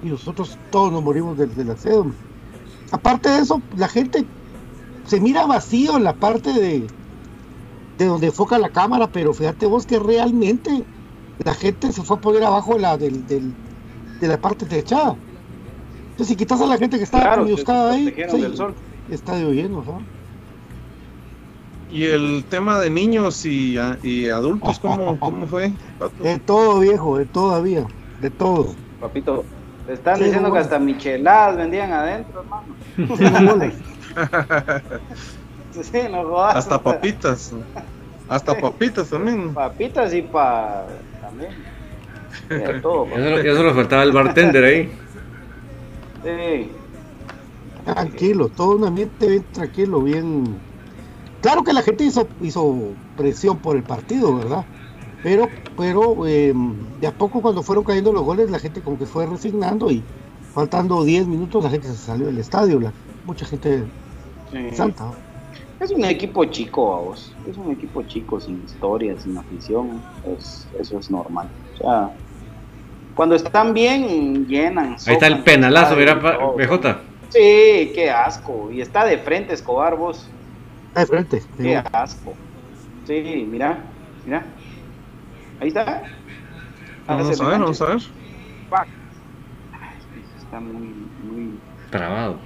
y 0.02 0.10
nosotros 0.10 0.62
todos 0.70 0.92
nos 0.92 1.04
morimos 1.04 1.38
del, 1.38 1.56
del 1.56 1.72
aseo. 1.72 2.16
Aparte 2.92 3.30
de 3.30 3.40
eso, 3.40 3.66
la 3.78 3.90
gente 3.90 4.30
se 5.06 5.22
mira 5.22 5.46
vacío 5.48 5.98
en 5.98 6.04
la 6.06 6.18
parte 6.18 6.54
de, 6.54 6.94
de 7.98 8.06
donde 8.06 8.28
enfoca 8.28 8.60
la 8.60 8.72
cámara, 8.72 9.12
pero 9.12 9.34
fíjate 9.34 9.66
vos 9.66 9.86
que 9.86 10.00
realmente 10.00 10.88
la 11.38 11.54
gente 11.54 11.92
se 11.92 12.04
fue 12.04 12.18
a 12.18 12.22
poner 12.22 12.44
abajo 12.44 12.74
de 12.76 12.80
la, 12.82 12.98
del, 12.98 13.26
del- 13.26 13.56
de 14.20 14.28
la 14.28 14.40
parte 14.42 14.66
techada. 14.66 15.20
Entonces, 16.12 16.28
si 16.30 16.36
quitas 16.38 16.62
a 16.62 16.66
la 16.68 16.78
gente 16.78 16.98
que 16.98 17.04
está 17.04 17.20
Claro, 17.22 17.46
ahí, 17.92 18.14
estadio 19.08 19.52
lleno, 19.52 19.84
¿no? 19.84 20.17
Y 21.90 22.06
el 22.06 22.44
tema 22.50 22.80
de 22.80 22.90
niños 22.90 23.46
y, 23.46 23.78
y 24.04 24.30
adultos, 24.30 24.80
¿cómo, 24.80 25.18
cómo 25.20 25.48
fue? 25.48 25.72
De 26.22 26.38
todo, 26.40 26.80
viejo, 26.80 27.18
de 27.18 27.26
todavía, 27.26 27.86
de 28.22 28.30
todo. 28.30 28.76
Papito, 29.00 29.46
te 29.86 29.94
están 29.94 30.18
Sí, 30.18 30.26
diciendo 30.26 30.52
que 30.52 30.60
hasta 30.60 30.80
micheladas 30.80 31.56
vendían 31.56 31.94
adentro, 31.94 32.42
hermano. 32.42 32.76
Sí. 35.72 35.82
Sí, 35.82 36.00
no 36.12 36.24
jodas. 36.24 36.58
Hasta 36.58 36.82
papitas. 36.82 37.54
Hasta 38.28 38.60
papitas 38.60 39.10
también. 39.10 39.54
Papitas 39.54 40.14
y 40.14 40.24
pa... 40.24 40.86
también. 41.22 41.52
De 42.50 42.82
todo. 42.82 43.08
Ya 43.08 43.16
solo, 43.16 43.44
ya 43.44 43.56
solo 43.56 43.74
faltaba 43.74 44.04
el 44.04 44.12
bartender 44.12 44.64
ahí. 44.64 44.92
Sí. 46.24 46.72
Tranquilo, 47.86 48.50
todo 48.50 48.76
un 48.76 48.86
ambiente 48.86 49.28
bien 49.28 49.46
tranquilo, 49.54 50.02
bien. 50.02 50.67
Claro 51.48 51.64
que 51.64 51.72
la 51.72 51.82
gente 51.82 52.04
hizo, 52.04 52.28
hizo 52.42 52.76
presión 53.16 53.58
por 53.60 53.78
el 53.78 53.84
partido, 53.84 54.36
¿verdad? 54.36 54.66
Pero, 55.24 55.48
pero 55.78 56.28
eh, 56.28 56.54
de 57.00 57.08
a 57.08 57.12
poco 57.14 57.42
cuando 57.42 57.64
fueron 57.64 57.86
cayendo 57.86 58.12
los 58.12 58.24
goles, 58.24 58.52
la 58.52 58.60
gente 58.60 58.82
como 58.82 59.00
que 59.00 59.06
fue 59.06 59.26
resignando 59.26 59.90
y 59.90 60.04
faltando 60.54 61.06
10 61.06 61.26
minutos 61.26 61.64
la 61.64 61.70
gente 61.70 61.88
se 61.88 61.96
salió 61.96 62.26
del 62.26 62.38
estadio, 62.40 62.82
la- 62.82 62.92
mucha 63.26 63.46
gente 63.46 63.86
Sí. 64.52 64.76
santa. 64.76 65.10
Es 65.80 65.92
un 65.92 66.04
equipo 66.04 66.44
chico, 66.44 66.82
vos. 67.06 67.34
Es 67.50 67.56
un 67.56 67.72
equipo 67.72 68.04
chico, 68.04 68.42
sin 68.42 68.62
historia, 68.66 69.16
sin 69.18 69.38
afición. 69.38 70.02
Es- 70.38 70.68
eso 70.78 71.00
es 71.00 71.10
normal. 71.10 71.48
O 71.76 71.78
sea, 71.78 72.10
cuando 73.16 73.36
están 73.36 73.74
bien, 73.74 74.46
llenan. 74.48 74.98
Ahí 75.06 75.14
está 75.14 75.28
el 75.28 75.44
penalazo, 75.44 75.96
mira. 75.96 76.16
BJ. 76.16 76.98
Sí, 77.30 77.92
qué 77.96 78.10
asco. 78.14 78.70
Y 78.70 78.82
está 78.82 79.06
de 79.06 79.18
frente 79.20 79.54
Escobar, 79.54 79.96
vos. 79.96 80.28
Está 80.98 81.02
de 81.02 81.06
frente. 81.26 81.44
Qué 81.58 81.78
asco. 81.92 82.34
Sí, 83.06 83.48
mira, 83.50 83.78
mira. 84.26 84.44
Ahí 85.62 85.68
está. 85.70 86.04
Vamos 87.08 87.40
a 87.40 87.46
ver, 87.50 87.60
vamos 87.60 87.82
a 87.82 87.86
ver. 87.86 87.98
Está 90.40 90.60
muy, 90.60 90.74
muy. 91.24 91.60
Trabado. 91.92 92.38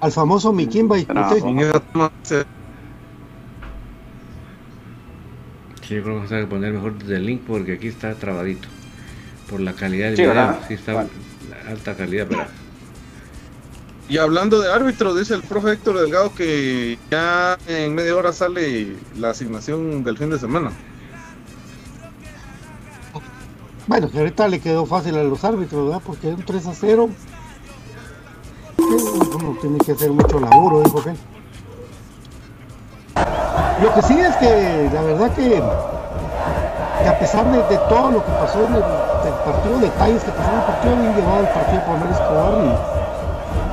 Al 0.00 0.10
famoso 0.10 0.52
Mikimba 0.52 0.98
y 0.98 1.04
Bravo. 1.04 1.34
Cute. 1.36 1.48
En 1.48 1.58
esa 1.60 1.80
toma 1.80 2.10
se- 2.22 2.44
Sí, 5.82 5.96
yo 5.96 6.02
creo 6.02 6.04
que 6.04 6.10
vamos 6.28 6.32
a 6.32 6.48
poner 6.48 6.72
mejor 6.72 6.98
desde 6.98 7.16
el 7.16 7.26
link 7.26 7.42
porque 7.46 7.74
aquí 7.74 7.88
está 7.88 8.14
trabadito. 8.14 8.68
Por 9.50 9.60
la 9.60 9.74
calidad 9.74 10.06
del 10.06 10.16
Sí, 10.16 10.22
video. 10.22 10.34
¿verdad? 10.34 10.60
Sí, 10.66 10.74
está 10.74 10.94
Bueno. 10.94 11.10
alta 11.68 11.94
calidad, 11.94 12.26
pero. 12.28 12.44
Y 14.08 14.18
hablando 14.18 14.60
de 14.60 14.70
árbitro, 14.70 15.14
dice 15.14 15.34
el 15.34 15.42
profe 15.42 15.72
Héctor 15.72 15.98
Delgado 16.00 16.34
que 16.34 16.98
ya 17.10 17.56
en 17.66 17.94
media 17.94 18.16
hora 18.16 18.32
sale 18.32 18.96
la 19.16 19.30
asignación 19.30 20.04
del 20.04 20.18
fin 20.18 20.30
de 20.30 20.38
semana. 20.38 20.72
Bueno, 23.86 24.10
que 24.10 24.18
ahorita 24.18 24.48
le 24.48 24.60
quedó 24.60 24.86
fácil 24.86 25.16
a 25.16 25.22
los 25.22 25.42
árbitros, 25.44 25.86
¿verdad? 25.86 26.02
Porque 26.04 26.28
un 26.28 26.44
3 26.44 26.66
a 26.66 26.74
0. 26.74 27.10
eh, 28.78 28.82
Uno 28.82 29.56
tiene 29.60 29.78
que 29.78 29.92
hacer 29.92 30.10
mucho 30.10 30.38
laburo, 30.38 30.82
dijo 30.82 31.00
aquel. 31.00 31.16
Lo 33.82 33.94
que 33.94 34.02
sí 34.02 34.18
es 34.20 34.36
que 34.36 34.90
la 34.92 35.02
verdad 35.02 35.34
que, 35.34 35.56
a 37.08 37.18
pesar 37.18 37.50
de, 37.50 37.76
todo 37.88 38.10
lo 38.12 38.24
que 38.24 38.30
pasó 38.32 38.60
en 38.66 38.74
el, 38.74 38.82
del 39.24 39.34
partido, 39.44 39.78
detalles 39.80 40.22
que 40.22 40.30
pasaron 40.30 40.54
en 40.54 40.60
el 40.60 40.66
partido, 40.66 40.96
bien 40.96 41.16
el 41.40 41.48
partido 41.48 41.84
por 41.84 41.94
Manuel 41.94 42.12
Escobar 42.12 43.01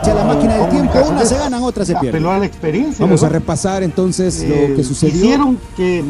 La 0.05 0.25
máquina 0.25 0.57
del 0.57 0.69
tiempo, 0.69 0.99
unas 1.09 1.29
se 1.29 1.35
ganan, 1.37 1.63
otras 1.63 1.87
se 1.87 1.95
Apeló 1.95 2.11
pierden. 2.11 2.31
a 2.31 2.39
la 2.39 2.45
experiencia. 2.45 3.05
Vamos 3.05 3.21
a 3.23 3.27
¿verdad? 3.27 3.39
repasar 3.39 3.83
entonces 3.83 4.41
Eh, 4.41 4.67
lo 4.69 4.75
que 4.75 4.83
sucedió. 4.83 5.13
Quisieron 5.13 5.57
que 5.77 6.03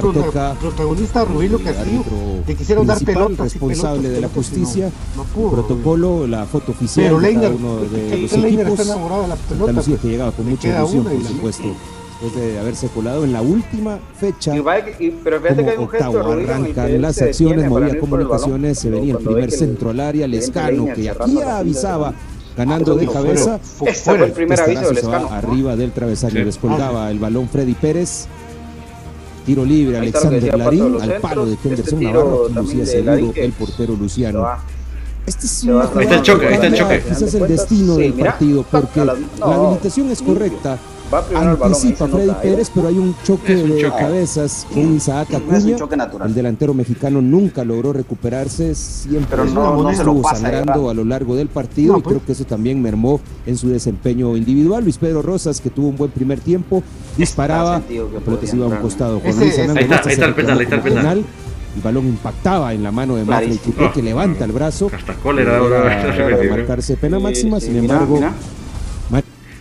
prota- 0.00 0.12
toca 0.24 0.54
protagonista 0.60 1.20
a 1.20 1.24
Rubilo 1.24 1.58
el 1.58 1.64
Castillo. 1.64 2.02
Le 2.46 2.54
quisieron 2.56 2.86
dar 2.86 2.98
pelotas. 2.98 3.52
responsable 3.52 4.00
pelotas, 4.08 4.14
de 4.14 4.20
la 4.20 4.28
justicia, 4.28 4.90
no- 5.16 5.22
no 5.22 5.28
pudo, 5.30 5.50
protocolo, 5.52 6.26
la 6.26 6.44
foto 6.46 6.72
oficial 6.72 7.06
Pero 7.06 7.20
de 7.20 7.26
Leiner, 7.28 7.52
uno 7.54 7.76
de 7.76 8.18
los 8.22 8.32
Leiner 8.32 8.60
equipos. 8.66 8.80
está 8.80 8.92
enamorado 8.94 9.22
de 9.22 9.28
la 9.28 9.36
Santa 9.36 9.48
pelota, 9.54 9.72
Lucía 9.72 9.96
que 10.02 10.08
llegaba 10.08 10.32
con 10.32 10.48
mucha 10.50 10.68
ilusión, 10.78 11.04
por 11.04 11.24
supuesto, 11.24 11.62
después 12.22 12.34
de 12.44 12.58
haberse 12.58 12.88
colado 12.88 13.24
en 13.24 13.32
la 13.32 13.42
última 13.42 13.98
fecha 14.18 14.56
Y 14.56 14.60
va- 14.60 14.78
y- 14.78 15.10
pero 15.22 15.40
fíjate 15.40 15.54
como 15.62 15.66
que 15.66 15.70
hay 15.72 15.78
un 15.78 15.88
gesto 15.88 16.10
de 16.10 16.16
octavo. 16.16 16.34
Rubino 16.34 16.42
el 16.42 16.50
Arrancan 16.62 17.02
las 17.02 17.22
acciones, 17.22 17.68
movía 17.68 17.88
el 17.88 17.98
comunicaciones, 17.98 18.78
se 18.78 18.90
venía 18.90 19.12
el 19.12 19.18
primer 19.18 19.44
el 19.44 19.52
centro 19.52 19.90
al 19.90 20.00
área, 20.00 20.26
Lescano, 20.26 20.86
que 20.94 21.08
aquí 21.10 21.40
avisaba, 21.40 22.10
de- 22.10 22.33
ganando 22.56 22.94
de 22.96 23.06
cabeza. 23.06 23.58
Este 23.86 24.10
fue 24.16 24.24
el 24.26 24.32
primer 24.32 24.60
aviso 24.60 24.82
del 24.86 24.94
Lescano. 24.94 25.28
arriba 25.30 25.76
del 25.76 25.92
travesaño, 25.92 26.34
Sí. 26.34 26.44
descolgaba 26.44 27.10
el 27.10 27.18
balón 27.18 27.48
Freddy 27.48 27.74
Pérez. 27.74 28.26
Tiro 29.46 29.64
libre, 29.64 29.96
Ahí 29.98 30.02
Alexander 30.04 30.56
Larín, 30.58 30.96
al 31.02 31.14
palo 31.20 31.44
de. 31.44 31.52
Henderson 31.62 31.84
Este 32.02 32.12
Navarro, 32.12 32.48
lucía 32.48 32.86
seguro 32.86 33.32
el 33.36 33.52
portero 33.52 33.94
Luciano. 33.94 34.46
Este 35.26 35.46
es 35.46 35.64
Ahí 35.64 36.02
está 36.04 36.14
el 36.16 36.22
choque, 36.22 36.46
ahí 36.46 36.54
está 36.54 36.66
el 36.66 36.72
que 36.72 36.78
choque. 36.78 37.02
Quizás 37.02 37.22
el 37.22 37.28
Final 37.30 37.48
de 37.48 37.54
destino 37.54 37.94
cuentas, 37.94 37.98
del 37.98 38.10
sí, 38.10 38.16
mira, 38.16 38.30
partido, 38.30 38.64
porque 38.70 39.00
la- 39.04 39.14
la 39.14 39.46
no, 39.46 39.52
habilitación 39.66 40.10
es 40.10 40.20
limpio. 40.20 40.78
Va 41.14 41.22
primero 41.22 41.50
el 41.52 41.56
balón, 41.56 41.76
ahí 41.76 41.86
Anticipa 41.86 42.08
Freddy. 42.08 42.32
Pérez, 42.42 42.70
pero 42.74 42.88
hay 42.88 42.98
un 42.98 43.14
choque 43.24 43.54
un 43.54 43.70
de 43.70 43.82
choque. 43.82 43.98
cabezas 43.98 44.66
con 44.74 44.96
Isaac 44.96 45.28
No 45.30 45.36
es 45.38 45.44
un 45.44 45.54
Acuña. 45.54 45.76
choque 45.76 45.96
natural. 45.96 46.28
El 46.28 46.34
delantero 46.34 46.74
mexicano 46.74 47.22
nunca 47.22 47.64
logró 47.64 47.92
recuperarse, 47.92 48.74
siempre 48.74 49.28
Pero 49.30 49.44
no- 49.44 49.82
no 49.82 49.90
se 49.90 49.96
lo 49.98 50.10
estuvo 50.10 50.22
pasa, 50.22 50.36
sangrando 50.36 50.72
¿verdad? 50.72 50.90
a 50.90 50.94
lo 50.94 51.04
largo 51.04 51.36
del 51.36 51.48
partido 51.48 51.92
No, 51.92 51.98
y 51.98 52.02
pues. 52.02 52.14
creo 52.16 52.26
que 52.26 52.32
eso 52.32 52.44
también 52.44 52.82
mermó 52.82 53.20
en 53.46 53.56
su 53.56 53.68
desempeño 53.68 54.36
individual. 54.36 54.82
Luis 54.82 54.98
Pedro 54.98 55.22
Rosas, 55.22 55.60
que 55.60 55.70
tuvo 55.70 55.88
un 55.88 55.96
buen 55.96 56.10
primer 56.10 56.40
tiempo, 56.40 56.82
disparaba, 57.16 57.76
sentido 57.78 58.08
que 58.40 58.46
se 58.46 58.56
iba 58.56 58.66
a 58.66 58.68
un 58.70 58.76
costado. 58.76 59.20
Juan 59.20 59.30
Ese- 59.30 59.40
Luis 59.44 59.58
Ahí 59.76 59.82
está, 59.84 60.02
ahí 60.08 60.12
está 60.14 60.24
el 60.26 60.34
penal, 60.34 60.58
ahí 60.58 60.64
está 60.64 60.74
el 60.76 60.82
penal. 60.82 60.98
penal. 61.02 61.24
El 61.76 61.82
balón 61.82 62.06
impactaba 62.06 62.72
en 62.72 62.82
la 62.82 62.92
mano 62.92 63.16
de 63.16 63.24
Mafra 63.24 63.46
y 63.52 63.58
que 63.92 64.02
levanta 64.02 64.44
el 64.44 64.52
brazo. 64.52 64.90
Hasta 64.94 65.14
cólera 65.14 65.58
Llega 65.60 65.76
ahora. 65.76 66.40
a 66.40 66.50
marcarse 66.56 66.96
pena 66.96 67.18
máxima, 67.18 67.58
sin 67.60 67.80
mira, 67.80 67.94
embargo, 67.94 68.14
mira. 68.16 68.32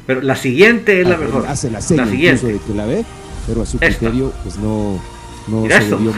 Pero 0.06 0.22
la 0.22 0.36
siguiente 0.36 1.02
es 1.02 1.08
la 1.08 1.18
mejor. 1.18 1.46
Hace 1.48 1.72
la 1.72 1.82
seña 1.82 2.06
La 2.06 2.12
siguiente. 2.12 2.48
de 2.54 2.60
que 2.60 2.74
la 2.74 2.86
ve, 2.86 3.06
pero 3.48 3.62
a 3.62 3.66
su 3.66 3.78
Esta. 3.78 3.88
criterio 3.88 4.32
pues 4.44 4.58
no, 4.58 5.00
no 5.48 5.62
Mira 5.62 5.78
se 5.78 5.84
esto, 5.86 5.98
debió. 5.98 6.14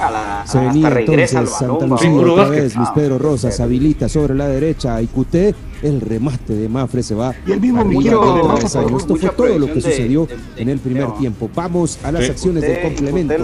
A 0.00 0.10
la- 0.10 0.42
Se 0.46 0.56
hasta 0.56 0.60
venía 0.72 0.88
regresa 0.88 1.40
al 1.40 1.44
entonces 1.44 1.68
Santa 1.68 1.86
Lucía 1.86 2.10
otra 2.32 2.48
vez, 2.48 2.74
Luis 2.76 2.88
Pedro 2.94 3.18
Rosas 3.18 3.60
habilita 3.60 4.08
sobre 4.08 4.34
la 4.34 4.48
derecha 4.48 4.96
a 4.96 5.02
Icute, 5.02 5.54
el 5.82 6.00
remate 6.00 6.54
de 6.54 6.68
Mafre 6.70 7.02
se 7.02 7.14
va 7.14 7.34
Y 7.46 7.52
el 7.52 7.60
mismo 7.60 7.82
travesaño. 7.84 8.96
Esto 8.96 9.16
fue 9.16 9.28
todo 9.30 9.58
lo 9.58 9.66
que 9.70 9.80
sucedió 9.82 10.24
de- 10.26 10.36
de 10.36 10.62
en 10.62 10.68
el 10.70 10.78
primer 10.78 11.12
tiempo. 11.18 11.50
Vamos 11.54 11.98
a 12.02 12.12
las 12.12 12.24
Sí. 12.24 12.30
acciones 12.30 12.62
del 12.62 12.80
complemento. 12.80 13.34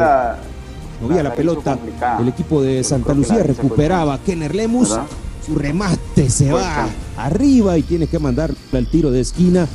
Movía 1.03 1.16
la 1.22 1.22
la 1.24 1.35
pelota, 1.35 1.79
el 2.20 2.29
equipo 2.29 2.62
de 2.62 2.83
Santa 2.83 3.12
Lucía 3.12 3.43
recuperaba 3.43 4.18
Kenner 4.24 4.55
Lemus, 4.55 4.91
¿Verdad? 4.91 5.05
Su 5.47 5.55
remate 5.55 6.28
se 6.28 6.53
va 6.53 6.88
arriba 7.16 7.78
y 7.78 7.82
tiene 7.82 8.09
que 8.09 8.18
mandar 8.18 8.53
al 8.72 8.86
tiro 8.88 9.11
de 9.11 9.20
esquina. 9.20 9.68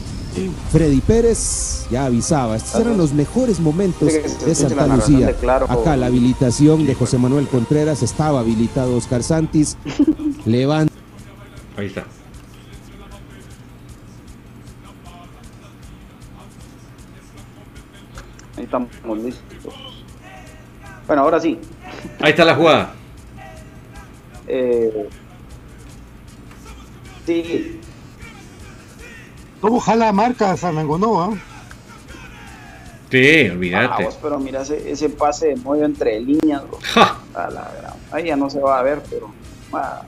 Freddy 0.72 1.02
Pérez 1.02 1.88
ya 1.92 2.06
avisaba, 2.06 2.56
estos 2.56 2.80
eran 2.80 2.98
los 2.98 3.14
mejores 3.14 3.60
momentos 3.60 4.14
de 4.14 4.56
Santa 4.56 4.88
Lucía. 4.88 5.36
Acá 5.68 5.98
la 5.98 6.06
habilitación 6.06 6.86
de 6.86 6.96
José 6.96 7.18
Manuel 7.18 7.48
Contreras, 7.48 8.02
estaba 8.02 8.40
habilitado 8.40 8.96
Oscar 8.96 9.24
Santis, 9.24 9.78
levanta 10.46 10.94
Ahí 11.78 11.88
está. 11.88 12.06
Ahí 18.58 18.64
estamos 18.64 18.90
listos. 19.18 19.74
Bueno, 21.08 21.24
ahora 21.24 21.40
sí. 21.40 21.60
Ahí 22.20 22.32
está 22.32 22.46
la 22.46 22.56
jugada. 22.56 22.94
Eh, 24.48 25.10
sí, 27.32 27.80
¿Cómo 29.62 29.80
jala 29.80 30.12
marca 30.12 30.58
Sanangonó? 30.58 31.22
ah? 31.22 31.34
Sí, 33.12 33.50
olvídate. 33.50 33.88
vamos, 34.04 34.18
pero 34.22 34.40
mira 34.40 34.62
ese, 34.62 34.90
ese 34.92 35.10
pase 35.10 35.48
de 35.50 35.56
Moyo 35.58 35.86
entre 35.86 36.20
líneas. 36.20 36.64
bro. 36.68 36.80
Ja, 36.82 37.20
A 37.34 37.50
la 37.50 37.72
gran- 37.80 37.94
Ahí 38.12 38.26
ya 38.26 38.36
no 38.36 38.50
se 38.50 38.60
va 38.60 38.80
a 38.80 38.84
ver, 38.84 39.02
pero. 39.10 39.32
ah, 39.74 40.02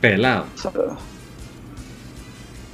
pelado. 0.00 0.46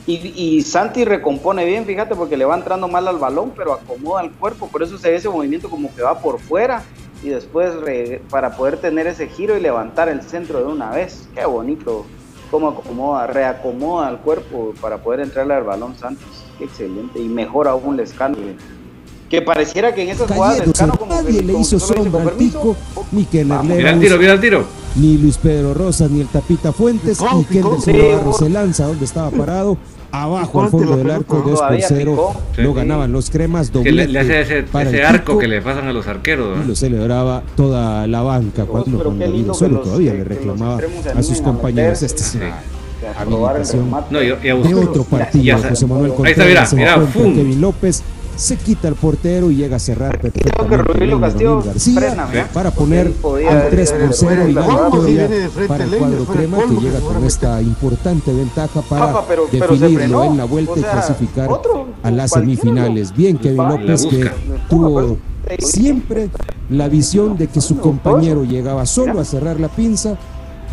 Y, 0.07 0.17
y 0.37 0.63
Santi 0.63 1.05
recompone 1.07 1.65
bien, 1.65 1.87
fíjate, 1.87 2.15
porque 2.15 2.37
le 2.37 2.45
va 2.45 2.55
entrando 2.57 2.87
mal 2.89 3.09
al 3.09 3.17
balón, 3.19 3.53
pero 3.57 3.73
acomoda 3.73 4.23
el 4.23 4.31
cuerpo, 4.33 4.69
por 4.69 4.83
eso 4.83 4.99
se 4.99 5.11
ve 5.11 5.17
ese 5.17 5.31
movimiento 5.31 5.71
como 5.71 5.93
que 5.95 6.03
va 6.03 6.19
por 6.21 6.39
fuera 6.39 6.83
y 7.23 7.31
después 7.31 7.75
re- 7.77 8.21
para 8.29 8.55
poder 8.55 8.77
tener 8.77 9.07
ese 9.07 9.29
giro 9.29 9.57
y 9.57 9.61
levantar 9.63 10.11
el 10.11 10.21
centro 10.23 10.59
de 10.59 10.67
una 10.67 10.91
vez. 10.91 11.27
Qué 11.35 11.47
bonito, 11.47 12.05
cómo 12.55 12.69
acomoda, 12.69 13.27
reacomoda 13.27 14.09
el 14.11 14.19
cuerpo 14.19 14.75
para 14.81 14.99
poder 14.99 15.19
entrarle 15.21 15.55
al 15.55 15.65
balón 15.65 15.97
Santos. 15.99 16.25
Qué 16.57 16.65
excelente, 16.67 17.19
y 17.19 17.27
mejor 17.27 17.67
aún 17.67 17.97
Lescano. 17.97 18.37
Que 19.29 19.43
pareciera 19.43 19.93
que 19.93 20.03
en 20.05 20.11
esas 20.11 20.31
jugadas. 20.31 20.65
Lescano 20.65 20.95
como 20.95 21.17
que, 21.17 21.23
Nadie 21.25 21.43
le 21.43 21.53
como 21.53 21.59
hizo 21.65 21.79
que 21.79 21.81
sombra 21.85 22.13
"Con 22.13 22.21
al 22.21 22.29
permiso". 22.29 22.61
pico, 22.61 22.77
ni 23.11 23.25
Vamos. 23.59 23.77
Mira 23.77 23.91
el 23.91 23.99
tiro, 24.01 24.19
mira 24.19 24.33
el 24.35 24.41
tiro. 24.41 24.65
ni 24.95 25.19
Luis 25.19 25.37
Pedro 25.39 25.75
Rosas, 25.75 26.09
ni 26.13 26.21
el 26.21 26.29
Tapita 26.29 26.73
Fuentes, 26.73 27.19
ni. 27.21 27.45
Kenderson 27.45 27.83
Sí, 27.83 28.39
se 28.39 28.49
lanza 28.49 28.87
donde 28.87 29.05
estaba 29.05 29.31
parado, 29.33 29.77
abajo 30.23 30.63
al 30.63 30.69
fondo 30.71 30.97
del 30.97 31.11
arco, 31.11 31.43
pelota. 31.43 31.51
2 31.51 31.59
por 31.59 31.67
Todavía 31.69 31.87
0, 31.89 32.11
picó. 32.13 32.63
lo 32.63 32.75
ganaban 32.75 33.13
los 33.13 33.31
cremas, 33.31 33.73
doblete 33.73 34.09
le 34.13 34.21
hace 34.21 34.41
ese, 34.41 34.63
para 34.63 34.89
ese 34.89 35.01
el 35.01 35.07
arco 35.07 35.33
Pico, 35.33 35.39
que 35.39 35.49
le 35.49 35.61
pasan 35.63 35.89
a 35.89 35.93
los 35.93 36.07
arqueros. 36.07 36.67
lo 36.67 36.75
celebraba 36.77 37.43
toda 37.57 38.07
la 38.07 38.23
banca 38.23 38.65
cuando, 38.65 38.99
pero 38.99 39.11
cuando 39.11 39.33
vino 39.33 39.55
solo 39.55 39.77
los- 39.79 39.85
todavía 39.85 40.15
le 40.15 40.25
reclamaba 40.25 40.79
a 41.17 41.23
sus 41.23 41.41
compañeros. 41.41 42.01
meterse. 42.01 42.07
Esta 42.07 42.23
es 42.23 42.35
una 42.37 42.55
habilitación. 43.19 43.91
No, 44.11 44.23
y, 44.23 44.27
y 44.27 44.31
a 44.31 44.35
de 44.35 44.53
buscar- 44.55 44.75
otro 44.89 45.03
Ya 45.05 45.11
partido. 45.19 45.59
José 45.69 45.87
Manuel 45.87 46.05
Ahí 46.05 46.31
está, 46.31 46.43
Contreras 46.43 46.75
mira, 46.75 46.97
mira. 46.97 47.13
Kevin 47.13 47.61
López 47.61 48.03
se 48.37 48.57
quita 48.57 48.89
el 48.89 48.95
portero 48.95 49.51
y 49.51 49.57
llega 49.57 49.77
a 49.77 49.79
cerrar 49.79 50.21
perfectamente 50.21 51.65
García 51.65 52.01
frena, 52.01 52.27
mira. 52.27 52.49
para 52.53 52.71
poner 52.71 53.13
al 53.49 53.69
3 53.71 53.93
haber- 53.93 54.07
por 54.07 54.15
0 54.15 54.49
y 54.49 54.53
la 54.53 54.61
victoria 54.67 55.29
para 55.69 55.85
el 55.85 55.91
cuadro 55.97 56.25
crema 56.25 56.59
que 56.59 56.75
llega 56.81 57.01
con 57.01 57.25
esta 57.25 57.63
importante 57.63 58.33
ventaja 58.33 58.83
para 58.83 59.07
Papa, 59.13 59.25
pero- 59.29 59.45
pero 59.51 59.77
se 59.77 59.89
definirlo 59.89 60.25
en 60.25 60.37
la 60.37 60.45
vuelta 60.45 60.73
O 60.73 60.79
y 60.79 60.83
clasificar 60.83 61.51
otro, 61.51 61.87
a 62.03 62.11
las 62.11 62.31
semifinales. 62.33 63.15
Bien 63.17 63.37
Kevin 63.39 63.69
López 63.69 64.07
que 64.07 64.31
tuvo 64.69 65.17
siempre 65.59 66.29
la 66.71 66.89
visión 66.89 67.37
de 67.37 67.47
que 67.49 67.61
su 67.61 67.79
compañero 67.79 68.45
llegaba 68.45 68.87
solo 68.87 69.21
a 69.21 69.25
cerrar 69.25 69.61
la 69.61 69.69
pinza 69.69 70.17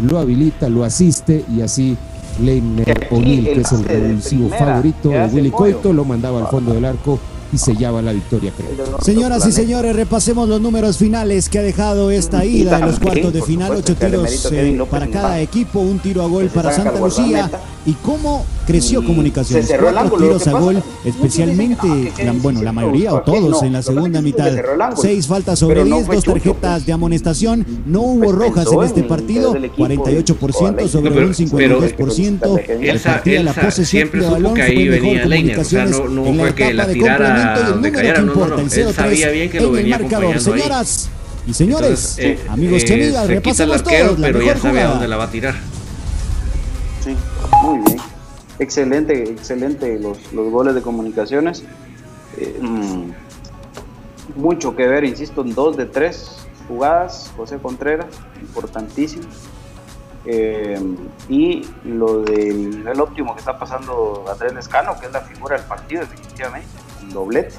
lo 0.07 0.17
habilita, 0.19 0.69
lo 0.69 0.83
asiste 0.83 1.43
y 1.53 1.61
así 1.61 1.97
Leiner 2.41 3.07
O'Neill, 3.11 3.43
que 3.53 3.61
es 3.61 3.71
el 3.73 3.83
revulsivo 3.83 4.49
favorito 4.49 5.09
de 5.09 5.25
Willy 5.27 5.51
Coito, 5.51 5.91
lo 5.93 6.05
mandaba 6.05 6.39
al 6.39 6.47
fondo 6.47 6.73
del 6.73 6.85
arco 6.85 7.19
y 7.53 7.57
sellaba 7.57 8.01
la 8.01 8.13
victoria, 8.13 8.51
creo. 8.55 8.99
Señoras 9.01 9.45
y 9.47 9.51
señores, 9.51 9.95
repasemos 9.95 10.47
los 10.47 10.61
números 10.61 10.97
finales 10.97 11.49
que 11.49 11.59
ha 11.59 11.61
dejado 11.61 12.11
esta 12.11 12.45
ida 12.45 12.77
de 12.77 12.85
los 12.85 12.99
cuartos 12.99 13.33
de 13.33 13.41
final. 13.41 13.71
Ocho 13.75 13.95
tiros 13.95 14.49
eh, 14.51 14.79
para 14.89 15.07
cada 15.07 15.39
equipo, 15.39 15.79
un 15.79 15.99
tiro 15.99 16.23
a 16.23 16.27
gol 16.27 16.47
para 16.47 16.71
Santa 16.71 16.99
Lucía. 16.99 17.49
¿Y 17.83 17.93
cómo 17.93 18.45
creció 18.67 19.03
Comunicaciones? 19.03 19.73
Cuatro 19.79 20.17
tiros 20.17 20.47
a 20.47 20.51
gol, 20.51 20.83
especialmente, 21.03 22.13
la, 22.23 22.31
bueno, 22.33 22.61
la 22.61 22.71
mayoría 22.71 23.11
o 23.13 23.21
todos 23.21 23.63
en 23.63 23.73
la 23.73 23.81
segunda 23.81 24.21
mitad. 24.21 24.51
Seis 24.95 25.25
faltas 25.25 25.57
sobre 25.57 25.83
diez, 25.83 26.05
dos 26.05 26.23
tarjetas 26.23 26.85
de 26.85 26.93
amonestación. 26.93 27.65
No 27.87 28.01
hubo 28.01 28.31
rojas 28.31 28.67
en 28.71 28.83
este 28.83 29.03
partido, 29.03 29.55
48% 29.55 30.87
sobre 30.87 31.25
un 31.25 31.33
52%. 31.33 32.93
Repartía 32.93 33.43
la 33.43 33.53
posesión 33.53 34.11
de 34.11 34.29
balón, 34.29 34.55
fue 34.55 34.85
mejor 34.85 35.21
Comunicaciones 35.21 35.97
en 35.99 36.37
la 36.37 36.49
etapa 36.49 36.85
de 36.85 36.99
complemento 36.99 37.40
y 37.41 37.59
el 37.59 37.75
número 37.75 38.01
que 38.01 38.21
importa, 38.21 38.61
el 38.61 38.69
0-3 38.69 39.55
en 39.55 39.77
el 39.77 39.89
marcador. 39.89 40.39
Señoras 40.39 41.09
y 41.47 41.53
señores, 41.53 42.17
Entonces, 42.19 42.19
eh, 42.19 42.49
amigos 42.49 42.83
y 42.83 42.93
eh, 42.93 42.93
amigas, 42.93 43.27
se 43.27 43.41
quita 43.41 43.63
el 43.63 43.69
repasemos 43.71 43.75
arquero, 43.79 44.05
todos 44.09 44.19
la 44.19 44.27
pero 44.27 44.39
ya 44.39 44.45
mejor 44.45 44.61
sabe 44.61 44.69
a 44.79 44.81
jugada. 44.81 44.89
dónde 44.91 45.07
la 45.07 45.17
va 45.17 45.23
a 45.23 45.31
tirar. 45.31 45.55
Sí, 47.03 47.17
muy 47.63 47.79
bien. 47.79 47.97
Excelente, 48.59 49.23
excelente 49.23 49.99
los, 49.99 50.31
los 50.33 50.51
goles 50.51 50.75
de 50.75 50.81
comunicaciones. 50.81 51.63
Eh, 52.37 52.59
mm, 52.61 53.11
mucho 54.35 54.75
que 54.75 54.87
ver, 54.87 55.03
insisto, 55.03 55.41
en 55.41 55.55
dos 55.55 55.77
de 55.77 55.87
tres 55.87 56.31
jugadas. 56.67 57.31
José 57.35 57.57
Contreras, 57.57 58.07
importantísimo. 58.39 59.23
Eh, 60.25 60.79
y 61.27 61.67
lo 61.83 62.21
del 62.21 62.69
nivel 62.69 63.01
óptimo 63.01 63.33
que 63.33 63.39
está 63.39 63.57
pasando 63.57 64.25
Andrés 64.31 64.53
Lescano, 64.53 64.99
que 64.99 65.07
es 65.07 65.11
la 65.11 65.21
figura 65.21 65.57
del 65.57 65.65
partido, 65.65 66.01
definitivamente, 66.01 66.67
doblete. 67.13 67.53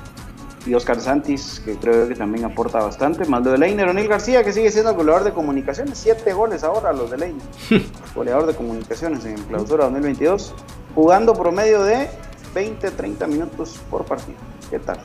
Y 0.65 0.75
Oscar 0.75 1.01
Santis, 1.01 1.61
que 1.65 1.75
creo 1.75 2.07
que 2.07 2.15
también 2.15 2.45
aporta 2.45 2.79
bastante, 2.79 3.25
más 3.25 3.43
lo 3.43 3.51
de 3.51 3.59
Leiner 3.59 3.89
O'Neill 3.89 4.07
García, 4.07 4.45
que 4.45 4.53
sigue 4.53 4.71
siendo 4.71 4.91
el 4.91 4.97
goleador 4.97 5.25
de 5.25 5.33
comunicaciones, 5.33 5.99
siete 5.99 6.33
goles 6.33 6.63
ahora 6.63 6.93
los 6.93 7.11
de 7.11 7.19
Leiner, 7.19 7.43
goleador 8.15 8.47
de 8.47 8.55
comunicaciones 8.55 9.25
en 9.25 9.43
clausura 9.43 9.85
2022, 9.87 10.55
jugando 10.95 11.35
promedio 11.35 11.83
de 11.83 12.09
20-30 12.55 13.27
minutos 13.27 13.81
por 13.91 14.05
partido. 14.05 14.39
¿Qué 14.71 14.79
tal? 14.79 15.01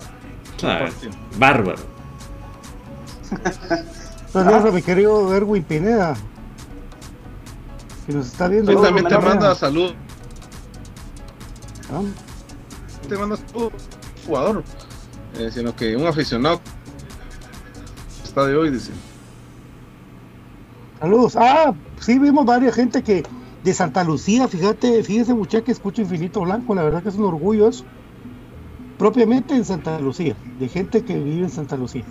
Ah, 0.63 0.89
Bárbaro. 1.39 1.79
Saludos 4.31 4.65
a 4.65 4.71
mi 4.71 4.81
querido 4.83 5.33
Erwin 5.35 5.63
Pineda, 5.63 6.15
que 8.05 8.13
nos 8.13 8.27
está 8.27 8.47
viendo. 8.47 8.71
Él 8.71 8.77
también 8.79 9.05
te 9.07 9.09
Saludos, 9.15 9.25
manda 9.29 9.39
Pineda. 9.39 9.55
salud. 9.55 9.93
Ah, 11.91 12.01
Te 13.07 13.17
manda 13.17 13.37
salud, 13.37 13.71
jugador. 14.27 14.63
Eh, 15.39 15.49
sino 15.51 15.75
que 15.75 15.95
un 15.95 16.05
aficionado 16.05 16.59
está 18.23 18.45
de 18.45 18.55
hoy, 18.55 18.69
dice. 18.69 18.91
Saludos. 20.99 21.35
Ah, 21.35 21.73
sí, 21.99 22.17
vimos 22.19 22.45
varias 22.45 22.75
gente 22.75 23.03
que 23.03 23.23
de 23.63 23.73
Santa 23.73 24.03
Lucía, 24.03 24.47
fíjate, 24.47 25.03
fíjese 25.03 25.33
muchacha 25.33 25.63
que 25.63 25.71
escucho 25.71 26.01
Infinito 26.01 26.41
Blanco, 26.41 26.73
la 26.73 26.83
verdad 26.83 27.03
que 27.03 27.09
es 27.09 27.15
un 27.15 27.25
orgullo 27.25 27.67
eso. 27.67 27.83
Propiamente 28.97 29.55
en 29.55 29.65
Santa 29.65 29.99
Lucía, 29.99 30.35
de 30.59 30.67
gente 30.69 31.03
que 31.03 31.15
vive 31.15 31.43
en 31.43 31.49
Santa 31.49 31.75
Lucía. 31.75 32.03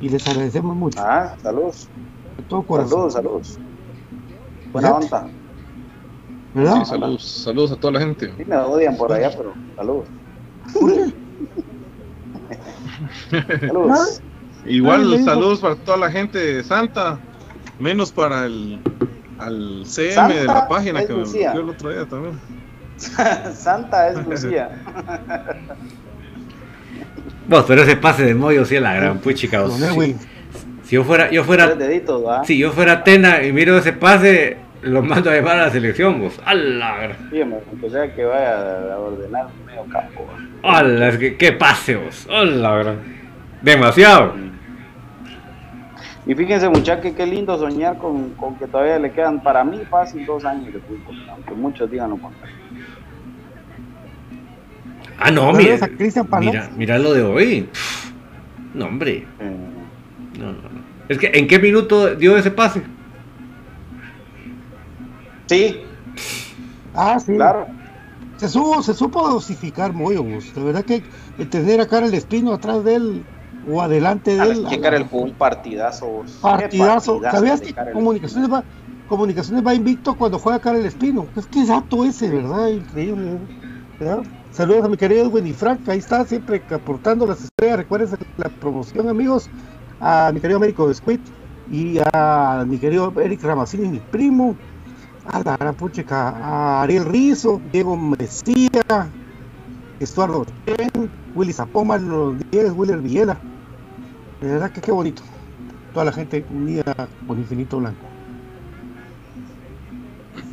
Y 0.00 0.08
les 0.08 0.26
agradecemos 0.28 0.76
mucho. 0.76 1.00
Ah, 1.00 1.34
saludos. 1.42 1.88
De 2.36 2.42
todo 2.44 2.62
corazón. 2.62 3.10
Saludos, 3.10 3.12
saludos. 3.12 3.58
Buena 4.72 4.92
onda. 4.92 5.26
¿Verdad? 6.54 6.78
Sí, 6.80 6.84
saludos, 6.84 7.24
saludos 7.24 7.72
a 7.72 7.76
toda 7.76 7.94
la 7.94 8.00
gente. 8.00 8.32
Sí 8.36 8.44
me 8.44 8.56
odian 8.56 8.96
por 8.96 9.12
allá, 9.12 9.30
pero 9.36 9.54
saludos. 9.74 10.06
Saludos. 13.60 14.22
Igual 14.66 15.12
Ay, 15.12 15.24
saludos 15.24 15.60
para 15.60 15.74
toda 15.76 15.98
la 15.98 16.10
gente 16.10 16.38
de 16.38 16.64
Santa, 16.64 17.18
menos 17.78 18.12
para 18.12 18.46
el 18.46 18.80
al 19.38 19.82
CM 19.84 20.12
Santa 20.12 20.34
de 20.34 20.44
la 20.46 20.68
página 20.68 21.04
que 21.04 21.12
me 21.12 21.20
Lucía. 21.20 21.52
bloqueó 21.52 21.62
el 21.62 21.70
otro 21.70 21.90
día 21.90 22.06
también. 22.06 22.40
Santa 23.54 24.08
es 24.08 24.26
Lucía. 24.26 24.70
Vos, 27.48 27.64
pero 27.68 27.82
ese 27.82 27.96
pase 27.96 28.24
de 28.24 28.34
Moyo 28.34 28.64
sí 28.64 28.76
es 28.76 28.82
la 28.82 28.94
gran 28.94 29.18
puchica. 29.18 29.64
Si 30.84 30.96
yo 30.96 31.04
fuera, 31.04 31.30
yo 31.30 31.44
fuera, 31.44 31.76
si 32.44 32.58
yo 32.58 32.72
fuera 32.72 33.04
Tena 33.04 33.42
y 33.42 33.52
miro 33.52 33.76
ese 33.76 33.92
pase, 33.92 34.56
lo 34.84 35.02
mando 35.02 35.30
a 35.30 35.34
llevar 35.34 35.58
a 35.58 35.62
la 35.66 35.70
selección, 35.70 36.20
vos. 36.20 36.40
¡Hala! 36.44 36.96
gran- 36.98 37.30
Dígame, 37.30 37.56
aunque 37.70 37.90
sea 37.90 38.14
que 38.14 38.24
vaya 38.24 38.92
a 38.94 38.98
ordenar 38.98 39.46
medio 39.66 39.84
campo. 39.84 40.26
¡Hala! 40.62 41.08
Es 41.08 41.18
que, 41.18 41.36
¡Qué 41.36 41.52
pase, 41.52 41.96
vos! 41.96 42.26
¡Hala! 42.30 42.76
gran! 42.78 42.98
Demasiado. 43.62 44.34
Y 46.26 46.34
fíjense, 46.34 46.68
muchachos, 46.70 47.12
qué 47.14 47.26
lindo 47.26 47.58
soñar 47.58 47.98
con, 47.98 48.30
con 48.30 48.56
que 48.56 48.66
todavía 48.66 48.98
le 48.98 49.12
quedan 49.12 49.42
para 49.42 49.62
mí 49.62 49.82
fácil 49.90 50.24
dos 50.24 50.44
años 50.44 50.72
de 50.72 50.80
fútbol, 50.80 51.16
aunque 51.30 51.52
muchos 51.54 51.90
digan 51.90 52.10
lo 52.10 52.16
contrario. 52.16 52.54
Ah, 55.18 55.30
no, 55.30 55.52
mira. 55.52 55.74
Mira, 56.52 56.70
mira 56.76 56.98
lo 56.98 57.12
de 57.12 57.22
hoy. 57.22 57.68
Pff, 57.72 58.10
No, 58.74 58.86
hombre. 58.86 59.26
Eh, 59.40 59.56
No, 60.38 60.46
no, 60.46 60.52
no. 60.52 60.84
Es 61.08 61.18
que, 61.18 61.30
¿en 61.34 61.46
qué 61.46 61.58
minuto 61.58 62.14
dio 62.16 62.36
ese 62.36 62.50
pase? 62.50 62.82
Sí, 65.48 65.80
Ah, 66.94 67.18
sí. 67.18 67.34
claro. 67.34 67.66
Se, 68.36 68.48
supo, 68.48 68.82
se 68.82 68.94
supo 68.94 69.28
dosificar 69.28 69.92
Moyo, 69.92 70.22
vos. 70.22 70.52
De 70.54 70.62
verdad 70.62 70.84
que 70.84 71.02
el 71.38 71.48
tener 71.48 71.80
a 71.80 71.86
Karel 71.86 72.14
Espino 72.14 72.52
atrás 72.52 72.84
de 72.84 72.96
él 72.96 73.24
o 73.68 73.80
adelante 73.80 74.34
de 74.34 74.40
A 74.40 74.44
él. 74.46 74.62
ver, 74.62 74.70
checar 74.70 74.94
el 74.94 75.04
jugó 75.04 75.24
un 75.24 75.34
partidazo. 75.34 76.24
Partidazo. 76.40 77.20
¿Sabías 77.30 77.60
que 77.60 77.72
Karel 77.72 77.94
Comunicaciones 77.94 78.52
va, 78.52 78.64
Comunicaciones 79.08 79.66
va 79.66 79.74
invicto 79.74 80.16
cuando 80.16 80.38
juega 80.38 80.58
Karel 80.58 80.84
Espino? 80.84 81.26
Es 81.36 81.46
que 81.46 81.64
dato 81.64 82.04
ese, 82.04 82.30
¿verdad? 82.30 82.68
Increíble. 82.68 83.38
¿verdad? 83.98 84.24
Saludos 84.50 84.84
a 84.84 84.88
mi 84.88 84.96
querido 84.96 85.24
Edwin 85.24 85.46
y 85.46 85.52
Frank, 85.52 85.80
ahí 85.88 85.98
está, 85.98 86.24
siempre 86.24 86.62
aportando 86.70 87.26
las 87.26 87.42
estrellas. 87.42 87.78
Recuerden 87.78 88.10
la 88.36 88.48
promoción, 88.50 89.08
amigos. 89.08 89.48
A 90.00 90.30
mi 90.34 90.40
querido 90.40 90.58
Américo 90.58 90.92
Squid 90.92 91.20
y 91.70 91.98
a 92.12 92.64
mi 92.66 92.78
querido 92.78 93.12
Eric 93.20 93.42
Ramacini, 93.42 93.88
mi 93.88 94.00
primo. 94.00 94.56
A 95.24 95.42
la 95.42 95.56
gran 95.56 95.74
puchica, 95.74 96.28
a 96.28 96.82
Ariel 96.82 97.04
Rizo, 97.06 97.60
Diego 97.72 97.96
Mesía, 97.96 99.10
Estuardo 99.98 100.44
Chen, 100.66 101.10
Willy 101.34 101.52
Zapoma, 101.52 101.96
los 101.98 102.38
Diegues, 102.50 102.72
Willer 102.72 103.00
Villela. 103.00 103.40
De 104.40 104.48
verdad 104.48 104.70
que 104.70 104.80
qué 104.80 104.92
bonito. 104.92 105.22
Toda 105.92 106.04
la 106.06 106.12
gente 106.12 106.44
unida 106.50 106.82
con 107.26 107.38
Infinito 107.38 107.78
Blanco. 107.78 108.06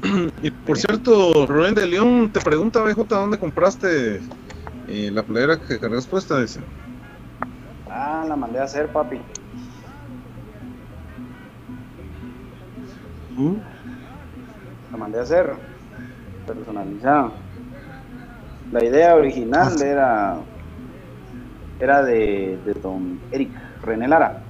Y 0.42 0.52
por 0.52 0.78
cierto, 0.78 1.46
Rubén 1.46 1.76
de 1.76 1.88
León 1.88 2.32
te 2.32 2.40
pregunta, 2.40 2.82
BJ, 2.84 3.04
¿dónde 3.08 3.38
compraste 3.38 4.22
eh, 4.88 5.12
la 5.12 5.24
playera 5.24 5.60
que 5.60 5.80
cargas 5.80 6.08
puesta? 6.08 6.40
Dice. 6.40 6.62
Ah, 7.90 8.26
la 8.28 8.36
mandé 8.36 8.60
a 8.60 8.64
hacer, 8.64 8.92
papi. 8.92 9.22
¿Mm? 13.38 13.71
La 14.92 14.98
mandé 14.98 15.20
a 15.20 15.24
hacer. 15.24 15.54
Personalizada. 16.46 17.32
La 18.72 18.84
idea 18.84 19.16
original 19.16 19.74
Ah. 19.80 19.86
era 19.86 20.38
era 21.80 22.04
de, 22.04 22.60
de 22.64 22.74
don 22.76 23.20
Eric 23.32 23.50
René 23.84 24.08
Lara. 24.08 24.44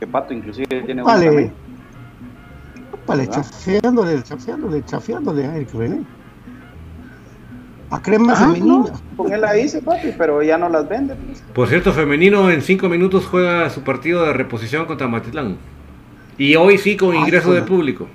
Que 0.00 0.06
Pato 0.06 0.34
inclusive 0.34 0.66
tiene 0.84 1.02
Vale. 1.02 1.26
también. 1.26 1.52
Vale, 3.06 3.28
chafeándole, 3.28 4.22
chafeándole, 4.24 4.84
chafeándole 4.84 5.46
a 5.46 5.56
Eric 5.56 5.72
René. 5.72 6.02
A 7.90 8.02
crema 8.02 8.32
Ah, 8.32 8.36
femenina. 8.36 8.66
no, 8.78 8.90
con 9.16 9.32
él 9.32 9.40
la 9.40 9.56
hice, 9.56 9.80
papi, 9.80 10.08
pero 10.18 10.42
ya 10.42 10.58
no 10.58 10.68
las 10.68 10.88
vende. 10.88 11.14
pues. 11.14 11.40
Por 11.54 11.68
cierto, 11.68 11.92
femenino 11.92 12.50
en 12.50 12.60
5 12.62 12.88
minutos 12.88 13.24
juega 13.26 13.70
su 13.70 13.82
partido 13.84 14.26
de 14.26 14.32
reposición 14.32 14.86
contra 14.86 15.06
Matitlán. 15.06 15.56
Y 16.36 16.56
hoy 16.56 16.78
sí 16.78 16.96
con 16.96 17.12
Ay, 17.12 17.18
ingreso 17.20 17.52
de 17.54 17.62
público. 17.62 18.08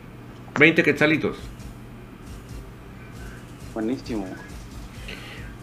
20 0.57 0.83
quetzalitos. 0.83 1.37
Buenísimo. 3.73 4.27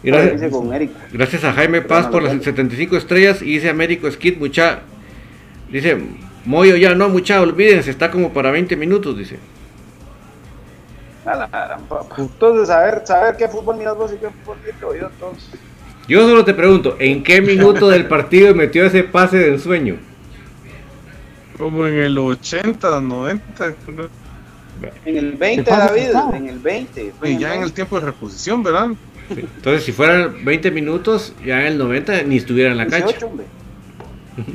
Gracias, 0.01 0.35
hice 0.35 0.49
con 0.49 0.73
Eric. 0.73 0.91
gracias 1.11 1.43
a 1.43 1.53
Jaime 1.53 1.81
Paz 1.81 2.07
por 2.07 2.23
las 2.23 2.31
75 2.41 2.95
estrellas 2.95 3.41
y 3.41 3.53
dice 3.53 3.69
Américo 3.69 4.09
Skid, 4.09 4.37
mucha. 4.37 4.79
Dice, 5.69 5.97
Moyo 6.45 6.75
ya 6.77 6.95
no, 6.95 7.09
mucha, 7.09 7.41
olvídense, 7.41 7.91
está 7.91 8.09
como 8.09 8.31
para 8.31 8.49
20 8.51 8.75
minutos, 8.75 9.17
dice. 9.17 9.37
A 11.25 11.35
la 11.35 11.47
gran 11.47 11.83
papa. 11.83 12.15
Entonces, 12.17 12.69
saber, 12.69 13.03
saber 13.05 13.35
qué 13.37 13.47
fútbol 13.47 13.77
miras 13.77 13.95
vos 13.95 14.11
y 14.13 14.17
qué 14.17 14.29
fútbol 14.29 14.57
miro 14.65 14.95
yo, 14.95 15.07
entonces. 15.07 15.59
Yo 16.07 16.21
solo 16.27 16.43
te 16.43 16.53
pregunto, 16.53 16.95
¿en 16.97 17.21
qué 17.21 17.41
minuto 17.41 17.89
del 17.89 18.07
partido 18.07 18.55
metió 18.55 18.85
ese 18.85 19.03
pase 19.03 19.37
de 19.37 19.49
ensueño? 19.49 19.97
Como 21.57 21.85
en 21.85 21.95
el 21.95 22.17
80, 22.17 23.01
90. 23.01 23.73
En 25.05 25.17
el 25.17 25.33
20, 25.33 25.69
David, 25.69 26.09
en 26.33 26.49
el 26.49 26.59
20. 26.59 27.13
Y 27.23 27.37
ya 27.37 27.55
en 27.55 27.63
el 27.63 27.73
tiempo 27.73 27.99
de 27.99 28.05
reposición, 28.07 28.63
¿verdad? 28.63 28.89
Entonces, 29.29 29.83
si 29.83 29.91
fueran 29.91 30.43
20 30.43 30.71
minutos, 30.71 31.33
ya 31.45 31.61
en 31.61 31.67
el 31.67 31.77
90 31.77 32.23
ni 32.23 32.37
estuviera 32.37 32.71
en 32.71 32.77
la 32.77 32.85
18, 32.85 33.05
cancha. 33.07 33.25
Hombre. 33.25 33.45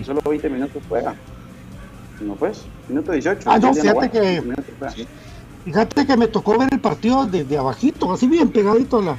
Solo 0.04 0.20
20 0.28 0.48
minutos 0.48 0.82
juega. 0.88 1.14
No, 2.20 2.34
pues, 2.34 2.62
minuto 2.88 3.12
18. 3.12 3.40
Ah, 3.46 3.58
no, 3.58 3.74
fíjate 3.74 4.10
que. 4.10 4.42
Fíjate 5.64 6.06
que 6.06 6.16
me 6.16 6.28
tocó 6.28 6.58
ver 6.58 6.68
el 6.72 6.80
partido 6.80 7.26
desde 7.26 7.56
abajito, 7.56 8.12
así 8.12 8.26
bien 8.26 8.50
pegadito 8.50 8.98
a 8.98 9.02
la. 9.02 9.16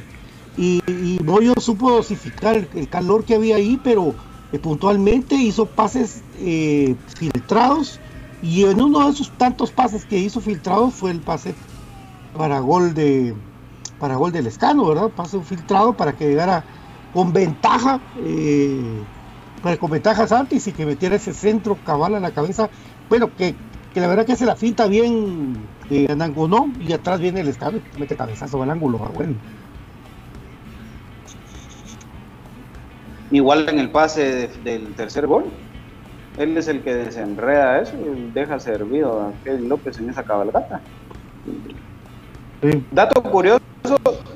Y, 0.58 0.82
y 0.88 1.20
Moyo 1.24 1.54
supo 1.60 1.92
dosificar 1.92 2.68
el, 2.74 2.88
calor 2.88 3.26
que 3.26 3.36
había 3.36 3.56
ahí, 3.56 3.80
pero 3.84 4.14
eh, 4.52 4.60
puntualmente 4.60 5.36
hizo 5.36 5.66
pases 5.66 6.22
eh, 6.40 6.96
filtrados. 7.18 8.00
Y 8.46 8.64
en 8.64 8.80
uno 8.80 9.06
de 9.06 9.12
esos 9.12 9.32
tantos 9.32 9.72
pases 9.72 10.06
que 10.06 10.20
hizo 10.20 10.40
filtrados 10.40 10.94
fue 10.94 11.10
el 11.10 11.20
pase 11.20 11.56
para 12.38 12.60
gol 12.60 12.94
de 12.94 13.34
para 14.00 14.18
gol 14.18 14.32
del 14.32 14.46
escano, 14.46 14.86
¿verdad? 14.86 15.10
Pase 15.10 15.42
filtrado 15.42 15.94
para 15.94 16.14
que 16.14 16.28
llegara 16.28 16.64
con 17.12 17.34
ventaja 17.34 18.00
eh, 18.20 19.02
para 19.64 19.78
con 19.78 19.90
ventaja 19.90 20.28
Santis 20.28 20.68
y 20.68 20.74
que 20.74 20.86
metiera 20.86 21.16
ese 21.16 21.34
centro 21.34 21.76
cabal 21.84 22.14
a 22.14 22.20
la 22.20 22.30
cabeza. 22.32 22.70
Bueno, 23.10 23.32
que, 23.36 23.56
la 23.96 24.08
verdad 24.08 24.28
que 24.28 24.36
se 24.36 24.46
la 24.46 24.56
finta 24.56 24.86
bien 24.86 25.58
de 25.90 26.12
Anangonó 26.12 26.72
y 26.80 26.94
atrás 26.94 27.20
viene 27.20 27.40
el 27.40 27.48
escano 27.48 27.80
y 27.96 28.00
mete 28.00 28.16
cabezazo 28.16 28.62
al 28.62 28.70
ángulo. 28.70 29.02
Ah, 29.04 29.12
bueno. 29.12 29.34
Igual 33.32 33.68
en 33.70 33.80
el 33.80 33.90
pase 33.90 34.50
del 34.64 34.94
tercer 34.94 35.26
gol. 35.26 35.46
Él 36.38 36.58
es 36.58 36.68
el 36.68 36.82
que 36.82 36.94
desenreda 36.94 37.82
eso 37.82 37.96
y 37.98 38.32
deja 38.32 38.60
servido 38.60 39.22
a 39.22 39.32
Kevin 39.44 39.70
López 39.70 39.98
en 40.00 40.10
esa 40.10 40.24
cabalgata. 40.24 40.82
Dato 42.92 43.24
curioso, 43.24 43.62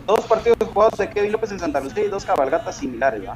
dos 0.05 0.25
partidos 0.25 0.57
jugados 0.73 0.97
de 0.97 1.09
Kevin 1.09 1.31
López 1.31 1.51
en 1.51 1.59
Santa 1.59 1.81
Lucía 1.81 2.05
y 2.05 2.07
dos 2.07 2.25
cabalgatas 2.25 2.77
similares. 2.77 3.27
¿va? 3.27 3.35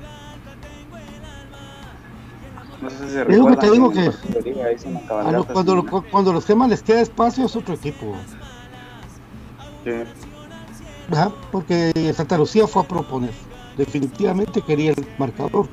No 2.81 2.89
sé 2.89 2.97
si 2.97 3.13
se 3.13 3.25
te 3.25 3.71
digo 3.71 3.91
que 3.91 4.11
cuando, 5.07 5.85
cuando, 6.11 6.33
los 6.33 6.45
temas 6.45 6.69
les 6.69 6.83
queda 6.83 7.01
espacio 7.01 7.45
es 7.45 7.55
otro 7.55 7.75
equipo. 7.75 8.13
Sí. 9.83 9.91
Porque 11.51 12.13
Santa 12.13 12.37
Lucía 12.37 12.67
fue 12.67 12.81
a 12.81 12.87
proponer. 12.87 13.31
Definitivamente 13.77 14.61
quería 14.61 14.91
el 14.91 15.07
marcador. 15.17 15.67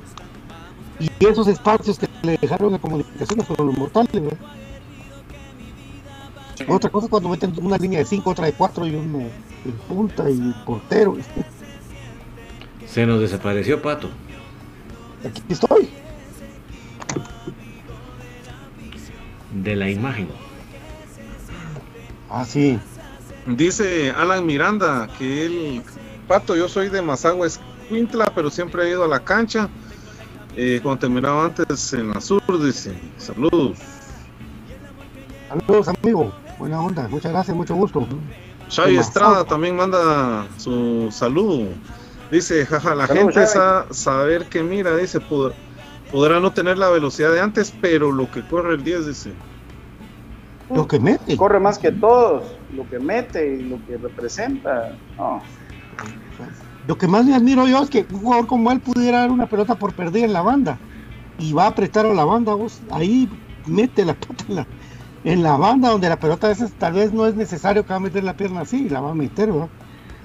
Y 1.00 1.10
esos 1.26 1.48
espacios 1.48 1.98
que 1.98 2.06
le 2.22 2.36
dejaron 2.36 2.74
a 2.74 2.78
comunicaciones 2.78 3.46
fueron 3.46 3.68
los 3.68 3.78
mortales. 3.78 4.12
¿verdad? 4.12 4.38
Otra 6.68 6.90
cosa 6.90 7.08
cuando 7.08 7.30
meten 7.30 7.54
una 7.62 7.78
línea 7.78 8.00
de 8.00 8.04
5, 8.04 8.30
otra 8.30 8.46
de 8.46 8.52
4 8.52 8.86
y 8.86 8.94
uno 8.94 9.20
en 9.64 9.72
punta 9.88 10.28
y 10.28 10.54
portero. 10.66 11.16
Se 12.86 13.06
nos 13.06 13.20
desapareció 13.20 13.80
Pato. 13.80 14.10
Aquí 15.24 15.42
estoy. 15.48 15.88
De 19.54 19.76
la 19.76 19.88
imagen. 19.88 20.28
Ah, 22.28 22.44
sí. 22.44 22.78
Dice 23.46 24.10
Alan 24.10 24.44
Miranda 24.44 25.08
que 25.18 25.46
él, 25.46 25.82
Pato, 26.28 26.56
yo 26.56 26.68
soy 26.68 26.88
de 26.88 27.02
Mazagua 27.02 27.46
Escuintla, 27.46 28.32
pero 28.34 28.50
siempre 28.50 28.84
he 28.84 28.90
ido 28.90 29.04
a 29.04 29.08
la 29.08 29.20
cancha. 29.20 29.68
Eh, 30.56 30.80
cuando 30.82 31.00
terminaba 31.00 31.44
antes 31.44 31.92
en 31.92 32.08
la 32.08 32.20
sur, 32.20 32.42
dice, 32.62 32.92
saludos. 33.18 33.78
Saludos, 35.48 35.88
amigo. 35.88 36.32
Buena 36.58 36.80
onda, 36.80 37.08
muchas 37.08 37.32
gracias, 37.32 37.56
mucho 37.56 37.74
gusto. 37.74 38.06
Xavi 38.68 38.98
Estrada 38.98 39.44
también 39.44 39.76
manda 39.76 40.46
su 40.58 41.08
saludo. 41.10 41.68
Dice, 42.30 42.64
jaja, 42.66 42.94
la 42.94 43.06
gente 43.06 43.46
sabe 43.46 43.92
saber 43.92 44.46
que 44.46 44.62
mira, 44.62 44.96
dice, 44.96 45.18
podrá 46.12 46.38
no 46.38 46.52
tener 46.52 46.78
la 46.78 46.88
velocidad 46.88 47.32
de 47.32 47.40
antes, 47.40 47.72
pero 47.80 48.12
lo 48.12 48.30
que 48.30 48.42
corre 48.42 48.74
el 48.74 48.84
10, 48.84 49.06
dice. 49.06 49.32
Lo 50.72 50.86
que 50.86 51.00
mete. 51.00 51.36
Corre 51.36 51.58
más 51.58 51.78
que 51.78 51.90
todos, 51.90 52.44
lo 52.76 52.88
que 52.88 53.00
mete 53.00 53.56
y 53.56 53.62
lo 53.62 53.84
que 53.86 53.96
representa. 53.96 54.96
Lo 56.90 56.98
que 56.98 57.06
más 57.06 57.24
me 57.24 57.36
admiro 57.36 57.68
yo 57.68 57.84
es 57.84 57.88
que 57.88 58.04
un 58.10 58.18
jugador 58.18 58.48
como 58.48 58.72
él 58.72 58.80
pudiera 58.80 59.20
dar 59.20 59.30
una 59.30 59.46
pelota 59.46 59.76
por 59.76 59.92
perder 59.92 60.24
en 60.24 60.32
la 60.32 60.42
banda 60.42 60.76
y 61.38 61.52
va 61.52 61.66
a 61.66 61.68
apretar 61.68 62.04
a 62.04 62.12
la 62.12 62.24
banda, 62.24 62.52
vos 62.54 62.80
ahí 62.90 63.28
mete 63.68 64.04
la 64.04 64.14
pelota 64.18 64.44
en 64.48 64.54
la, 64.56 64.66
en 65.22 65.42
la 65.44 65.56
banda 65.56 65.90
donde 65.90 66.08
la 66.08 66.18
pelota 66.18 66.48
a 66.48 66.50
veces 66.50 66.72
tal 66.72 66.94
vez 66.94 67.12
no 67.12 67.28
es 67.28 67.36
necesario 67.36 67.84
que 67.84 67.90
va 67.90 67.98
a 67.98 68.00
meter 68.00 68.24
la 68.24 68.36
pierna 68.36 68.62
así, 68.62 68.88
la 68.88 69.00
va 69.00 69.12
a 69.12 69.14
meter, 69.14 69.52
¿verdad? 69.52 69.68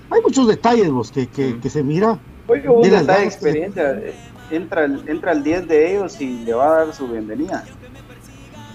Hay 0.10 0.22
muchos 0.24 0.48
detalles 0.48 0.90
vos, 0.90 1.12
que, 1.12 1.28
que, 1.28 1.60
que 1.60 1.70
se 1.70 1.84
mira. 1.84 2.18
Oye, 2.48 2.68
un 2.68 2.82
detalle 2.82 3.20
de 3.20 3.26
experiencia. 3.28 4.02
Entra, 4.50 4.86
entra 4.86 5.34
el 5.34 5.44
10 5.44 5.68
de 5.68 5.92
ellos 5.92 6.20
y 6.20 6.46
le 6.46 6.54
va 6.56 6.66
a 6.66 6.86
dar 6.86 6.96
su 6.96 7.08
bienvenida. 7.08 7.64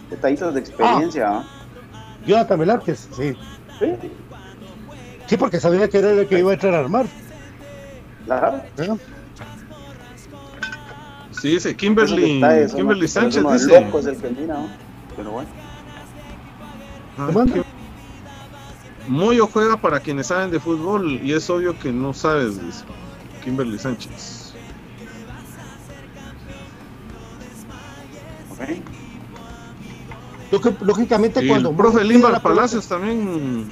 Detallitos 0.08 0.54
de 0.54 0.60
experiencia. 0.60 1.28
Ah. 1.28 1.44
Jonathan 2.24 2.60
Velázquez, 2.60 3.08
sí. 3.10 3.36
sí. 3.80 3.86
Sí, 5.26 5.36
porque 5.36 5.58
sabía 5.58 5.88
que 5.88 5.98
era 5.98 6.12
el 6.12 6.28
que 6.28 6.38
iba 6.38 6.52
a 6.52 6.54
entrar 6.54 6.74
a 6.74 6.78
armar. 6.78 7.06
Claro. 8.30 8.62
Sí, 11.32 11.48
dice 11.48 11.74
Kimberly, 11.74 12.40
Kimberly 12.76 13.08
Sánchez 13.08 13.42
dice. 13.52 13.76
El 13.76 13.90
que 14.20 14.30
mira, 14.30 14.54
¿no? 14.54 14.68
Pero 15.16 15.32
bueno. 15.32 15.48
Moyo 19.08 19.48
juega 19.48 19.76
para 19.78 19.98
quienes 19.98 20.28
saben 20.28 20.52
de 20.52 20.60
fútbol 20.60 21.20
y 21.24 21.32
es 21.32 21.50
obvio 21.50 21.76
que 21.76 21.90
no 21.90 22.14
sabes, 22.14 22.64
dice 22.64 22.84
Kimberly 23.42 23.80
Sánchez. 23.80 24.54
Okay. 28.52 28.80
Lógicamente 30.82 31.48
cuando... 31.48 31.70
El 31.70 31.76
profe 31.76 32.04
Limbar 32.04 32.40
Palacios 32.40 32.86
también 32.86 33.68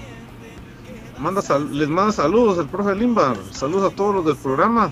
manda 1.19 1.43
les 1.73 1.89
manda 1.89 2.13
saludos 2.13 2.59
el 2.59 2.67
profe 2.67 2.95
Limbar. 2.95 3.37
Saludos 3.53 3.93
a 3.93 3.97
todos 3.97 4.17
los 4.17 4.25
del 4.25 4.37
programa. 4.37 4.91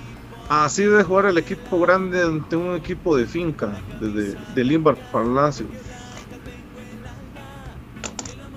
Así 0.48 0.84
debe 0.84 1.02
jugar 1.02 1.26
el 1.26 1.38
equipo 1.38 1.80
grande 1.80 2.22
ante 2.22 2.54
un 2.54 2.76
equipo 2.76 3.16
de 3.16 3.26
finca, 3.26 3.80
desde 4.00 4.36
de 4.54 4.64
Limbar 4.64 4.96
Palacios. 5.10 5.68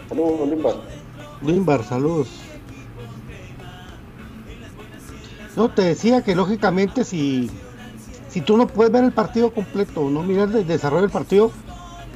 Saludos, 0.08 0.50
Limbar. 0.50 0.76
Limbar, 1.42 1.84
saludos. 1.84 2.28
No, 5.56 5.70
te 5.70 5.82
decía 5.82 6.24
que 6.24 6.36
lógicamente 6.36 7.04
si, 7.04 7.50
si 8.30 8.42
tú 8.42 8.56
no 8.56 8.68
puedes 8.68 8.94
ver 8.94 9.04
el 9.04 9.12
partido 9.12 9.52
completo, 9.52 10.10
no 10.10 10.22
mirar 10.24 10.50
el 10.56 10.68
desarrollo 10.68 11.02
del 11.02 11.12
partido, 11.12 11.52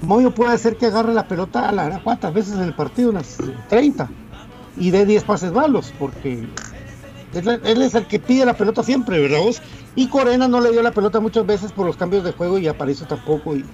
Moyo 0.01 0.31
puede 0.31 0.53
hacer 0.53 0.77
que 0.77 0.87
agarre 0.87 1.13
la 1.13 1.27
pelota 1.27 1.69
a 1.69 1.71
la 1.71 2.01
cuántas 2.03 2.33
veces 2.33 2.55
en 2.55 2.63
el 2.63 2.73
partido, 2.73 3.09
unas 3.09 3.37
30, 3.69 4.09
y 4.77 4.91
dé 4.91 5.05
10 5.05 5.23
pases 5.23 5.51
malos, 5.51 5.93
porque 5.99 6.47
él, 7.33 7.81
es 7.81 7.95
el 7.95 8.05
que 8.07 8.19
pide 8.19 8.45
la 8.45 8.55
pelota 8.55 8.83
siempre, 8.83 9.19
¿verdad 9.19 9.39
vos? 9.39 9.61
Y 9.95 10.07
Corena 10.07 10.47
no 10.47 10.61
le 10.61 10.71
dio 10.71 10.81
la 10.81 10.91
pelota 10.91 11.19
muchas 11.19 11.45
veces 11.45 11.71
por 11.71 11.85
los 11.85 11.97
cambios 11.97 12.23
de 12.23 12.31
juego 12.31 12.57
y 12.57 12.67
apareció 12.67 13.07
tampoco. 13.07 13.55
Y, 13.55 13.65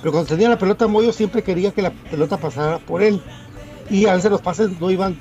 pero 0.00 0.12
cuando 0.12 0.28
tenía 0.28 0.48
la 0.48 0.58
pelota 0.58 0.86
Moyo 0.86 1.12
siempre 1.12 1.42
quería 1.42 1.72
que 1.72 1.82
la 1.82 1.90
pelota 1.90 2.36
pasara 2.36 2.78
por 2.78 3.02
él 3.02 3.20
y 3.90 4.06
a 4.06 4.14
veces 4.14 4.30
los 4.30 4.42
pases 4.42 4.80
no 4.80 4.90
iban 4.90 5.16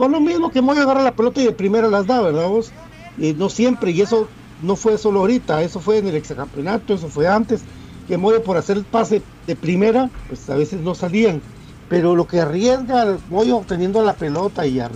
por 0.00 0.10
lo 0.10 0.18
mismo 0.18 0.50
que 0.50 0.62
Moyo 0.62 0.80
agarra 0.82 1.02
la 1.02 1.14
pelota 1.14 1.42
y 1.42 1.44
de 1.44 1.52
primera 1.52 1.88
las 1.88 2.06
da, 2.06 2.22
¿verdad 2.22 2.48
vos? 2.48 2.72
Y 3.18 3.34
no 3.34 3.50
siempre, 3.50 3.90
y 3.90 4.00
eso 4.00 4.28
no 4.62 4.74
fue 4.74 4.96
solo 4.96 5.20
ahorita, 5.20 5.62
eso 5.62 5.78
fue 5.78 5.98
en 5.98 6.08
el 6.08 6.16
exacampeonato, 6.16 6.94
eso 6.94 7.08
fue 7.08 7.28
antes, 7.28 7.60
que 8.08 8.16
Moyo 8.16 8.42
por 8.42 8.56
hacer 8.56 8.78
el 8.78 8.84
pase 8.84 9.20
de 9.46 9.56
primera, 9.56 10.08
pues 10.28 10.48
a 10.48 10.54
veces 10.54 10.80
no 10.80 10.94
salían. 10.94 11.42
Pero 11.90 12.14
lo 12.14 12.26
que 12.26 12.40
arriesga 12.40 13.18
Moyo 13.28 13.62
teniendo 13.66 14.02
la 14.02 14.14
pelota 14.14 14.64
y 14.64 14.80
a, 14.80 14.88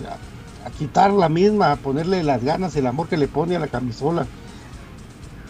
quitar 0.79 1.11
la 1.11 1.29
misma, 1.29 1.73
a 1.73 1.75
ponerle 1.75 2.23
las 2.23 2.43
ganas, 2.43 2.75
el 2.75 2.87
amor 2.87 3.07
que 3.07 3.17
le 3.17 3.27
pone 3.27 3.55
a 3.55 3.59
la 3.59 3.67
camisola, 3.67 4.25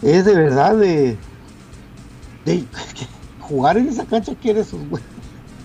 es 0.02 0.26
de 0.26 0.34
verdad 0.34 0.76
de, 0.76 1.16
de 2.44 2.64
jugar 3.40 3.78
en 3.78 3.88
esa 3.88 4.04
cancha 4.04 4.34
quiere 4.34 4.64
sus 4.64 4.80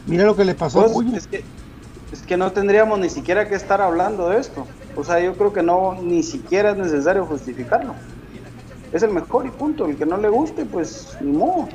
Mira 0.06 0.24
lo 0.24 0.36
que 0.36 0.46
le 0.46 0.56
pasó 0.56 0.82
a 0.82 0.84
pues, 0.84 0.94
Moyo 0.94 1.18
es 2.12 2.22
que 2.22 2.38
no 2.38 2.52
tendríamos 2.52 3.00
ni 3.00 3.10
siquiera 3.10 3.48
que 3.48 3.56
estar 3.56 3.82
hablando 3.82 4.30
de 4.30 4.40
esto. 4.40 4.68
O 4.96 5.04
sea, 5.04 5.20
yo 5.20 5.36
creo 5.36 5.54
que 5.54 5.64
no, 5.64 5.98
ni 6.02 6.24
siquiera 6.24 6.72
es 6.72 6.78
necesario 6.78 7.26
justificarlo. 7.26 7.96
Es 8.92 9.04
el 9.04 9.12
mejor 9.12 9.46
y 9.46 9.50
punto. 9.50 9.86
El 9.86 9.96
que 9.96 10.06
no 10.06 10.18
le 10.18 10.30
guste, 10.30 10.66
pues 10.66 11.18
ni 11.22 11.32
modo. 11.32 11.70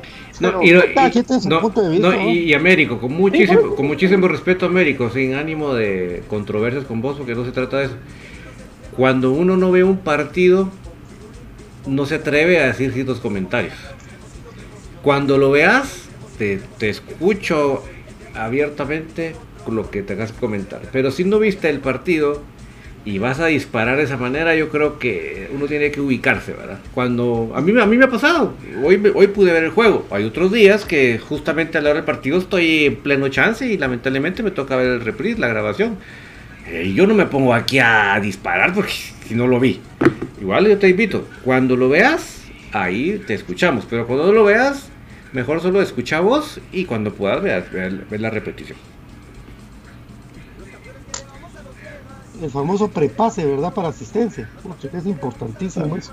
y, 2.28 2.52
Américo, 2.54 3.00
con 3.00 3.12
muchísimo, 3.12 3.74
con 3.74 3.86
muchísimo 3.86 4.28
respeto 4.28 4.66
Américo, 4.66 5.10
sin 5.10 5.34
ánimo 5.34 5.74
de 5.74 6.22
controversias 6.28 6.84
con 6.84 7.00
vos, 7.00 7.16
porque 7.16 7.34
no 7.34 7.44
se 7.44 7.52
trata 7.52 7.78
de 7.78 7.86
eso. 7.86 7.96
Cuando 8.96 9.32
uno 9.32 9.56
no 9.56 9.70
ve 9.70 9.84
un 9.84 9.98
partido, 9.98 10.68
no 11.86 12.06
se 12.06 12.16
atreve 12.16 12.60
a 12.60 12.66
decir 12.66 12.92
ciertos 12.92 13.20
comentarios. 13.20 13.74
Cuando 15.02 15.38
lo 15.38 15.50
veas, 15.50 16.08
te, 16.38 16.60
te 16.78 16.90
escucho 16.90 17.82
abiertamente, 18.34 19.34
lo 19.70 19.90
que 19.90 20.02
tengas 20.02 20.32
que 20.32 20.38
comentar. 20.38 20.82
Pero 20.92 21.10
si 21.10 21.24
no 21.24 21.38
viste 21.38 21.68
el 21.68 21.80
partido 21.80 22.42
y 23.06 23.18
vas 23.18 23.38
a 23.38 23.46
disparar 23.46 23.96
de 23.96 24.02
esa 24.02 24.16
manera, 24.16 24.56
yo 24.56 24.68
creo 24.68 24.98
que 24.98 25.48
uno 25.54 25.66
tiene 25.66 25.92
que 25.92 26.00
ubicarse, 26.00 26.52
¿verdad? 26.52 26.80
Cuando 26.92 27.52
a 27.54 27.60
mí, 27.60 27.72
a 27.80 27.86
mí 27.86 27.96
me 27.96 28.04
ha 28.04 28.10
pasado, 28.10 28.54
hoy, 28.82 29.00
hoy 29.14 29.28
pude 29.28 29.52
ver 29.52 29.62
el 29.62 29.70
juego. 29.70 30.04
Hay 30.10 30.24
otros 30.24 30.50
días 30.50 30.84
que 30.84 31.18
justamente 31.18 31.78
a 31.78 31.80
la 31.80 31.90
hora 31.90 32.00
del 32.00 32.04
partido 32.04 32.36
estoy 32.36 32.86
en 32.86 32.96
pleno 32.96 33.28
chance 33.28 33.64
y 33.64 33.78
lamentablemente 33.78 34.42
me 34.42 34.50
toca 34.50 34.74
ver 34.74 34.88
el 34.88 35.00
reprise, 35.02 35.40
la 35.40 35.46
grabación. 35.46 35.98
Eh, 36.68 36.92
yo 36.96 37.06
no 37.06 37.14
me 37.14 37.26
pongo 37.26 37.54
aquí 37.54 37.78
a 37.78 38.18
disparar 38.20 38.74
porque 38.74 38.92
si 39.24 39.36
no 39.36 39.46
lo 39.46 39.60
vi. 39.60 39.80
Igual 40.40 40.66
yo 40.66 40.76
te 40.76 40.88
invito, 40.88 41.28
cuando 41.44 41.76
lo 41.76 41.88
veas, 41.88 42.44
ahí 42.72 43.22
te 43.24 43.34
escuchamos. 43.34 43.86
Pero 43.88 44.08
cuando 44.08 44.26
no 44.26 44.32
lo 44.32 44.42
veas, 44.42 44.90
mejor 45.32 45.60
solo 45.60 45.80
escucha 45.80 46.18
voz 46.18 46.60
y 46.72 46.86
cuando 46.86 47.14
puedas 47.14 47.40
ver, 47.40 48.04
la 48.10 48.30
repetición. 48.30 48.76
El 52.42 52.50
famoso 52.50 52.88
prepase, 52.88 53.44
¿verdad? 53.44 53.72
Para 53.72 53.88
asistencia. 53.88 54.48
es 54.92 55.06
importantísimo 55.06 55.96
eso. 55.96 56.12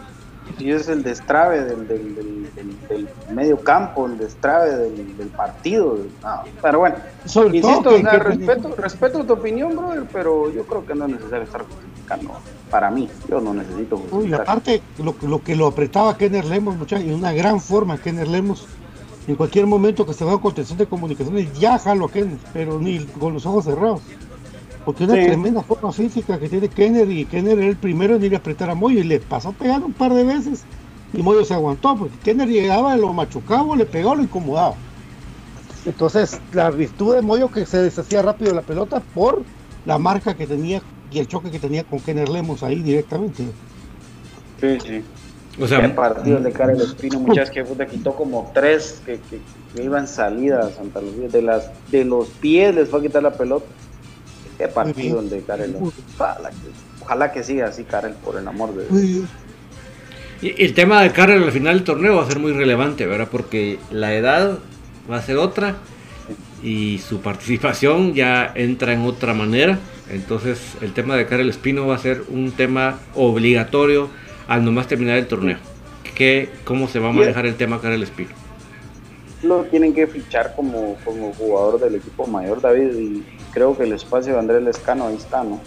Y 0.59 0.71
es 0.71 0.89
el 0.89 1.03
destrave 1.03 1.63
del, 1.63 1.87
del, 1.87 3.07
medio 3.33 3.59
campo, 3.61 4.05
el 4.05 4.17
destrave 4.17 4.75
del, 4.75 5.27
partido. 5.35 5.97
pero 6.61 6.79
bueno, 6.79 6.95
Sobre 7.25 7.57
insisto, 7.57 7.89
respeto, 7.89 8.75
respeto 8.77 9.23
tu 9.23 9.33
opinión, 9.33 9.75
brother, 9.75 10.03
pero 10.11 10.51
yo 10.51 10.65
creo 10.65 10.85
que 10.85 10.95
no 10.95 11.05
es 11.05 11.11
necesario 11.13 11.43
estar 11.43 11.63
justificando. 11.63 12.33
Para 12.69 12.91
mí, 12.91 13.09
yo 13.29 13.39
no 13.39 13.53
necesito 13.53 13.97
justificar. 13.97 14.41
aparte, 14.41 14.81
lo, 14.97 15.15
lo, 15.21 15.41
que 15.41 15.55
lo 15.55 15.67
apretaba 15.67 16.17
Kenner 16.17 16.45
Lemos, 16.45 16.75
muchachos, 16.75 17.05
y 17.05 17.11
una 17.11 17.31
gran 17.31 17.61
forma 17.61 17.97
Kenner 17.97 18.27
Lemos, 18.27 18.67
en 19.27 19.35
cualquier 19.35 19.65
momento 19.65 20.05
que 20.05 20.13
se 20.13 20.25
va 20.25 20.33
a 20.33 20.37
contención 20.39 20.77
de 20.77 20.85
comunicaciones, 20.85 21.57
ya 21.57 21.79
jalo 21.79 22.05
a 22.05 22.11
Kenner, 22.11 22.37
pero 22.51 22.79
ni 22.79 22.99
con 23.05 23.33
los 23.33 23.45
ojos 23.45 23.65
cerrados. 23.65 24.01
Porque 24.85 25.05
una 25.05 25.13
tremenda 25.13 25.61
forma 25.61 25.91
física 25.91 26.37
que 26.39 26.49
tiene 26.49 26.67
Kenner 26.67 27.09
y 27.09 27.25
Kenner 27.25 27.57
era 27.57 27.67
el 27.69 27.77
primero 27.77 28.15
en 28.15 28.23
ir 28.23 28.35
a 28.35 28.37
apretar 28.37 28.69
a 28.69 28.75
Moyo 28.75 28.99
y 28.99 29.03
le 29.03 29.19
pasó 29.19 29.53
pegando 29.53 29.85
un 29.85 29.93
par 29.93 30.13
de 30.13 30.23
veces 30.23 30.63
y 31.13 31.21
Moyo 31.21 31.45
se 31.45 31.53
aguantó 31.53 31.95
porque 31.95 32.17
Kenner 32.17 32.49
llegaba, 32.49 32.95
lo 32.97 33.13
machucaba, 33.13 33.75
le 33.75 33.85
pegaba, 33.85 34.15
lo 34.15 34.23
incomodaba. 34.23 34.75
Entonces, 35.85 36.39
la 36.53 36.71
virtud 36.71 37.15
de 37.15 37.21
Moyo 37.21 37.49
que 37.49 37.65
se 37.65 37.77
deshacía 37.77 38.21
rápido 38.21 38.53
la 38.53 38.61
pelota 38.61 39.01
por 39.13 39.43
la 39.85 39.97
marca 39.97 40.33
que 40.33 40.47
tenía 40.47 40.81
y 41.11 41.19
el 41.19 41.27
choque 41.27 41.51
que 41.51 41.59
tenía 41.59 41.83
con 41.83 41.99
Kenner 41.99 42.29
Lemos 42.29 42.63
ahí 42.63 42.81
directamente. 42.81 43.43
Sí, 44.59 44.77
sí. 44.83 45.03
O 45.61 45.67
sea, 45.67 45.79
el 45.85 45.93
partido 45.93 46.39
de 46.39 46.51
Karel 46.51 46.81
Espino, 46.81 47.19
muchas 47.19 47.51
que 47.51 47.63
puta 47.63 47.85
quitó 47.85 48.15
como 48.15 48.51
tres 48.53 49.01
que, 49.05 49.19
que, 49.29 49.83
iban 49.83 50.07
salidas 50.07 50.75
Santa 50.75 51.01
Lucía, 51.01 51.27
de 51.27 51.41
las 51.41 51.69
de 51.91 52.05
los 52.05 52.27
pies 52.27 52.73
les 52.73 52.89
fue 52.89 52.99
a 52.99 53.03
quitar 53.03 53.21
la 53.21 53.33
pelota. 53.33 53.65
Qué 54.57 54.67
partido 54.67 55.19
el 55.19 55.29
de 55.29 55.41
Karel. 55.41 55.75
Ojalá 57.01 57.31
que, 57.31 57.43
siga 57.43 57.67
así, 57.67 57.83
Karel, 57.83 58.13
por 58.13 58.37
el 58.37 58.47
amor 58.47 58.75
de 58.75 58.87
Dios. 58.87 59.25
Y 60.41 60.61
el 60.61 60.73
tema 60.73 61.01
de 61.01 61.11
Karel 61.11 61.43
al 61.43 61.51
final 61.51 61.75
del 61.75 61.83
torneo 61.83 62.17
va 62.17 62.23
a 62.23 62.27
ser 62.27 62.39
muy 62.39 62.51
relevante, 62.51 63.05
¿verdad? 63.05 63.29
Porque 63.31 63.79
la 63.91 64.13
edad 64.13 64.59
va 65.09 65.17
a 65.17 65.21
ser 65.21 65.37
otra 65.37 65.77
y 66.61 66.99
su 66.99 67.21
participación 67.21 68.13
ya 68.13 68.51
entra 68.55 68.93
en 68.93 69.01
otra 69.01 69.33
manera. 69.33 69.79
Entonces 70.09 70.59
el 70.81 70.93
tema 70.93 71.15
de 71.15 71.25
Karel 71.27 71.49
Espino 71.49 71.87
va 71.87 71.95
a 71.95 71.99
ser 71.99 72.23
un 72.29 72.51
tema 72.51 72.99
obligatorio 73.15 74.09
al 74.47 74.65
nomás 74.65 74.87
terminar 74.87 75.17
el 75.17 75.27
torneo. 75.27 75.57
¿Qué, 76.15 76.49
¿Cómo 76.65 76.87
se 76.87 76.99
va 76.99 77.09
a 77.09 77.13
manejar 77.13 77.45
el 77.45 77.55
tema 77.55 77.79
Karel 77.81 78.03
Espino? 78.03 78.42
Lo 79.43 79.63
tienen 79.65 79.93
que 79.93 80.07
fichar 80.07 80.55
como, 80.55 80.95
como 81.03 81.33
jugador 81.33 81.79
del 81.79 81.95
equipo 81.95 82.25
mayor, 82.25 82.61
David, 82.61 82.95
y 82.97 83.25
creo 83.51 83.77
que 83.77 83.83
el 83.83 83.93
espacio 83.93 84.33
de 84.33 84.39
Andrés 84.39 84.63
Lescano 84.63 85.07
ahí 85.07 85.15
está, 85.15 85.43
¿no? 85.43 85.59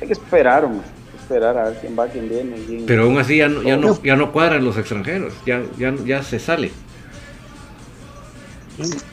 hay 0.00 0.06
que 0.06 0.12
esperar, 0.12 0.64
hombre, 0.64 0.86
esperar 1.18 1.56
a 1.58 1.64
ver 1.64 1.78
quién 1.80 1.98
va, 1.98 2.06
quién 2.06 2.28
viene. 2.28 2.56
Pero 2.86 3.04
aún 3.04 3.18
así 3.18 3.38
ya 3.38 3.48
no, 3.48 3.62
ya 3.62 3.76
no, 3.76 4.02
ya 4.02 4.16
no 4.16 4.32
cuadran 4.32 4.64
los 4.64 4.76
extranjeros, 4.76 5.34
ya, 5.46 5.62
ya, 5.78 5.94
ya 6.04 6.22
se 6.22 6.38
sale. 6.38 6.70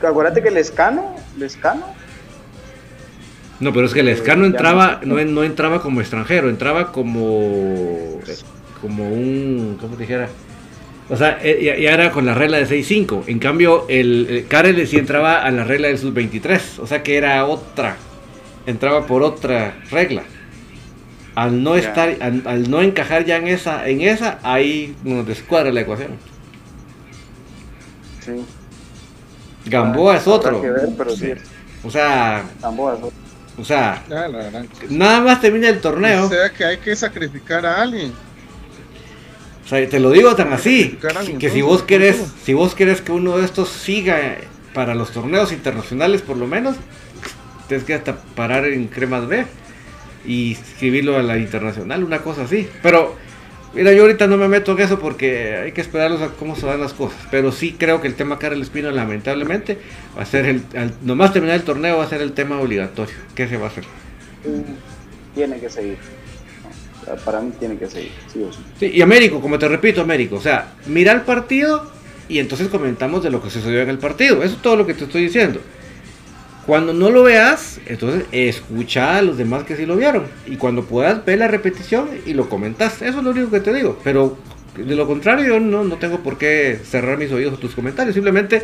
Acuérdate 0.01 0.41
que 0.41 0.51
Lescano, 0.51 1.15
Lescano. 1.37 1.85
No, 3.59 3.71
pero 3.71 3.85
es 3.85 3.93
que 3.93 3.99
el 3.99 4.07
Lescano 4.07 4.45
entraba, 4.45 5.01
no, 5.03 5.23
no 5.23 5.43
entraba 5.43 5.81
como 5.81 6.01
extranjero, 6.01 6.49
entraba 6.49 6.91
como, 6.91 8.19
como 8.81 9.07
un, 9.07 9.77
¿cómo 9.79 9.95
te 9.95 10.01
dijera? 10.01 10.29
O 11.11 11.17
sea, 11.17 11.39
eh, 11.43 11.77
ya, 11.81 11.91
era 11.91 12.09
con 12.09 12.25
la 12.25 12.33
regla 12.33 12.57
de 12.57 12.65
6-5. 12.65 13.23
En 13.27 13.37
cambio, 13.37 13.85
el, 13.89 14.45
Karel 14.47 14.87
sí 14.87 14.97
entraba 14.97 15.43
a 15.43 15.51
la 15.51 15.65
regla 15.65 15.89
del 15.89 15.97
sub-23. 15.97 16.79
O 16.79 16.87
sea 16.87 17.03
que 17.03 17.17
era 17.17 17.45
otra. 17.45 17.97
Entraba 18.65 19.05
por 19.05 19.21
otra 19.21 19.77
regla. 19.91 20.23
Al 21.35 21.63
no 21.63 21.75
estar, 21.75 22.15
al, 22.21 22.69
no 22.71 22.81
encajar 22.81 23.25
ya 23.25 23.35
en 23.35 23.49
esa, 23.49 23.89
en 23.89 23.99
esa, 23.99 24.39
ahí 24.41 24.95
nos 25.03 25.27
descuadra 25.27 25.73
la 25.73 25.81
ecuación. 25.81 26.11
Sí. 28.25 28.45
Gamboa 29.65 30.15
es 30.15 30.27
otro. 30.27 30.63
O 31.83 31.91
sea. 31.91 32.45
Gamboa 32.61 32.93
es 32.93 33.03
otro. 33.03 33.17
O 33.57 33.65
sea, 33.65 34.01
nada 34.89 35.19
más 35.19 35.41
termina 35.41 35.67
el 35.67 35.81
torneo. 35.81 36.25
O 36.25 36.29
sea 36.29 36.49
que 36.51 36.63
hay 36.63 36.77
que 36.77 36.95
sacrificar 36.95 37.65
a 37.65 37.81
alguien 37.81 38.13
te 39.69 39.99
lo 39.99 40.11
digo 40.11 40.35
tan 40.35 40.51
así, 40.53 40.97
que 41.39 41.49
si 41.49 41.61
vos 41.61 41.83
querés, 41.83 42.17
si 42.43 42.53
vos 42.53 42.75
querés 42.75 43.01
que 43.01 43.11
uno 43.11 43.37
de 43.37 43.45
estos 43.45 43.69
siga 43.69 44.37
para 44.73 44.95
los 44.95 45.11
torneos 45.11 45.51
internacionales 45.51 46.21
por 46.21 46.37
lo 46.37 46.47
menos, 46.47 46.75
tienes 47.67 47.85
que 47.85 47.93
hasta 47.93 48.17
parar 48.35 48.65
en 48.65 48.87
Cremas 48.87 49.27
B 49.27 49.45
y 50.25 50.53
escribirlo 50.53 51.17
a 51.17 51.23
la 51.23 51.37
internacional, 51.37 52.03
una 52.03 52.19
cosa 52.19 52.43
así. 52.43 52.67
Pero, 52.83 53.15
mira, 53.73 53.93
yo 53.93 54.01
ahorita 54.01 54.27
no 54.27 54.37
me 54.37 54.47
meto 54.47 54.73
en 54.73 54.79
eso 54.79 54.99
porque 54.99 55.55
hay 55.55 55.71
que 55.71 55.81
esperarlos 55.81 56.21
a 56.21 56.29
cómo 56.29 56.55
se 56.55 56.65
van 56.65 56.81
las 56.81 56.93
cosas. 56.93 57.17
Pero 57.31 57.51
sí 57.51 57.75
creo 57.77 58.01
que 58.01 58.07
el 58.07 58.15
tema 58.15 58.39
Karel 58.39 58.61
Espino, 58.61 58.91
lamentablemente, 58.91 59.77
va 60.17 60.23
a 60.23 60.25
ser 60.25 60.45
el, 60.45 60.63
nomás 61.01 61.33
terminar 61.33 61.55
el 61.55 61.63
torneo 61.63 61.97
va 61.97 62.03
a 62.03 62.09
ser 62.09 62.21
el 62.21 62.33
tema 62.33 62.59
obligatorio. 62.59 63.15
¿Qué 63.35 63.47
se 63.47 63.57
va 63.57 63.65
a 63.65 63.69
hacer? 63.69 63.85
Tiene 65.33 65.59
que 65.59 65.69
seguir 65.69 65.97
para 67.25 67.41
mí 67.41 67.51
tiene 67.59 67.77
que 67.77 67.87
seguir, 67.87 68.11
sí 68.31 68.43
o 68.43 68.51
sí. 68.79 68.87
y 68.87 69.01
Américo, 69.01 69.41
como 69.41 69.57
te 69.57 69.67
repito, 69.67 70.01
Américo, 70.01 70.35
o 70.35 70.41
sea, 70.41 70.73
mira 70.85 71.11
el 71.11 71.21
partido 71.21 71.91
y 72.31 72.39
entonces 72.39 72.69
comentamos 72.69 73.23
de 73.23 73.29
lo 73.29 73.41
que 73.41 73.49
sucedió 73.49 73.81
en 73.81 73.89
el 73.89 73.97
partido. 73.97 74.41
Eso 74.41 74.55
es 74.55 74.61
todo 74.61 74.77
lo 74.77 74.85
que 74.85 74.93
te 74.93 75.03
estoy 75.03 75.23
diciendo. 75.23 75.59
Cuando 76.65 76.93
no 76.93 77.09
lo 77.09 77.23
veas, 77.23 77.81
entonces 77.87 78.23
escucha 78.31 79.17
a 79.17 79.21
los 79.21 79.37
demás 79.37 79.63
que 79.63 79.75
sí 79.75 79.85
lo 79.85 79.97
vieron. 79.97 80.23
Y 80.45 80.55
cuando 80.55 80.85
puedas, 80.85 81.25
ver 81.25 81.39
la 81.39 81.49
repetición 81.49 82.07
y 82.25 82.33
lo 82.33 82.47
comentas. 82.47 83.01
Eso 83.01 83.17
es 83.17 83.23
lo 83.23 83.31
único 83.31 83.51
que 83.51 83.59
te 83.59 83.73
digo. 83.73 83.99
Pero 84.03 84.37
de 84.77 84.95
lo 84.95 85.07
contrario, 85.07 85.45
yo 85.45 85.59
no, 85.59 85.83
no 85.83 85.97
tengo 85.97 86.19
por 86.19 86.37
qué 86.37 86.79
cerrar 86.83 87.17
mis 87.17 87.31
oídos 87.31 87.55
a 87.55 87.59
tus 87.59 87.75
comentarios. 87.75 88.13
Simplemente 88.13 88.63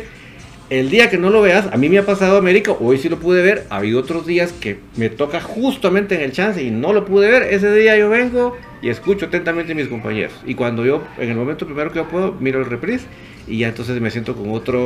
el 0.70 0.90
día 0.90 1.08
que 1.08 1.16
no 1.16 1.30
lo 1.30 1.40
veas, 1.40 1.66
a 1.72 1.76
mí 1.76 1.88
me 1.88 1.98
ha 1.98 2.04
pasado 2.04 2.36
América, 2.36 2.72
hoy 2.78 2.98
sí 2.98 3.08
lo 3.08 3.18
pude 3.18 3.42
ver, 3.42 3.66
ha 3.70 3.76
habido 3.76 4.00
otros 4.00 4.26
días 4.26 4.52
que 4.52 4.78
me 4.96 5.08
toca 5.08 5.40
justamente 5.40 6.14
en 6.14 6.20
el 6.20 6.32
chance 6.32 6.62
y 6.62 6.70
no 6.70 6.92
lo 6.92 7.06
pude 7.06 7.30
ver, 7.30 7.42
ese 7.54 7.74
día 7.74 7.96
yo 7.96 8.10
vengo 8.10 8.56
y 8.82 8.90
escucho 8.90 9.26
atentamente 9.26 9.72
a 9.72 9.74
mis 9.74 9.88
compañeros. 9.88 10.34
Y 10.46 10.54
cuando 10.54 10.84
yo, 10.84 11.02
en 11.16 11.30
el 11.30 11.36
momento 11.36 11.64
primero 11.64 11.90
que 11.90 11.96
yo 12.00 12.08
puedo, 12.08 12.32
miro 12.32 12.60
el 12.60 12.66
reprise 12.66 13.06
y 13.46 13.58
ya 13.58 13.68
entonces 13.68 13.98
me 14.00 14.10
siento 14.10 14.34
con 14.34 14.52
otra 14.52 14.78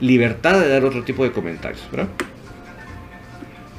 libertad 0.00 0.58
de 0.58 0.68
dar 0.68 0.84
otro 0.84 1.04
tipo 1.04 1.22
de 1.22 1.32
comentarios, 1.32 1.86
¿verdad? 1.90 2.08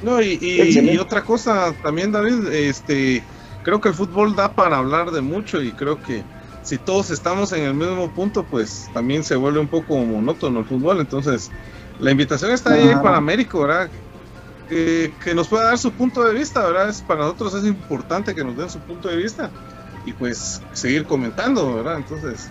No, 0.02 0.22
y, 0.22 0.38
y, 0.40 0.96
otra 0.98 1.24
cosa 1.24 1.74
también, 1.82 2.12
David, 2.12 2.46
este, 2.52 3.20
creo 3.64 3.80
que 3.80 3.88
el 3.88 3.94
fútbol 3.94 4.36
da 4.36 4.52
para 4.52 4.78
hablar 4.78 5.10
de 5.10 5.22
mucho 5.22 5.60
y 5.60 5.72
creo 5.72 6.00
que 6.00 6.22
si 6.68 6.76
todos 6.76 7.08
estamos 7.08 7.50
en 7.54 7.64
el 7.64 7.72
mismo 7.72 8.10
punto, 8.10 8.44
pues 8.44 8.90
también 8.92 9.24
se 9.24 9.36
vuelve 9.36 9.58
un 9.58 9.68
poco 9.68 9.96
monótono 9.96 10.60
el 10.60 10.66
fútbol. 10.66 11.00
Entonces, 11.00 11.50
la 11.98 12.10
invitación 12.10 12.50
está 12.50 12.74
ahí 12.74 12.94
para 13.02 13.16
Américo, 13.16 13.62
¿verdad? 13.62 13.88
Que, 14.68 15.10
nos 15.34 15.48
pueda 15.48 15.64
dar 15.64 15.78
su 15.78 15.90
punto 15.92 16.22
de 16.22 16.34
vista, 16.34 16.62
¿verdad? 16.66 16.90
Es, 16.90 17.00
para 17.00 17.20
nosotros 17.20 17.54
es 17.54 17.64
importante 17.64 18.34
que 18.34 18.44
nos 18.44 18.54
den 18.54 18.68
su 18.68 18.80
punto 18.80 19.08
de 19.08 19.16
vista 19.16 19.50
y 20.04 20.12
pues 20.12 20.60
seguir 20.74 21.06
comentando, 21.06 21.76
¿verdad? 21.76 21.96
Entonces, 21.96 22.50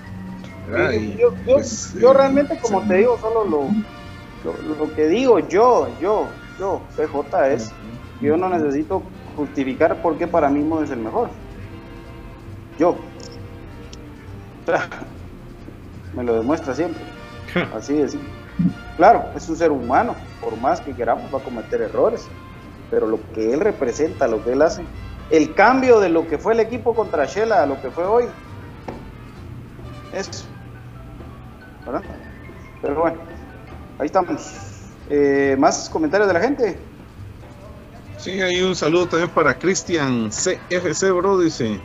yo, 1.15 1.35
pues, 1.45 1.93
yo, 1.93 2.11
realmente, 2.11 2.57
como 2.59 2.81
te 2.87 2.95
digo, 2.95 3.19
solo 3.21 3.45
lo, 3.45 3.69
lo, 4.79 4.95
que 4.95 5.07
digo 5.09 5.37
yo, 5.47 5.89
yo, 6.01 6.27
yo, 6.57 6.81
PJ 6.95 7.49
es, 7.49 7.71
yo 8.19 8.35
no 8.35 8.49
necesito 8.49 9.03
justificar 9.35 10.01
por 10.01 10.17
qué 10.17 10.25
para 10.25 10.49
mí 10.49 10.61
no 10.61 10.81
es 10.81 10.89
el 10.89 11.01
mejor. 11.01 11.29
Yo, 12.79 12.97
me 16.13 16.23
lo 16.23 16.35
demuestra 16.35 16.73
siempre. 16.73 17.01
Así 17.75 17.93
de 17.93 18.19
Claro, 18.97 19.25
es 19.35 19.47
un 19.47 19.55
ser 19.55 19.71
humano, 19.71 20.15
por 20.41 20.57
más 20.57 20.81
que 20.81 20.93
queramos 20.93 21.31
va 21.33 21.37
a 21.37 21.43
cometer 21.43 21.81
errores, 21.81 22.27
pero 22.89 23.05
lo 23.07 23.19
que 23.33 23.53
él 23.53 23.59
representa, 23.59 24.27
lo 24.27 24.43
que 24.43 24.53
él 24.53 24.61
hace, 24.61 24.83
el 25.29 25.53
cambio 25.53 25.99
de 25.99 26.09
lo 26.09 26.27
que 26.27 26.39
fue 26.39 26.53
el 26.53 26.59
equipo 26.59 26.95
contra 26.95 27.25
Shela 27.25 27.61
a 27.61 27.65
lo 27.67 27.79
que 27.79 27.91
fue 27.91 28.05
hoy, 28.05 28.25
eso. 30.13 30.45
¿Verdad? 31.85 32.01
Pero 32.81 32.99
bueno, 32.99 33.17
ahí 33.99 34.07
estamos. 34.07 34.51
Eh, 35.09 35.55
¿Más 35.59 35.89
comentarios 35.89 36.27
de 36.27 36.33
la 36.33 36.39
gente? 36.39 36.79
Sí, 38.17 38.41
hay 38.41 38.61
un 38.61 38.75
saludo 38.75 39.07
también 39.07 39.29
para 39.29 39.53
Cristian 39.53 40.29
CFC, 40.29 41.11
bro, 41.11 41.39
dice. 41.39 41.79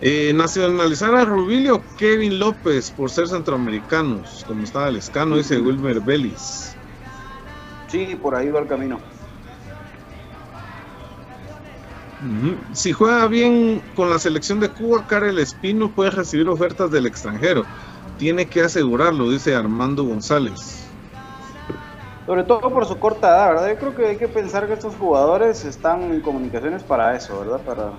Eh, 0.00 0.32
nacionalizar 0.32 1.14
a 1.16 1.24
Rubilio 1.24 1.82
Kevin 1.96 2.38
López 2.38 2.90
por 2.92 3.10
ser 3.10 3.26
centroamericanos, 3.26 4.44
como 4.46 4.62
estaba 4.62 4.88
el 4.88 4.96
escano, 4.96 5.36
dice 5.36 5.58
Wilmer 5.58 6.00
Vélez. 6.00 6.76
Sí, 7.88 8.16
por 8.20 8.34
ahí 8.36 8.50
va 8.50 8.60
el 8.60 8.68
camino. 8.68 9.00
Si 12.72 12.92
juega 12.92 13.26
bien 13.26 13.82
con 13.94 14.10
la 14.10 14.18
selección 14.18 14.60
de 14.60 14.68
Cuba, 14.68 15.06
Karel 15.06 15.38
Espino 15.38 15.90
puede 15.90 16.10
recibir 16.10 16.48
ofertas 16.48 16.90
del 16.90 17.06
extranjero. 17.06 17.64
Tiene 18.18 18.46
que 18.46 18.62
asegurarlo, 18.62 19.30
dice 19.30 19.54
Armando 19.54 20.04
González. 20.04 20.84
Sobre 22.26 22.44
todo 22.44 22.60
por 22.72 22.84
su 22.86 22.98
corta 22.98 23.28
edad, 23.28 23.48
¿verdad? 23.48 23.68
Yo 23.70 23.78
creo 23.78 23.94
que 23.96 24.06
hay 24.06 24.16
que 24.16 24.28
pensar 24.28 24.66
que 24.66 24.74
estos 24.74 24.94
jugadores 24.96 25.64
están 25.64 26.02
en 26.02 26.20
comunicaciones 26.20 26.82
para 26.82 27.16
eso, 27.16 27.40
¿verdad? 27.40 27.60
Para... 27.60 27.92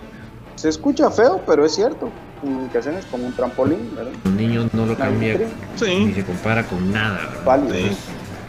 Se 0.60 0.68
escucha 0.68 1.10
feo, 1.10 1.41
pero 1.47 1.64
es 1.64 1.74
cierto. 1.74 2.12
Comunicaciones 2.41 3.05
como 3.05 3.26
un 3.26 3.32
trampolín, 3.32 3.95
¿verdad? 3.95 4.12
Un 4.26 4.36
niño 4.36 4.70
no 4.74 4.86
lo 4.86 4.97
cambia 4.97 5.39
ni 5.80 6.14
se 6.14 6.26
compara 6.26 6.66
con 6.66 6.91
nada, 6.91 7.30
¿verdad? 7.45 7.91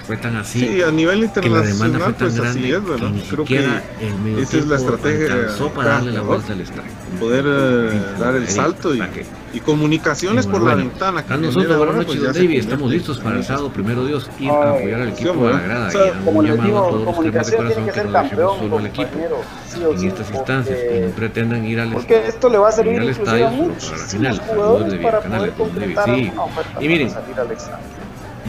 fue 0.09 0.17
tan 0.17 0.35
así. 0.35 0.59
Sí, 0.59 0.83
a 0.83 0.91
nivel 0.91 1.23
internacional, 1.23 1.63
que 1.63 1.69
la 1.69 1.73
demanda 1.73 1.99
fue 2.01 2.13
tan 2.15 2.19
pues 2.19 2.35
grande 2.35 2.59
así 2.59 2.73
es, 2.73 2.85
¿verdad? 2.85 3.07
que 3.07 3.13
ni 3.13 3.21
Creo 3.21 3.47
siquiera 3.47 3.83
que 3.97 4.09
el 4.09 4.15
medio 4.19 4.39
esa 4.41 4.57
es 4.57 4.67
la 4.67 4.77
tiempo 4.77 4.95
estrategia 4.95 5.73
para 5.73 5.89
darle 5.89 6.11
la 6.11 6.23
vuelta 6.23 6.53
al 6.53 6.61
estadio. 6.61 6.91
Poder 7.21 7.45
eh, 7.47 8.03
dar 8.19 8.35
el 8.35 8.49
salto 8.49 8.93
y, 8.93 9.03
y 9.53 9.61
comunicaciones 9.61 10.47
por 10.47 10.63
la 10.63 10.75
ventana. 10.75 11.25
que 11.25 11.35
A 11.35 11.37
nosotros, 11.37 11.77
buenas 11.77 11.95
noches, 11.97 12.07
pues, 12.07 12.23
don 12.23 12.33
David. 12.33 12.59
Estamos 12.59 12.91
en- 12.91 12.97
listos 12.99 13.19
para 13.19 13.37
el 13.37 13.45
sábado, 13.45 13.71
primero 13.73 14.05
Dios, 14.05 14.31
ir 14.39 14.51
Ay, 14.51 14.57
a 14.57 14.71
apoyar 14.71 15.01
al 15.01 15.17
sí, 15.17 15.25
equipo 15.25 15.47
de 15.47 15.53
la 15.55 15.61
grada. 15.61 15.89
O 15.89 15.91
sea, 15.91 16.07
y 16.07 16.25
como 16.25 16.39
un 16.39 16.47
les 16.47 16.55
llamado 16.55 16.69
digo, 16.69 16.79
a 16.79 16.89
todos 16.91 17.05
los 17.05 17.15
comunicación 17.15 17.51
tiene 17.51 17.63
corazón 17.75 17.85
que 17.85 17.91
que 17.91 18.01
ser 18.01 18.13
campeón, 18.13 18.59
solo 18.59 18.79
al 18.79 18.87
equipo 18.87 19.09
sí 19.67 19.85
o 19.85 19.93
en 19.93 19.99
sí, 19.99 20.07
estas 20.07 20.31
instancias, 20.31 20.79
que 20.79 21.01
no 21.01 21.15
pretendan 21.15 21.67
ir 21.67 21.81
al 21.81 21.93
Porque 21.93 22.27
esto 22.29 22.49
le 22.49 22.59
va 22.59 22.69
a 22.69 22.73
servir 22.73 22.95
ir 22.95 23.01
al 23.01 23.09
inclusive 23.09 23.25
estadio 23.25 23.47
a 23.47 23.51
para 23.51 23.99
la 23.99 24.07
final. 24.07 24.41
Jugadores 24.41 24.95
para 25.01 25.21
poder 25.21 25.51
concretar 25.53 26.05
Sí. 26.05 26.33
Y 26.81 26.89
miren, 26.89 27.09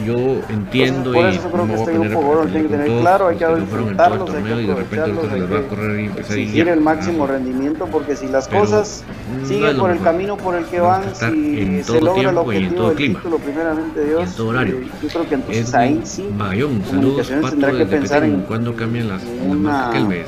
yo 0.06 0.40
entiendo 0.48 1.12
por 1.12 1.24
y 1.26 1.36
no 1.58 1.66
que 1.66 1.72
voy 1.72 1.76
a 1.76 1.78
este 1.78 1.92
poner 1.92 2.12
a 2.12 2.46
tiene 2.46 2.62
que 2.62 2.68
tener 2.68 2.86
todos 2.86 3.00
claro, 3.02 3.28
hay 3.28 3.36
que 3.36 3.44
enfrentarlos, 3.44 4.30
hay 4.30 4.42
que 4.42 4.52
aprovecharlos, 4.72 5.32
hay 5.32 5.40
que 5.42 5.66
correr 5.68 6.00
y 6.00 6.04
empezar 6.06 6.38
y 6.38 6.42
exigir 6.42 6.68
el 6.68 6.80
máximo 6.80 7.26
rendimiento 7.26 7.86
porque 7.86 8.16
si 8.16 8.28
las 8.28 8.48
cosas 8.48 9.04
siguen 9.46 9.76
por 9.76 9.90
el 9.90 10.00
camino 10.00 10.36
por 10.36 10.54
el 10.54 10.64
que 10.64 10.80
van, 10.80 11.02
si 11.14 11.24
en 11.60 11.84
se 11.84 11.92
todo 11.92 12.00
logra 12.00 12.30
el 12.30 12.34
tiempo 12.36 12.52
y 12.52 12.56
en 12.56 12.62
objetivo 12.64 12.76
todo 12.76 12.88
del 12.88 12.96
clima. 12.96 13.18
título 13.20 13.38
primeramente 13.38 14.04
Dios, 14.04 14.20
Y 14.20 14.24
en 14.24 14.32
todo 14.32 14.48
horario. 14.48 14.76
eh, 14.76 14.88
yo 15.02 15.08
creo 15.08 15.28
que 15.28 15.34
entonces 15.34 15.74
ahí 15.74 16.00
sí 16.04 16.28
Comunicaciones 16.32 17.50
tendrá 17.50 17.72
que 17.72 17.86
pensar 17.86 18.24
en 18.24 18.40
cuando 18.42 18.74
cambian 18.74 19.08
las, 19.08 19.22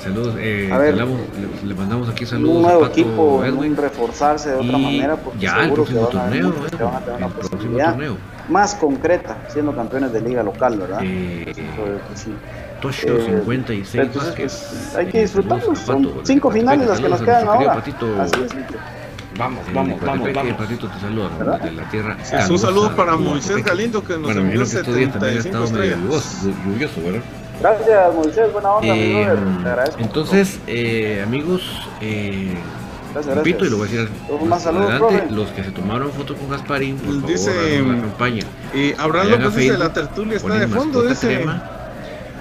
saludos, 0.02 0.34
eh, 0.38 0.70
a 0.72 0.78
ver, 0.78 0.94
le, 0.94 1.00
damos- 1.00 1.20
le- 1.62 1.68
le 1.68 1.74
mandamos 1.74 2.08
aquí 2.08 2.24
un 2.24 2.30
saludos 2.30 2.58
a 2.58 2.68
nuevo 2.68 2.86
equipo, 2.86 3.36
un 3.36 3.76
reforzarse 3.76 4.50
de 4.50 4.56
otra 4.56 4.78
manera 4.78 5.16
porque 5.16 5.38
ya 5.40 5.64
el 5.64 5.72
próximo 5.72 6.06
torneo, 6.08 6.52
el 7.18 7.32
próximo 7.32 7.78
torneo. 7.78 8.16
Más 8.48 8.74
concreta 8.74 9.36
siendo 9.48 9.74
campeones 9.74 10.12
de 10.12 10.20
liga 10.20 10.42
local, 10.42 10.78
¿verdad? 10.78 11.00
Eh, 11.02 11.44
Eso 11.48 11.60
es 11.60 12.02
que 12.10 12.16
sí. 12.16 12.34
Tocho 12.80 13.06
Eh, 13.16 13.40
56 13.40 13.94
entonces, 13.94 14.28
Vázquez. 14.30 14.66
pues, 14.70 14.96
hay 14.96 15.06
que 15.06 15.18
Eh, 15.18 15.22
disfrutarlos. 15.22 15.78
Son 15.78 16.12
cinco 16.24 16.50
finales 16.50 16.86
las 16.88 17.00
que 17.00 17.08
nos 17.08 17.22
quedan 17.22 17.48
ahora. 17.48 17.74
Patito. 17.74 18.06
Así 18.20 18.32
es. 18.44 18.52
Vamos, 19.36 19.64
vamos, 19.74 20.00
vamos, 20.00 20.32
vamos. 20.32 20.54
Patito 20.56 20.88
te 20.88 21.00
saluda 21.00 21.28
¿Verdad? 21.38 21.60
de 21.60 21.72
la 21.72 21.82
tierra. 21.90 22.16
Sí, 22.22 22.36
es 22.36 22.50
un 22.50 22.58
saludo 22.58 22.94
para 22.94 23.16
Moisés 23.16 23.64
Galindo 23.64 24.04
que 24.04 24.12
nos 24.12 24.22
Bueno, 24.22 24.40
envió 24.42 24.60
imagino 24.62 24.70
que 24.70 24.78
estos 24.80 24.94
días 24.96 25.12
también 25.12 25.38
ha 25.38 25.42
75 25.42 25.64
estado 25.64 25.80
medio 25.80 25.94
estrellas. 25.94 26.42
lluvioso, 26.44 26.62
lluvioso, 26.64 27.02
¿verdad? 27.02 27.22
Gracias, 27.60 28.14
Moisés. 28.14 28.52
Buena 28.52 28.70
onda, 28.74 28.94
mi 28.94 29.00
Eh, 29.00 29.24
brother. 29.24 29.62
Te 29.62 29.68
agradezco. 29.70 30.00
entonces, 30.02 30.60
eh, 30.66 31.22
amigos, 31.24 31.62
eh, 32.00 32.54
Gracias, 33.14 33.34
gracias. 33.36 33.62
y 33.62 33.70
lo 33.70 33.76
voy 33.76 33.88
a 33.88 33.90
decir 33.90 34.08
más 34.46 34.62
saludos, 34.62 34.90
adelante, 34.90 35.18
profe. 35.18 35.34
los 35.34 35.48
que 35.50 35.64
se 35.64 35.70
tomaron 35.70 36.10
foto 36.12 36.34
con 36.36 36.50
Gasparín, 36.50 36.96
por 36.96 37.14
favor, 37.14 37.30
Dice. 37.30 37.84
Y 38.74 38.92
Abraham 38.98 39.28
López 39.30 39.46
dice, 39.46 39.58
Facebook, 39.60 39.78
la 39.78 39.92
tertulia 39.92 40.36
está 40.36 40.54
de 40.54 40.68
fondo, 40.68 41.02
dice. 41.02 41.26
crema, 41.28 41.70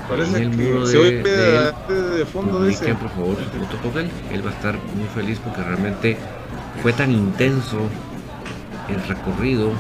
Parece 0.10 0.38
en 0.38 0.44
el 0.44 0.58
que 0.58 0.64
muro 0.64 0.86
se 0.86 0.94
de- 0.94 1.00
oye 1.00 1.12
de 1.12 1.24
de, 1.24 1.58
él, 1.90 2.18
de, 2.18 2.26
fondo, 2.26 2.64
dice. 2.66 2.94
Por 2.96 3.10
favor 3.10 3.38
su 3.38 3.60
foto 3.66 3.78
con 3.90 4.02
él. 4.02 4.10
Él 4.32 4.46
va 4.46 4.50
a 4.50 4.54
estar 4.54 4.74
muy 4.96 5.08
feliz 5.16 5.40
porque 5.44 5.62
realmente 5.62 6.18
fue 6.82 6.92
tan 6.92 7.12
intenso 7.12 7.78
el 8.90 9.02
recorrido. 9.08 9.72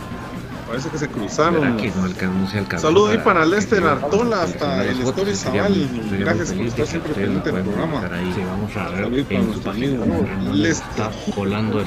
Parece 0.74 0.89
que 0.89 0.97
se 0.97 1.07
cruzaron. 1.07 1.78
Que 1.78 1.89
no, 1.89 2.03
alcan- 2.07 2.34
no 2.41 2.47
se 2.49 2.57
alcanzó. 2.57 2.88
Saludo 2.88 3.09
ahí 3.09 3.19
para 3.19 3.41
que 3.41 3.45
Lester 3.51 3.82
yo 3.84 3.89
Artola 3.89 4.41
hasta 4.41 4.84
el 4.84 5.01
Story 5.01 5.36
Zaval. 5.36 5.88
Gracias 6.19 6.51
por 6.51 6.65
estar 6.65 6.88
siempre 6.88 7.13
pendiente 7.13 7.51
del 7.51 7.61
programa. 7.63 7.93
publicar 7.99 8.13
ahí. 8.19 8.34
Sí, 8.34 8.41
vamos 8.43 8.76
a 8.76 8.89
ver 8.89 9.03
Saludos 9.03 9.26
para 9.28 9.41
nuestro 9.43 9.71
amigo. 9.71 10.65
Está 10.65 11.11
volando. 11.36 11.84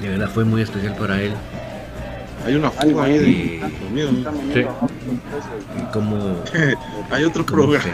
De 0.00 0.08
verdad 0.08 0.28
fue 0.28 0.44
muy 0.44 0.60
especial 0.62 0.96
para 0.96 1.22
él. 1.22 1.34
Hay 2.44 2.54
una 2.56 2.70
fuga 2.72 3.04
ahí 3.04 3.14
Y- 3.14 3.18
de. 3.18 4.54
Sí. 4.54 4.66
Y 5.78 5.92
como 5.92 6.42
Hay 7.12 7.22
otro 7.24 7.46
programa. 7.46 7.84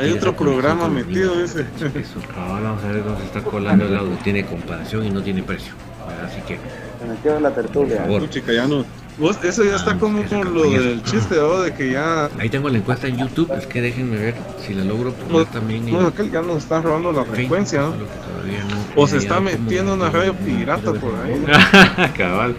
Hay 0.00 0.10
otro 0.12 0.36
programa 0.36 0.88
metido 0.88 1.34
niños. 1.34 1.50
ese. 1.56 1.66
Eso, 1.98 2.20
cabal, 2.32 2.62
vamos 2.62 2.84
a 2.84 2.88
ver 2.92 3.02
dónde 3.04 3.20
se 3.22 3.26
está 3.26 3.42
colando 3.42 3.86
el 3.86 3.96
audio. 3.96 4.16
Tiene 4.22 4.46
comparación 4.46 5.04
y 5.04 5.10
no 5.10 5.20
tiene 5.20 5.42
precio. 5.42 5.72
Así 6.24 6.40
que, 6.46 6.58
Se 7.00 7.06
metió 7.08 7.36
en 7.36 7.42
la 7.42 7.50
tertulia. 7.50 8.06
por 8.06 8.28
favor. 8.28 8.30
Ya 8.54 8.66
no. 8.68 8.84
Vos, 9.16 9.38
eso 9.44 9.62
ya 9.62 9.76
está 9.76 9.96
como 9.96 10.18
esa 10.22 10.38
con 10.38 10.54
lo 10.54 10.62
del 10.62 11.00
chiste, 11.04 11.36
¿no? 11.36 11.60
De 11.60 11.72
que 11.72 11.92
ya. 11.92 12.28
Ahí 12.38 12.50
tengo 12.50 12.68
la 12.68 12.78
encuesta 12.78 13.06
en 13.06 13.16
YouTube. 13.16 13.52
Es 13.56 13.66
que 13.66 13.80
déjenme 13.80 14.16
ver 14.16 14.34
si 14.66 14.74
la 14.74 14.82
logro 14.84 15.12
poner 15.12 15.46
también 15.46 15.86
en 15.86 15.94
No, 15.94 16.08
aquel 16.08 16.32
ya 16.32 16.42
nos 16.42 16.58
está 16.64 16.80
robando 16.80 17.12
la 17.12 17.24
frecuencia, 17.24 17.80
¿no? 17.82 17.90
No 17.90 17.96
O 18.96 19.06
se 19.06 19.18
está 19.18 19.38
metiendo 19.40 19.94
una 19.94 20.10
radio 20.10 20.34
pirata 20.34 20.92
por 20.94 21.14
ahí. 21.14 21.40
cómo- 21.40 22.12
Cabal. 22.16 22.56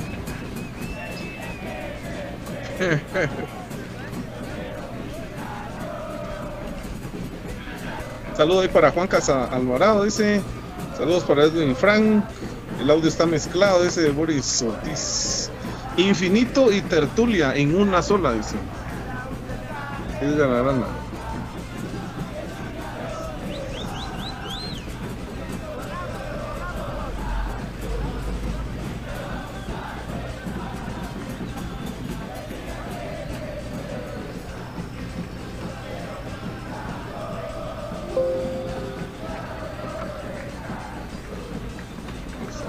Saludos 8.36 8.64
ahí 8.64 8.68
para 8.70 8.92
Juan 8.92 9.08
Casa 9.08 9.46
Alvarado, 9.46 10.04
dice. 10.04 10.42
Saludos 10.98 11.24
para 11.24 11.44
Edwin 11.46 11.76
Frank. 11.76 12.24
El 12.80 12.90
audio 12.90 13.08
está 13.08 13.26
mezclado, 13.26 13.84
dice 13.84 14.10
Boris 14.12 14.62
Ortiz. 14.62 15.50
Infinito 15.98 16.74
y 16.74 16.82
tertulia 16.82 17.56
en 17.56 17.76
una 17.80 18.02
sola, 18.02 18.34
dice. 18.34 18.56
Edgar 20.22 20.50
Arana. 20.50 20.86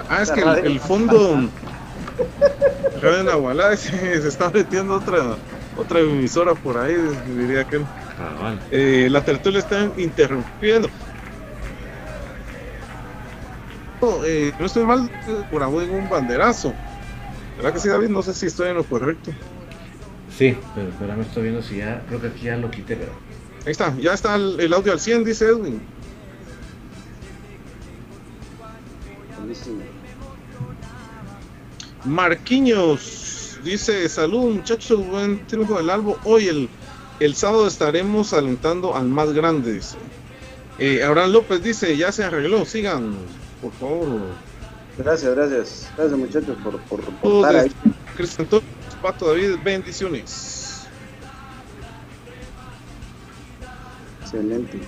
Ah, 0.09 0.21
es 0.21 0.31
que 0.31 0.39
el, 0.39 0.47
el 0.65 0.79
fondo 0.79 1.49
Se 3.77 4.27
está 4.27 4.49
metiendo 4.49 4.95
otra 4.95 5.37
otra 5.77 5.99
emisora 5.99 6.55
por 6.55 6.77
ahí, 6.77 6.95
diría 7.37 7.63
que 7.65 7.81
eh, 8.71 9.07
la 9.11 9.23
tertulia 9.23 9.59
está 9.59 9.89
interrumpiendo. 9.97 10.89
No, 14.01 14.25
eh, 14.25 14.53
no 14.59 14.65
estoy 14.65 14.85
mal 14.85 15.09
por 15.51 15.63
ahí 15.63 15.73
en 15.75 15.91
un 15.91 16.09
banderazo. 16.09 16.73
¿Verdad 17.57 17.73
que 17.73 17.79
sí, 17.79 17.89
David? 17.89 18.09
No 18.09 18.21
sé 18.21 18.33
si 18.33 18.47
estoy 18.47 18.69
en 18.69 18.75
lo 18.75 18.83
correcto. 18.83 19.31
Sí, 20.35 20.55
pero 20.75 20.89
espérame, 20.89 21.21
estoy 21.21 21.43
viendo 21.43 21.61
si 21.61 21.77
ya. 21.77 22.03
Creo 22.07 22.21
que 22.21 22.27
aquí 22.27 22.45
ya 22.45 22.57
lo 22.57 22.69
quité, 22.69 22.95
pero. 22.95 23.11
Ahí 23.65 23.71
está, 23.71 23.95
ya 23.97 24.13
está 24.13 24.35
el, 24.35 24.59
el 24.59 24.73
audio 24.73 24.93
al 24.93 24.99
100, 24.99 25.23
dice 25.23 25.45
Edwin. 25.45 25.81
Buenísimo. 29.37 29.96
Marquiños 32.05 33.59
dice: 33.63 34.07
Salud, 34.09 34.55
muchachos, 34.55 35.05
buen 35.05 35.45
triunfo 35.47 35.77
del 35.77 35.89
Albo. 35.89 36.17
Hoy, 36.23 36.47
el, 36.47 36.69
el 37.19 37.35
sábado, 37.35 37.67
estaremos 37.67 38.33
alentando 38.33 38.95
al 38.95 39.07
más 39.07 39.33
grande. 39.33 39.73
Dice. 39.73 39.97
Eh, 40.79 41.03
Abraham 41.03 41.31
López 41.31 41.63
dice: 41.63 41.97
Ya 41.97 42.11
se 42.11 42.23
arregló, 42.23 42.65
sigan, 42.65 43.15
por 43.61 43.71
favor. 43.73 44.07
Gracias, 44.97 45.35
gracias. 45.35 45.89
Gracias, 45.95 46.17
muchachos, 46.17 46.57
por, 46.63 46.79
por 46.81 47.05
reportar 47.05 47.53
de 47.53 47.59
ahí. 47.61 47.71
Cristian 48.15 48.47
Pato 49.01 49.27
David, 49.27 49.57
bendiciones. 49.63 50.87
Excelente. 54.21 54.79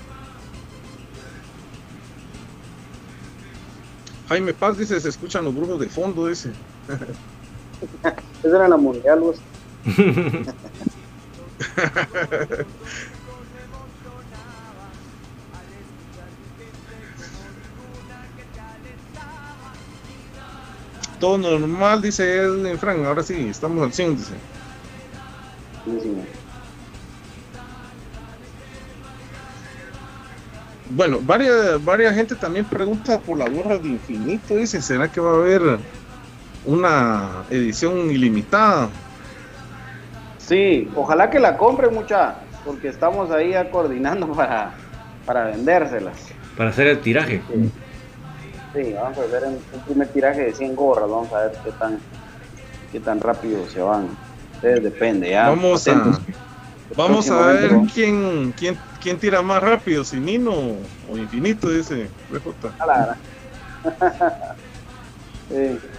Jaime 4.30 4.54
Paz 4.54 4.78
dice: 4.78 5.00
Se 5.00 5.10
escuchan 5.10 5.44
los 5.46 5.56
brujos 5.56 5.80
de 5.80 5.88
fondo, 5.88 6.28
dice. 6.28 6.52
Esa 8.44 8.56
era 8.56 8.68
la 8.68 8.78
mundial, 8.78 9.20
vos. 9.20 9.38
Todo 21.20 21.38
normal, 21.38 22.02
dice 22.02 22.38
Edwin 22.38 22.80
Frank. 22.80 23.06
Ahora 23.06 23.24
sí, 23.24 23.50
estamos 23.50 23.84
al 23.84 23.92
100, 23.92 24.18
dice. 24.18 24.36
Bueno, 30.92 31.20
varias, 31.22 31.84
varias 31.84 32.16
gente 32.16 32.36
también 32.36 32.66
pregunta 32.66 33.20
por 33.20 33.38
la 33.38 33.50
gorra 33.50 33.78
de 33.78 33.90
infinito. 33.90 34.56
Dice, 34.56 34.82
¿será 34.82 35.12
que 35.12 35.20
va 35.20 35.32
a 35.32 35.36
haber 35.36 35.80
una 36.66 37.44
edición 37.50 38.12
ilimitada? 38.12 38.90
Sí, 40.38 40.90
ojalá 40.96 41.30
que 41.30 41.40
la 41.40 41.58
compren 41.58 41.94
mucha, 41.94 42.36
porque 42.66 42.88
estamos 42.88 43.32
ahí 43.32 43.52
ya 43.52 43.70
coordinando 43.70 44.28
para, 44.34 44.74
para 45.26 45.46
vendérselas. 45.46 46.18
Para 46.58 46.72
hacer 46.72 46.88
el 46.88 47.00
tiraje. 47.00 47.42
Sí. 48.74 48.94
vamos 48.94 49.18
a 49.18 49.22
hacer 49.22 49.44
un 49.46 49.82
primer 49.86 50.08
tiraje 50.10 50.42
de 50.42 50.54
100 50.54 50.76
gorras, 50.76 51.10
vamos 51.10 51.32
a 51.34 51.44
ver 51.44 51.52
qué 51.64 51.72
tan, 51.72 52.00
qué 52.92 53.00
tan 53.00 53.20
rápido 53.20 53.66
se 53.68 53.82
van. 53.82 54.10
Ustedes 54.56 54.84
depende, 54.84 55.30
ya. 55.30 55.50
Vamos 55.50 55.88
a, 55.88 56.20
vamos 56.96 57.30
a 57.30 57.48
ver 57.48 57.72
quién, 57.94 58.54
quién, 58.58 58.78
quién 59.02 59.18
tira 59.18 59.42
más 59.42 59.64
rápido, 59.64 60.04
si 60.04 60.20
Nino 60.20 60.52
o 60.52 61.18
Infinito, 61.18 61.70
dice 61.70 62.10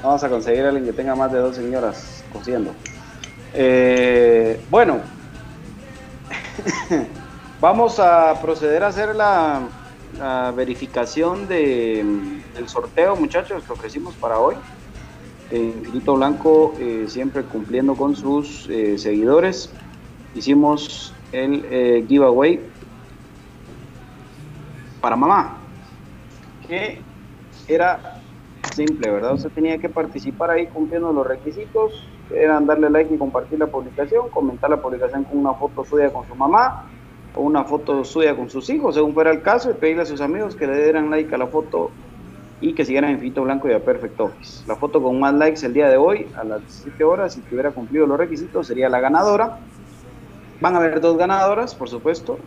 vamos 0.02 0.22
a 0.24 0.28
conseguir 0.28 0.64
a 0.64 0.68
alguien 0.68 0.84
que 0.86 0.92
tenga 0.92 1.14
más 1.14 1.32
de 1.32 1.38
dos 1.38 1.56
señoras 1.56 2.24
cosiendo. 2.32 2.72
Eh, 3.52 4.60
bueno, 4.70 5.00
vamos 7.60 7.98
a 7.98 8.40
proceder 8.40 8.84
a 8.84 8.88
hacer 8.88 9.14
la, 9.14 9.62
verificación 10.54 11.48
de, 11.48 12.04
del 12.54 12.68
sorteo, 12.68 13.16
muchachos, 13.16 13.64
que 13.64 13.72
ofrecimos 13.72 14.14
para 14.16 14.38
hoy. 14.38 14.54
Infinito 15.50 16.14
Blanco 16.14 16.74
eh, 16.78 17.06
siempre 17.08 17.42
cumpliendo 17.42 17.94
con 17.94 18.14
sus 18.14 18.68
eh, 18.68 18.98
seguidores. 18.98 19.70
Hicimos 20.34 21.14
el 21.32 22.06
giveaway 22.06 22.60
para 25.00 25.16
mamá, 25.16 25.56
que 26.68 27.00
era 27.66 28.19
simple, 28.72 29.10
¿verdad? 29.10 29.34
Usted 29.34 29.50
tenía 29.50 29.78
que 29.78 29.88
participar 29.88 30.50
ahí 30.50 30.66
cumpliendo 30.66 31.12
los 31.12 31.26
requisitos, 31.26 32.06
eran 32.34 32.66
darle 32.66 32.90
like 32.90 33.14
y 33.14 33.18
compartir 33.18 33.58
la 33.58 33.66
publicación, 33.66 34.28
comentar 34.30 34.70
la 34.70 34.80
publicación 34.80 35.24
con 35.24 35.38
una 35.38 35.54
foto 35.54 35.84
suya 35.84 36.12
con 36.12 36.26
su 36.26 36.34
mamá 36.34 36.86
o 37.34 37.42
una 37.42 37.64
foto 37.64 38.04
suya 38.04 38.36
con 38.36 38.50
sus 38.50 38.68
hijos, 38.70 38.94
según 38.94 39.14
fuera 39.14 39.30
el 39.30 39.42
caso, 39.42 39.70
y 39.70 39.74
pedirle 39.74 40.02
a 40.02 40.06
sus 40.06 40.20
amigos 40.20 40.56
que 40.56 40.66
le 40.66 40.82
dieran 40.82 41.10
like 41.10 41.34
a 41.34 41.38
la 41.38 41.46
foto 41.46 41.90
y 42.60 42.74
que 42.74 42.84
siguieran 42.84 43.12
en 43.12 43.20
Fito 43.20 43.42
Blanco 43.42 43.68
y 43.68 43.72
a 43.72 43.82
Perfect 43.82 44.20
Office. 44.20 44.64
La 44.66 44.76
foto 44.76 45.02
con 45.02 45.18
más 45.18 45.34
likes 45.34 45.64
el 45.64 45.72
día 45.72 45.88
de 45.88 45.96
hoy, 45.96 46.26
a 46.36 46.44
las 46.44 46.60
17 46.60 47.04
horas, 47.04 47.34
si 47.34 47.42
hubiera 47.52 47.70
cumplido 47.70 48.06
los 48.06 48.18
requisitos, 48.18 48.66
sería 48.66 48.88
la 48.88 49.00
ganadora. 49.00 49.58
Van 50.60 50.74
a 50.74 50.78
haber 50.78 51.00
dos 51.00 51.16
ganadoras, 51.16 51.74
por 51.74 51.88
supuesto. 51.88 52.38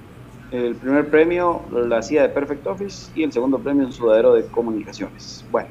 El 0.52 0.76
primer 0.76 1.10
premio 1.10 1.62
la 1.72 1.98
hacía 1.98 2.22
de 2.22 2.30
Perfect 2.30 2.68
Office 2.68 3.12
y 3.16 3.24
el 3.24 3.32
segundo 3.32 3.58
premio 3.58 3.88
un 3.88 3.92
sudadero 3.92 4.36
de 4.36 4.46
comunicaciones. 4.46 5.44
Bueno, 5.50 5.70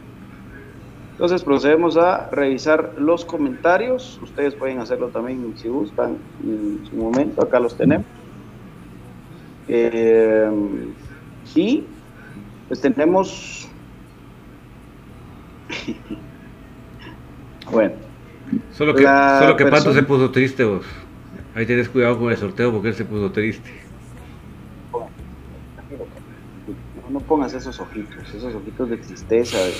entonces 1.23 1.44
procedemos 1.44 1.97
a 1.97 2.28
revisar 2.31 2.94
los 2.99 3.24
comentarios. 3.24 4.19
Ustedes 4.24 4.57
pueden 4.57 4.81
hacerlo 4.81 5.07
también 5.11 5.55
si 5.57 5.69
gustan 5.69 6.19
en 6.43 6.85
su 6.85 6.97
momento. 6.97 7.40
Acá 7.40 7.61
los 7.61 7.77
tenemos. 7.77 8.05
Eh, 9.69 10.51
y 11.55 11.85
pues 12.66 12.81
tenemos. 12.81 13.69
bueno. 17.70 17.94
Solo 18.73 18.93
que, 18.93 19.05
solo 19.05 19.57
que 19.57 19.66
Pato 19.66 19.93
se 19.93 20.03
puso 20.03 20.32
triste 20.32 20.65
vos. 20.65 20.85
Ahí 21.55 21.66
tienes 21.66 21.89
cuidado 21.89 22.19
con 22.19 22.32
el 22.32 22.36
sorteo 22.36 22.73
porque 22.73 22.89
él 22.89 22.94
se 22.94 23.05
puso 23.05 23.31
triste. 23.31 23.70
No, 27.09 27.20
pongas 27.20 27.55
esos 27.55 27.78
ojitos, 27.78 28.28
esos 28.35 28.57
ojitos 28.57 28.90
de 28.90 28.97
tristeza, 28.97 29.59
de, 29.59 29.73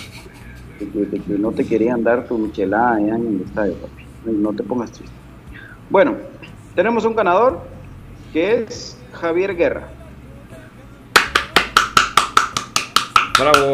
que 0.79 1.39
no 1.39 1.53
te 1.53 1.67
querían 1.67 2.03
dar 2.03 2.27
tu 2.27 2.39
michelada 2.39 2.97
allá 2.97 3.17
en 3.17 3.27
el 3.27 3.43
estadio, 3.43 3.75
papi. 3.75 4.07
No 4.25 4.53
te 4.53 4.63
pongas 4.63 4.93
triste. 4.93 5.15
Bueno, 5.91 6.17
tenemos 6.75 7.05
un 7.05 7.15
ganador 7.15 7.61
que 8.33 8.63
es 8.63 8.97
Javier 9.13 9.55
Guerra. 9.57 9.89
Bravo. 13.39 13.73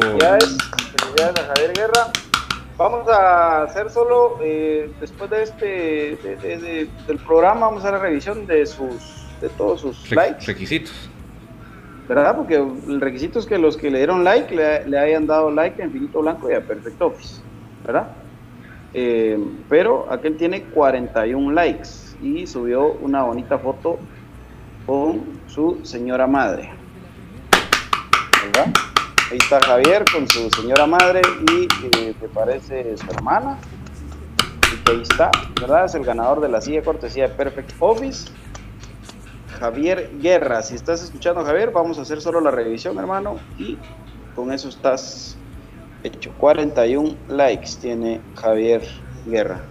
Felicidades, 0.00 0.58
felicidades 0.96 1.40
a 1.40 1.54
Javier 1.54 1.72
Guerra. 1.74 2.12
Vamos 2.76 3.08
a 3.08 3.62
hacer 3.62 3.90
solo, 3.90 4.38
eh, 4.42 4.90
después 5.00 5.30
de 5.30 5.42
este, 5.42 6.18
del 7.06 7.18
programa, 7.18 7.66
vamos 7.66 7.84
a 7.84 7.88
hacer 7.88 8.00
la 8.00 8.06
revisión 8.06 8.46
de 8.46 8.66
sus, 8.66 9.26
de 9.40 9.48
todos 9.50 9.80
sus 9.82 10.10
likes. 10.10 10.46
Requisitos. 10.46 11.08
¿Verdad? 12.08 12.36
Porque 12.36 12.56
el 12.56 13.00
requisito 13.00 13.38
es 13.38 13.46
que 13.46 13.58
los 13.58 13.76
que 13.76 13.90
le 13.90 13.98
dieron 13.98 14.24
like 14.24 14.54
le, 14.54 14.98
hayan 14.98 15.26
dado 15.26 15.50
like 15.50 15.80
a 15.82 15.86
Infinito 15.86 16.20
Blanco 16.20 16.50
y 16.50 16.54
a 16.54 16.60
Perfect 16.60 17.00
Office, 17.00 17.40
¿verdad? 17.84 18.08
Eh, 18.92 19.38
pero 19.68 20.06
aquel 20.10 20.36
tiene 20.36 20.62
41 20.62 21.52
likes 21.52 21.88
y 22.22 22.46
subió 22.46 22.92
una 23.00 23.22
bonita 23.24 23.58
foto 23.58 23.98
con 24.86 25.22
su 25.48 25.80
señora 25.82 26.26
madre, 26.26 26.70
¿verdad? 28.44 28.72
Ahí 29.30 29.38
está 29.38 29.58
Javier 29.60 30.04
con 30.12 30.28
su 30.28 30.50
señora 30.50 30.86
madre 30.86 31.22
y 31.50 31.66
eh, 31.96 32.14
me 32.20 32.28
parece 32.28 32.96
su 32.96 33.06
hermana. 33.10 33.58
Y 34.86 34.90
ahí 34.90 35.02
está, 35.02 35.30
¿verdad? 35.60 35.86
Es 35.86 35.94
el 35.94 36.04
ganador 36.04 36.40
de 36.40 36.48
la 36.50 36.60
silla 36.60 36.82
cortesía 36.82 37.28
de 37.28 37.34
Perfect 37.34 37.72
Office. 37.80 38.30
Javier 39.64 40.10
Guerra. 40.20 40.62
Si 40.62 40.74
estás 40.74 41.02
escuchando, 41.02 41.42
Javier, 41.42 41.70
vamos 41.70 41.98
a 41.98 42.02
hacer 42.02 42.20
solo 42.20 42.38
la 42.38 42.50
revisión, 42.50 42.98
hermano. 42.98 43.38
Y 43.58 43.78
con 44.36 44.52
eso 44.52 44.68
estás 44.68 45.38
hecho. 46.02 46.30
41 46.36 47.16
likes 47.28 47.70
tiene 47.80 48.20
Javier 48.34 48.82
Guerra. 49.26 49.62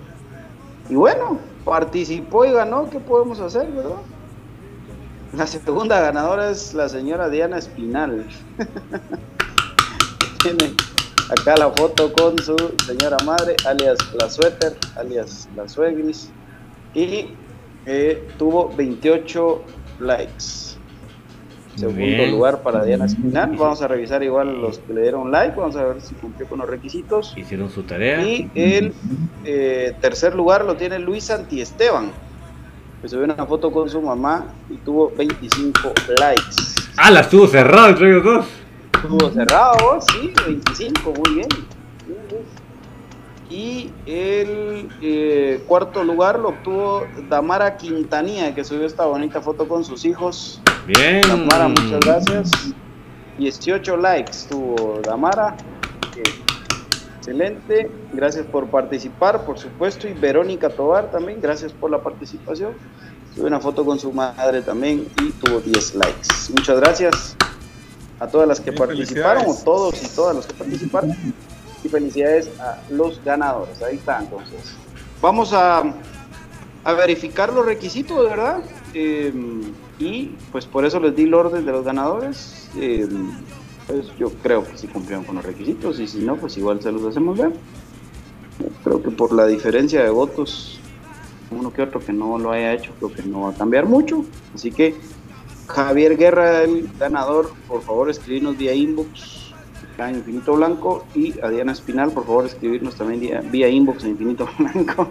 Y 0.90 0.96
bueno, 0.96 1.38
participó 1.64 2.44
y 2.44 2.54
ganó. 2.54 2.90
¿Qué 2.90 3.00
podemos 3.00 3.40
hacer, 3.40 3.68
verdad? 3.68 4.02
La 5.38 5.46
segunda 5.46 6.00
ganadora 6.00 6.50
es 6.50 6.74
la 6.74 6.90
señora 6.90 7.30
Diana 7.30 7.60
Espinal. 7.60 8.26
tiene 10.42 10.74
acá 11.30 11.56
la 11.56 11.70
foto 11.70 12.12
con 12.14 12.36
su 12.40 12.56
señora 12.88 13.18
madre, 13.24 13.56
alias 13.68 14.00
la 14.20 14.28
suéter, 14.28 14.76
alias 14.96 15.48
la 15.56 15.70
suegris. 15.70 16.32
Y 16.96 17.28
eh, 17.86 18.28
tuvo 18.40 18.74
28 18.76 19.62
likes. 20.00 20.74
Segundo 21.76 22.26
lugar 22.28 22.62
para 22.62 22.84
Diana 22.84 23.06
Espinal. 23.06 23.56
Vamos 23.58 23.82
a 23.82 23.88
revisar 23.88 24.22
igual 24.22 24.62
los 24.62 24.78
que 24.78 24.94
le 24.94 25.02
dieron 25.02 25.32
like. 25.32 25.60
Vamos 25.60 25.76
a 25.76 25.84
ver 25.86 26.02
si 26.02 26.14
cumplió 26.16 26.48
con 26.48 26.60
los 26.60 26.70
requisitos. 26.70 27.34
Hicieron 27.36 27.70
su 27.70 27.84
tarea. 27.84 28.22
Y 28.22 28.50
el 28.54 28.94
eh, 29.44 29.96
tercer 30.00 30.36
lugar 30.36 30.66
lo 30.66 30.76
tiene 30.76 31.00
Luis 31.00 31.26
Santiesteban. 31.26 32.12
Que 33.02 33.10
subió 33.10 33.26
una 33.26 33.46
foto 33.46 33.72
con 33.72 33.90
su 33.90 34.02
mamá 34.02 34.46
y 34.70 34.76
tuvo 34.78 35.12
25 35.18 35.94
likes. 36.20 36.84
Ah, 36.96 37.10
la 37.10 37.22
estuvo 37.22 37.48
cerrado 37.48 37.90
entre 37.90 38.10
ellos 38.10 38.24
dos. 38.24 38.46
Estuvo 38.94 39.32
cerrado, 39.32 40.00
sí, 40.00 40.32
25, 40.46 41.14
muy 41.14 41.36
bien. 41.36 41.50
Y 43.54 43.92
el 44.08 44.90
eh, 45.00 45.64
cuarto 45.68 46.04
lugar 46.04 46.40
lo 46.40 46.50
obtuvo 46.50 47.06
Damara 47.30 47.78
Quintanilla, 47.78 48.56
que 48.56 48.64
subió 48.64 48.88
esta 48.88 49.06
bonita 49.06 49.42
foto 49.42 49.68
con 49.68 49.86
sus 49.86 50.06
hijos. 50.06 50.60
Bien. 50.88 51.22
Damara, 51.22 51.68
muchas 51.68 52.00
gracias. 52.00 52.50
18 53.38 53.98
likes 53.98 54.38
tuvo 54.50 55.02
Damara. 55.04 55.56
Excelente. 57.18 57.92
Gracias 58.14 58.44
por 58.48 58.66
participar, 58.72 59.46
por 59.46 59.60
supuesto. 59.60 60.08
Y 60.08 60.14
Verónica 60.14 60.70
Tobar 60.70 61.12
también, 61.12 61.40
gracias 61.40 61.72
por 61.74 61.92
la 61.92 62.02
participación. 62.02 62.74
Tuve 63.36 63.46
una 63.46 63.60
foto 63.60 63.86
con 63.86 64.00
su 64.00 64.12
madre 64.12 64.64
también 64.64 65.08
y 65.22 65.30
tuvo 65.34 65.60
10 65.60 65.94
likes. 65.94 66.28
Muchas 66.58 66.80
gracias 66.80 67.36
a 68.20 68.26
todas 68.28 68.48
las 68.48 68.60
que 68.60 68.72
participaron, 68.72 69.44
o 69.48 69.56
todos 69.64 70.02
y 70.02 70.08
todas 70.08 70.38
las 70.38 70.48
que 70.48 70.56
participaron 70.56 71.16
y 71.84 71.90
felicidades 71.90 72.50
a 72.60 72.80
los 72.90 73.24
ganadores. 73.24 73.82
Ahí 73.82 73.96
está, 73.96 74.20
entonces. 74.20 74.76
Vamos 75.22 75.54
a, 75.54 75.84
a 76.84 76.94
verificar 76.94 77.54
los 77.54 77.66
requisitos, 77.66 78.30
¿verdad? 78.30 78.64
Em, 78.94 79.74
y 80.00 80.36
pues 80.52 80.66
por 80.66 80.86
eso 80.86 81.00
les 81.00 81.16
di 81.16 81.24
el 81.24 81.34
orden 81.34 81.66
de 81.66 81.72
los 81.72 81.86
ganadores. 81.86 82.70
Em, 82.76 83.32
pues 83.88 84.08
yo 84.18 84.30
creo 84.42 84.64
que 84.64 84.78
sí 84.78 84.88
cumplieron 84.88 85.26
con 85.26 85.36
los 85.36 85.46
requisitos 85.46 86.00
y 86.00 86.08
si 86.08 86.20
no, 86.20 86.38
pues 86.38 86.58
igual 86.58 86.82
se 86.82 86.92
los 86.92 87.04
hacemos 87.04 87.38
ver. 87.38 87.54
Creo 88.84 89.02
que 89.02 89.12
por 89.12 89.34
la 89.34 89.46
diferencia 89.48 90.04
de 90.04 90.10
votos, 90.10 90.80
uno 91.52 91.72
que 91.72 91.82
otro 91.82 92.00
que 92.00 92.14
no 92.14 92.38
lo 92.38 92.52
haya 92.52 92.74
hecho, 92.74 92.92
creo 93.00 93.14
que 93.14 93.24
no 93.24 93.42
va 93.42 93.50
a 93.50 93.54
cambiar 93.54 93.86
mucho. 93.86 94.26
Así 94.54 94.72
que 94.72 94.96
Javier 95.68 96.18
Guerra, 96.18 96.64
el 96.64 96.90
ganador, 97.00 97.52
por 97.68 97.82
favor 97.82 98.10
escribirnos 98.10 98.58
vía 98.58 98.74
inbox 98.74 99.43
en 99.98 100.16
Infinito 100.16 100.54
Blanco 100.54 101.06
y 101.14 101.40
a 101.42 101.50
Diana 101.50 101.72
Espinal, 101.72 102.12
por 102.12 102.26
favor, 102.26 102.46
escribirnos 102.46 102.96
también 102.96 103.50
vía, 103.52 103.70
inbox 103.70 104.04
en 104.04 104.12
Infinito 104.12 104.48
Blanco 104.58 105.10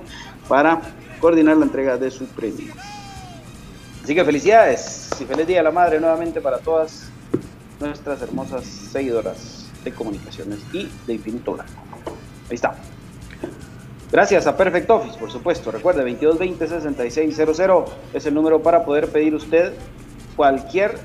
para 0.48 0.80
coordinar 1.20 1.56
la 1.56 1.66
entrega 1.66 1.96
de 1.96 2.10
su 2.10 2.26
premio. 2.26 2.72
Así 4.02 4.14
que 4.14 4.24
felicidades 4.24 5.10
y 5.20 5.24
feliz 5.24 5.46
Día 5.46 5.58
de 5.58 5.62
la 5.62 5.70
Madre 5.70 6.00
nuevamente 6.00 6.40
para 6.40 6.58
todas 6.58 7.08
nuestras 7.78 8.20
hermosas 8.22 8.64
seguidoras 8.64 9.66
de 9.84 9.92
comunicaciones 9.92 10.58
y 10.72 10.88
de 11.06 11.14
Infinito 11.14 11.52
Blanco. 11.52 11.72
Ahí 12.48 12.56
está. 12.56 12.74
Gracias 14.10 14.46
a 14.46 14.56
Perfect 14.56 14.90
Office, 14.90 15.18
por 15.18 15.30
supuesto. 15.30 15.70
Recuerde, 15.70 16.04
2220-6600 16.18 17.84
es 18.12 18.26
el 18.26 18.34
número 18.34 18.60
para 18.60 18.84
poder 18.84 19.08
pedir 19.08 19.34
usted 19.34 19.72
cualquier, 20.36 20.98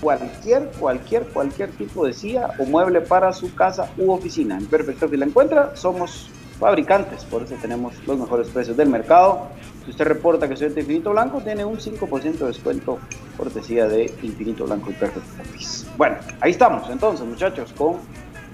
cualquier, 0.00 0.70
cualquier, 0.78 1.22
cualquier 1.24 1.70
tipo 1.70 2.06
de 2.06 2.12
silla 2.12 2.50
o 2.58 2.64
mueble 2.64 3.00
para 3.00 3.32
su 3.32 3.54
casa 3.54 3.90
u 3.96 4.12
oficina. 4.12 4.58
En 4.58 4.66
Perfect 4.66 5.02
Office 5.02 5.18
la 5.18 5.26
encuentra. 5.26 5.76
Somos 5.76 6.28
fabricantes, 6.58 7.24
por 7.24 7.42
eso 7.42 7.54
tenemos 7.60 7.94
los 8.06 8.18
mejores 8.18 8.48
precios 8.48 8.76
del 8.76 8.88
mercado. 8.88 9.48
Si 9.84 9.90
usted 9.90 10.06
reporta 10.06 10.48
que 10.48 10.56
soy 10.56 10.70
de 10.70 10.80
Infinito 10.80 11.10
Blanco, 11.10 11.40
tiene 11.40 11.64
un 11.64 11.76
5% 11.76 12.38
de 12.38 12.46
descuento 12.46 12.98
cortesía 13.36 13.86
de 13.86 14.12
Infinito 14.22 14.64
Blanco 14.64 14.90
y 14.90 14.94
Perfect. 14.94 15.26
Bueno, 15.96 16.16
ahí 16.40 16.52
estamos 16.52 16.88
entonces, 16.90 17.26
muchachos, 17.26 17.72
con 17.76 17.96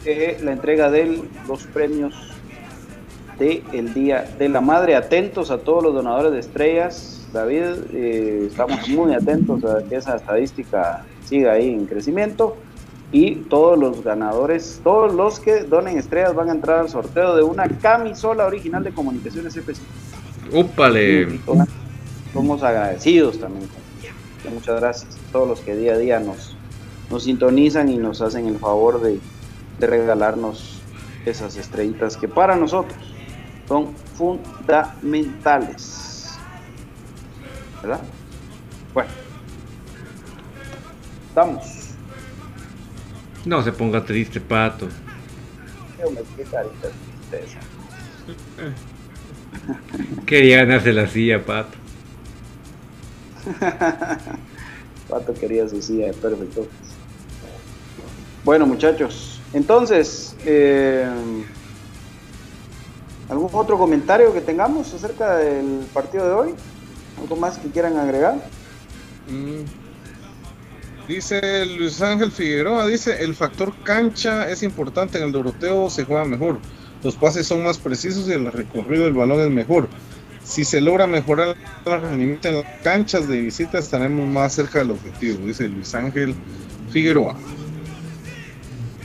eh, 0.05 0.39
la 0.43 0.53
entrega 0.53 0.91
de 0.91 1.23
los 1.47 1.65
premios 1.65 2.15
del 3.39 3.63
el 3.73 3.95
Día 3.95 4.29
de 4.39 4.49
la 4.49 4.61
Madre. 4.61 4.97
Atentos 4.97 5.51
a 5.51 5.59
todos 5.59 5.83
los 5.83 5.95
donadores 5.95 6.33
de 6.33 6.41
estrellas. 6.41 7.29
David, 7.33 7.63
eh, 7.93 8.49
estamos 8.51 8.89
muy 8.89 9.15
atentos 9.15 9.65
a 9.65 9.83
que 9.85 9.97
esa 9.97 10.17
estadística 10.17 11.05
siga 11.31 11.53
ahí 11.53 11.71
en 11.71 11.87
crecimiento. 11.87 12.57
Y 13.13 13.37
todos 13.37 13.79
los 13.79 14.05
ganadores, 14.05 14.81
todos 14.85 15.13
los 15.13 15.41
que 15.41 15.63
donen 15.63 15.99
estrellas 15.99 16.33
van 16.35 16.49
a 16.49 16.53
entrar 16.53 16.79
al 16.79 16.89
sorteo 16.89 17.35
de 17.35 17.43
una 17.43 17.69
camisola 17.69 18.47
original 18.47 18.85
de 18.85 18.93
Comunicaciones 18.93 19.57
FC. 19.57 19.83
¡Úpale! 20.53 21.41
Somos 22.33 22.63
agradecidos 22.63 23.41
también. 23.41 23.69
Muchas 24.53 24.81
gracias 24.81 25.17
a 25.17 25.33
todos 25.33 25.49
los 25.49 25.61
que 25.61 25.75
día 25.75 25.95
a 25.95 25.99
día 25.99 26.21
nos, 26.21 26.57
nos 27.11 27.25
sintonizan 27.25 27.89
y 27.89 27.97
nos 27.97 28.23
hacen 28.23 28.47
el 28.47 28.59
favor 28.59 29.01
de, 29.01 29.19
de 29.79 29.87
regalarnos 29.87 30.81
esas 31.27 31.57
estrellitas 31.57 32.17
que 32.17 32.29
para 32.29 32.57
nosotros 32.57 32.97
son 33.67 33.89
fundamentales. 34.15 36.39
¿Verdad? 37.83 38.01
Bueno, 38.95 39.11
estamos. 41.41 41.89
No 43.45 43.63
se 43.63 43.73
ponga 43.73 44.05
triste, 44.05 44.41
pato. 44.41 44.89
Quería 50.27 50.65
ganarse 50.65 50.93
la 50.93 51.07
silla, 51.07 51.45
pato. 51.45 51.79
pato 55.09 55.33
quería 55.35 55.69
su 55.69 55.81
silla, 55.81 56.13
perfecto. 56.13 56.67
Bueno, 58.45 58.67
muchachos, 58.67 59.41
entonces, 59.53 60.35
eh, 60.45 61.07
¿algún 63.29 63.51
otro 63.53 63.79
comentario 63.79 64.33
que 64.33 64.41
tengamos 64.41 64.93
acerca 64.95 65.37
del 65.37 65.87
partido 65.93 66.27
de 66.27 66.33
hoy? 66.33 66.55
¿Algo 67.21 67.37
más 67.37 67.59
que 67.59 67.71
quieran 67.71 67.97
agregar? 67.97 68.37
Mm. 69.29 69.80
Dice 71.11 71.67
Luis 71.67 72.01
Ángel 72.03 72.31
Figueroa, 72.31 72.87
dice, 72.87 73.25
el 73.25 73.35
factor 73.35 73.75
cancha 73.83 74.49
es 74.49 74.63
importante, 74.63 75.19
en 75.19 75.25
el 75.25 75.33
Doroteo 75.33 75.91
se 75.91 76.05
juega 76.05 76.25
mejor, 76.25 76.61
los 77.03 77.17
pases 77.17 77.49
son 77.49 77.65
más 77.65 77.79
precisos 77.79 78.29
y 78.29 78.33
el 78.33 78.53
recorrido 78.53 79.07
del 79.07 79.15
balón 79.15 79.41
es 79.41 79.51
mejor. 79.51 79.89
Si 80.45 80.63
se 80.63 80.81
logra 80.81 81.09
mejorar 81.09 81.57
el 81.85 82.01
rendimiento 82.01 82.47
en 82.47 82.55
las 82.59 82.81
canchas 82.85 83.27
de 83.27 83.41
visita 83.41 83.81
estaremos 83.81 84.29
más 84.29 84.55
cerca 84.55 84.79
del 84.79 84.93
objetivo, 84.93 85.45
dice 85.45 85.67
Luis 85.67 85.93
Ángel 85.97 86.33
Figueroa. 86.93 87.35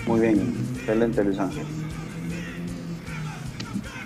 Muy 0.05 0.19
bien, 0.19 0.55
excelente 0.75 1.23
Luis 1.23 1.39
Ángel. 1.39 1.65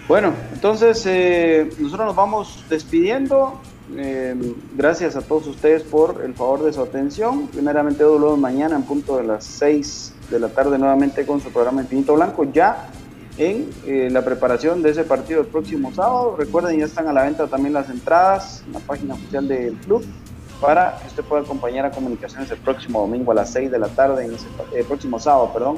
Bueno, 0.08 0.34
entonces 0.54 1.06
eh, 1.06 1.70
nosotros 1.78 2.08
nos 2.08 2.16
vamos 2.16 2.64
despidiendo. 2.70 3.60
Eh, 3.98 4.36
gracias 4.76 5.16
a 5.16 5.22
todos 5.22 5.48
ustedes 5.48 5.84
por 5.84 6.22
el 6.24 6.34
favor 6.34 6.64
de 6.64 6.74
su 6.74 6.82
atención. 6.82 7.48
Primeramente, 7.48 8.04
luego 8.04 8.38
mañana 8.38 8.76
en 8.76 8.84
punto 8.84 9.18
de 9.18 9.24
las 9.24 9.44
6 9.46 10.14
de 10.30 10.40
la 10.40 10.50
tarde 10.50 10.78
nuevamente 10.78 11.26
con 11.26 11.42
su 11.42 11.52
programa 11.52 11.82
Infinito 11.82 12.14
Blanco, 12.14 12.44
ya 12.52 12.90
en 13.38 13.70
eh, 13.88 14.10
la 14.12 14.24
preparación 14.24 14.84
de 14.84 14.92
ese 14.92 15.04
partido 15.04 15.42
el 15.42 15.48
próximo 15.48 15.94
sábado. 15.94 16.36
Recuerden, 16.38 16.78
ya 16.78 16.86
están 16.86 17.08
a 17.08 17.14
la 17.14 17.24
venta 17.24 17.48
también 17.48 17.74
las 17.74 17.90
entradas 17.90 18.64
en 18.68 18.74
la 18.74 18.80
página 18.80 19.16
oficial 19.16 19.48
del 19.48 19.74
club 19.76 20.06
para 20.62 20.98
que 21.02 21.08
usted 21.08 21.24
pueda 21.24 21.42
acompañar 21.42 21.86
a 21.86 21.92
comunicaciones 21.92 22.52
el 22.52 22.58
próximo 22.58 23.00
domingo 23.00 23.32
a 23.32 23.36
las 23.36 23.52
6 23.54 23.72
de 23.72 23.80
la 23.80 23.88
tarde, 23.88 24.26
en 24.26 24.34
ese, 24.34 24.46
el 24.76 24.86
próximo 24.86 25.18
sábado, 25.18 25.52
perdón, 25.54 25.78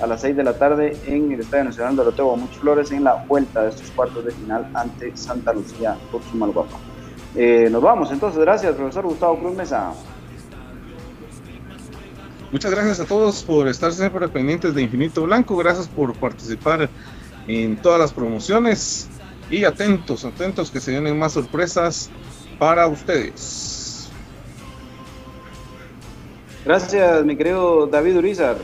a 0.00 0.06
las 0.06 0.22
6 0.22 0.36
de 0.36 0.42
la 0.42 0.54
tarde 0.54 0.96
en 1.06 1.30
el 1.32 1.40
Estadio 1.40 1.64
Nacional 1.64 1.94
de 1.94 2.04
Doroteo 2.04 2.34
Muchos 2.36 2.56
Flores 2.56 2.90
en 2.92 3.04
la 3.04 3.24
vuelta 3.28 3.62
de 3.62 3.68
estos 3.68 3.90
cuartos 3.90 4.24
de 4.24 4.32
final 4.32 4.66
ante 4.74 5.14
Santa 5.16 5.52
Lucía 5.52 5.96
por 6.10 6.22
Sumalguapa. 6.24 6.91
Eh, 7.34 7.68
nos 7.70 7.82
vamos 7.82 8.10
entonces, 8.10 8.40
gracias 8.40 8.74
profesor 8.74 9.04
Gustavo 9.04 9.38
Cruz 9.38 9.56
Mesa. 9.56 9.92
Muchas 12.50 12.70
gracias 12.70 13.00
a 13.00 13.06
todos 13.06 13.42
por 13.42 13.66
estar 13.68 13.92
siempre 13.92 14.28
pendientes 14.28 14.74
de 14.74 14.82
Infinito 14.82 15.22
Blanco, 15.22 15.56
gracias 15.56 15.88
por 15.88 16.12
participar 16.14 16.90
en 17.48 17.76
todas 17.76 17.98
las 17.98 18.12
promociones 18.12 19.08
y 19.50 19.64
atentos, 19.64 20.24
atentos 20.24 20.70
que 20.70 20.80
se 20.80 20.90
vienen 20.90 21.18
más 21.18 21.32
sorpresas 21.32 22.10
para 22.58 22.86
ustedes. 22.86 24.10
Gracias 26.64 27.24
mi 27.24 27.36
querido 27.36 27.86
David 27.86 28.18
Urizar. 28.18 28.56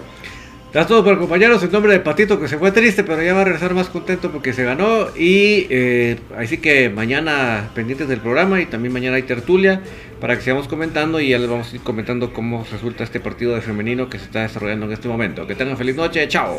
Gracias 0.71 0.85
a 0.85 0.89
todos 0.89 1.03
por 1.03 1.15
acompañarnos 1.15 1.63
en 1.63 1.73
nombre 1.73 1.95
de 1.95 2.01
Patito 2.01 2.39
que 2.39 2.47
se 2.47 2.59
fue 2.59 2.73
triste, 2.73 3.03
pero 3.03 3.23
ya 3.23 3.33
va 3.33 3.41
a 3.41 3.45
regresar 3.45 3.73
más 3.73 3.89
contento 3.89 4.31
porque 4.31 4.53
se 4.53 4.65
ganó. 4.65 5.07
Y 5.17 5.67
eh, 5.71 6.21
así 6.37 6.59
que 6.59 6.91
mañana 6.91 7.71
pendientes 7.75 8.07
del 8.07 8.21
programa 8.21 8.61
y 8.61 8.67
también 8.67 8.93
mañana 8.93 9.17
hay 9.17 9.23
tertulia 9.23 9.81
para 10.21 10.37
que 10.37 10.43
sigamos 10.43 10.69
comentando 10.69 11.21
y 11.21 11.31
ya 11.31 11.39
les 11.39 11.49
vamos 11.49 11.73
a 11.73 11.77
ir 11.77 11.81
comentando 11.81 12.35
cómo 12.35 12.67
resulta 12.71 13.03
este 13.03 13.19
partido 13.19 13.55
de 13.55 13.63
femenino 13.63 14.11
que 14.11 14.19
se 14.19 14.27
está 14.27 14.43
desarrollando 14.43 14.85
en 14.85 14.93
este 14.93 15.09
momento. 15.09 15.47
Que 15.47 15.55
tengan 15.55 15.79
feliz 15.79 15.97
noche, 15.97 16.29
chao. 16.29 16.59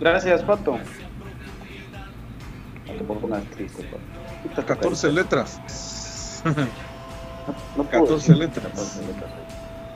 Gracias, 0.00 0.42
Pato. 0.42 0.78
No 2.98 3.42
triste, 3.56 3.88
Pato. 4.54 4.66
14 4.66 5.12
letras. 5.12 6.42
No, 7.74 7.88
14 7.88 8.34
letras. 8.34 9.00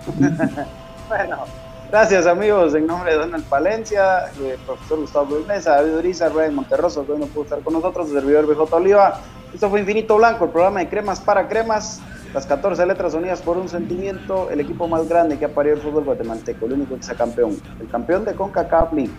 Bueno, 1.09 1.45
gracias 1.91 2.27
amigos, 2.27 2.75
en 2.75 2.87
nombre 2.87 3.13
de 3.13 3.19
Donald 3.19 3.45
Palencia, 3.45 4.25
profesor 4.67 5.01
Gustavo 5.01 5.39
Mesa, 5.47 5.77
David 5.77 5.97
Uriza, 5.97 6.29
Ryan 6.29 6.55
Monterroso, 6.55 7.05
que 7.05 7.13
hoy 7.13 7.19
no 7.19 7.27
pudo 7.27 7.45
estar 7.45 7.61
con 7.61 7.75
nosotros, 7.75 8.09
el 8.09 8.15
servidor 8.15 8.47
BJ 8.47 8.77
Oliva. 8.77 9.21
Esto 9.53 9.71
fue 9.71 9.81
Infinito 9.81 10.17
Blanco, 10.17 10.45
el 10.45 10.51
programa 10.51 10.81
de 10.81 10.89
cremas 10.89 11.21
para 11.21 11.47
cremas, 11.47 12.01
las 12.33 12.47
14 12.47 12.87
letras 12.87 13.15
unidas 13.15 13.43
por 13.43 13.57
un 13.57 13.69
sentimiento, 13.69 14.51
el 14.51 14.61
equipo 14.61 14.89
más 14.89 15.09
grande 15.09 15.39
que 15.39 15.45
ha 15.45 15.55
parido 15.55 15.77
el 15.77 15.83
fútbol 15.83 16.05
guatemalteco, 16.05 16.67
el 16.67 16.73
único 16.73 16.97
que 16.97 17.03
sea 17.03 17.15
campeón, 17.15 17.61
el 17.81 17.89
campeón 17.89 18.25
de 18.25 18.35
CONCACAF 18.35 18.93
League. 18.93 19.13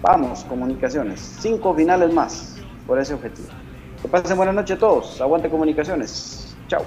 Vamos, 0.00 0.44
comunicaciones, 0.44 1.20
cinco 1.40 1.74
finales 1.74 2.12
más 2.12 2.56
por 2.86 2.98
ese 2.98 3.14
objetivo. 3.14 3.48
Que 4.00 4.08
pasen 4.08 4.36
buena 4.36 4.52
noche 4.52 4.74
a 4.74 4.78
todos, 4.78 5.20
aguante 5.20 5.48
comunicaciones, 5.48 6.56
chao. 6.68 6.82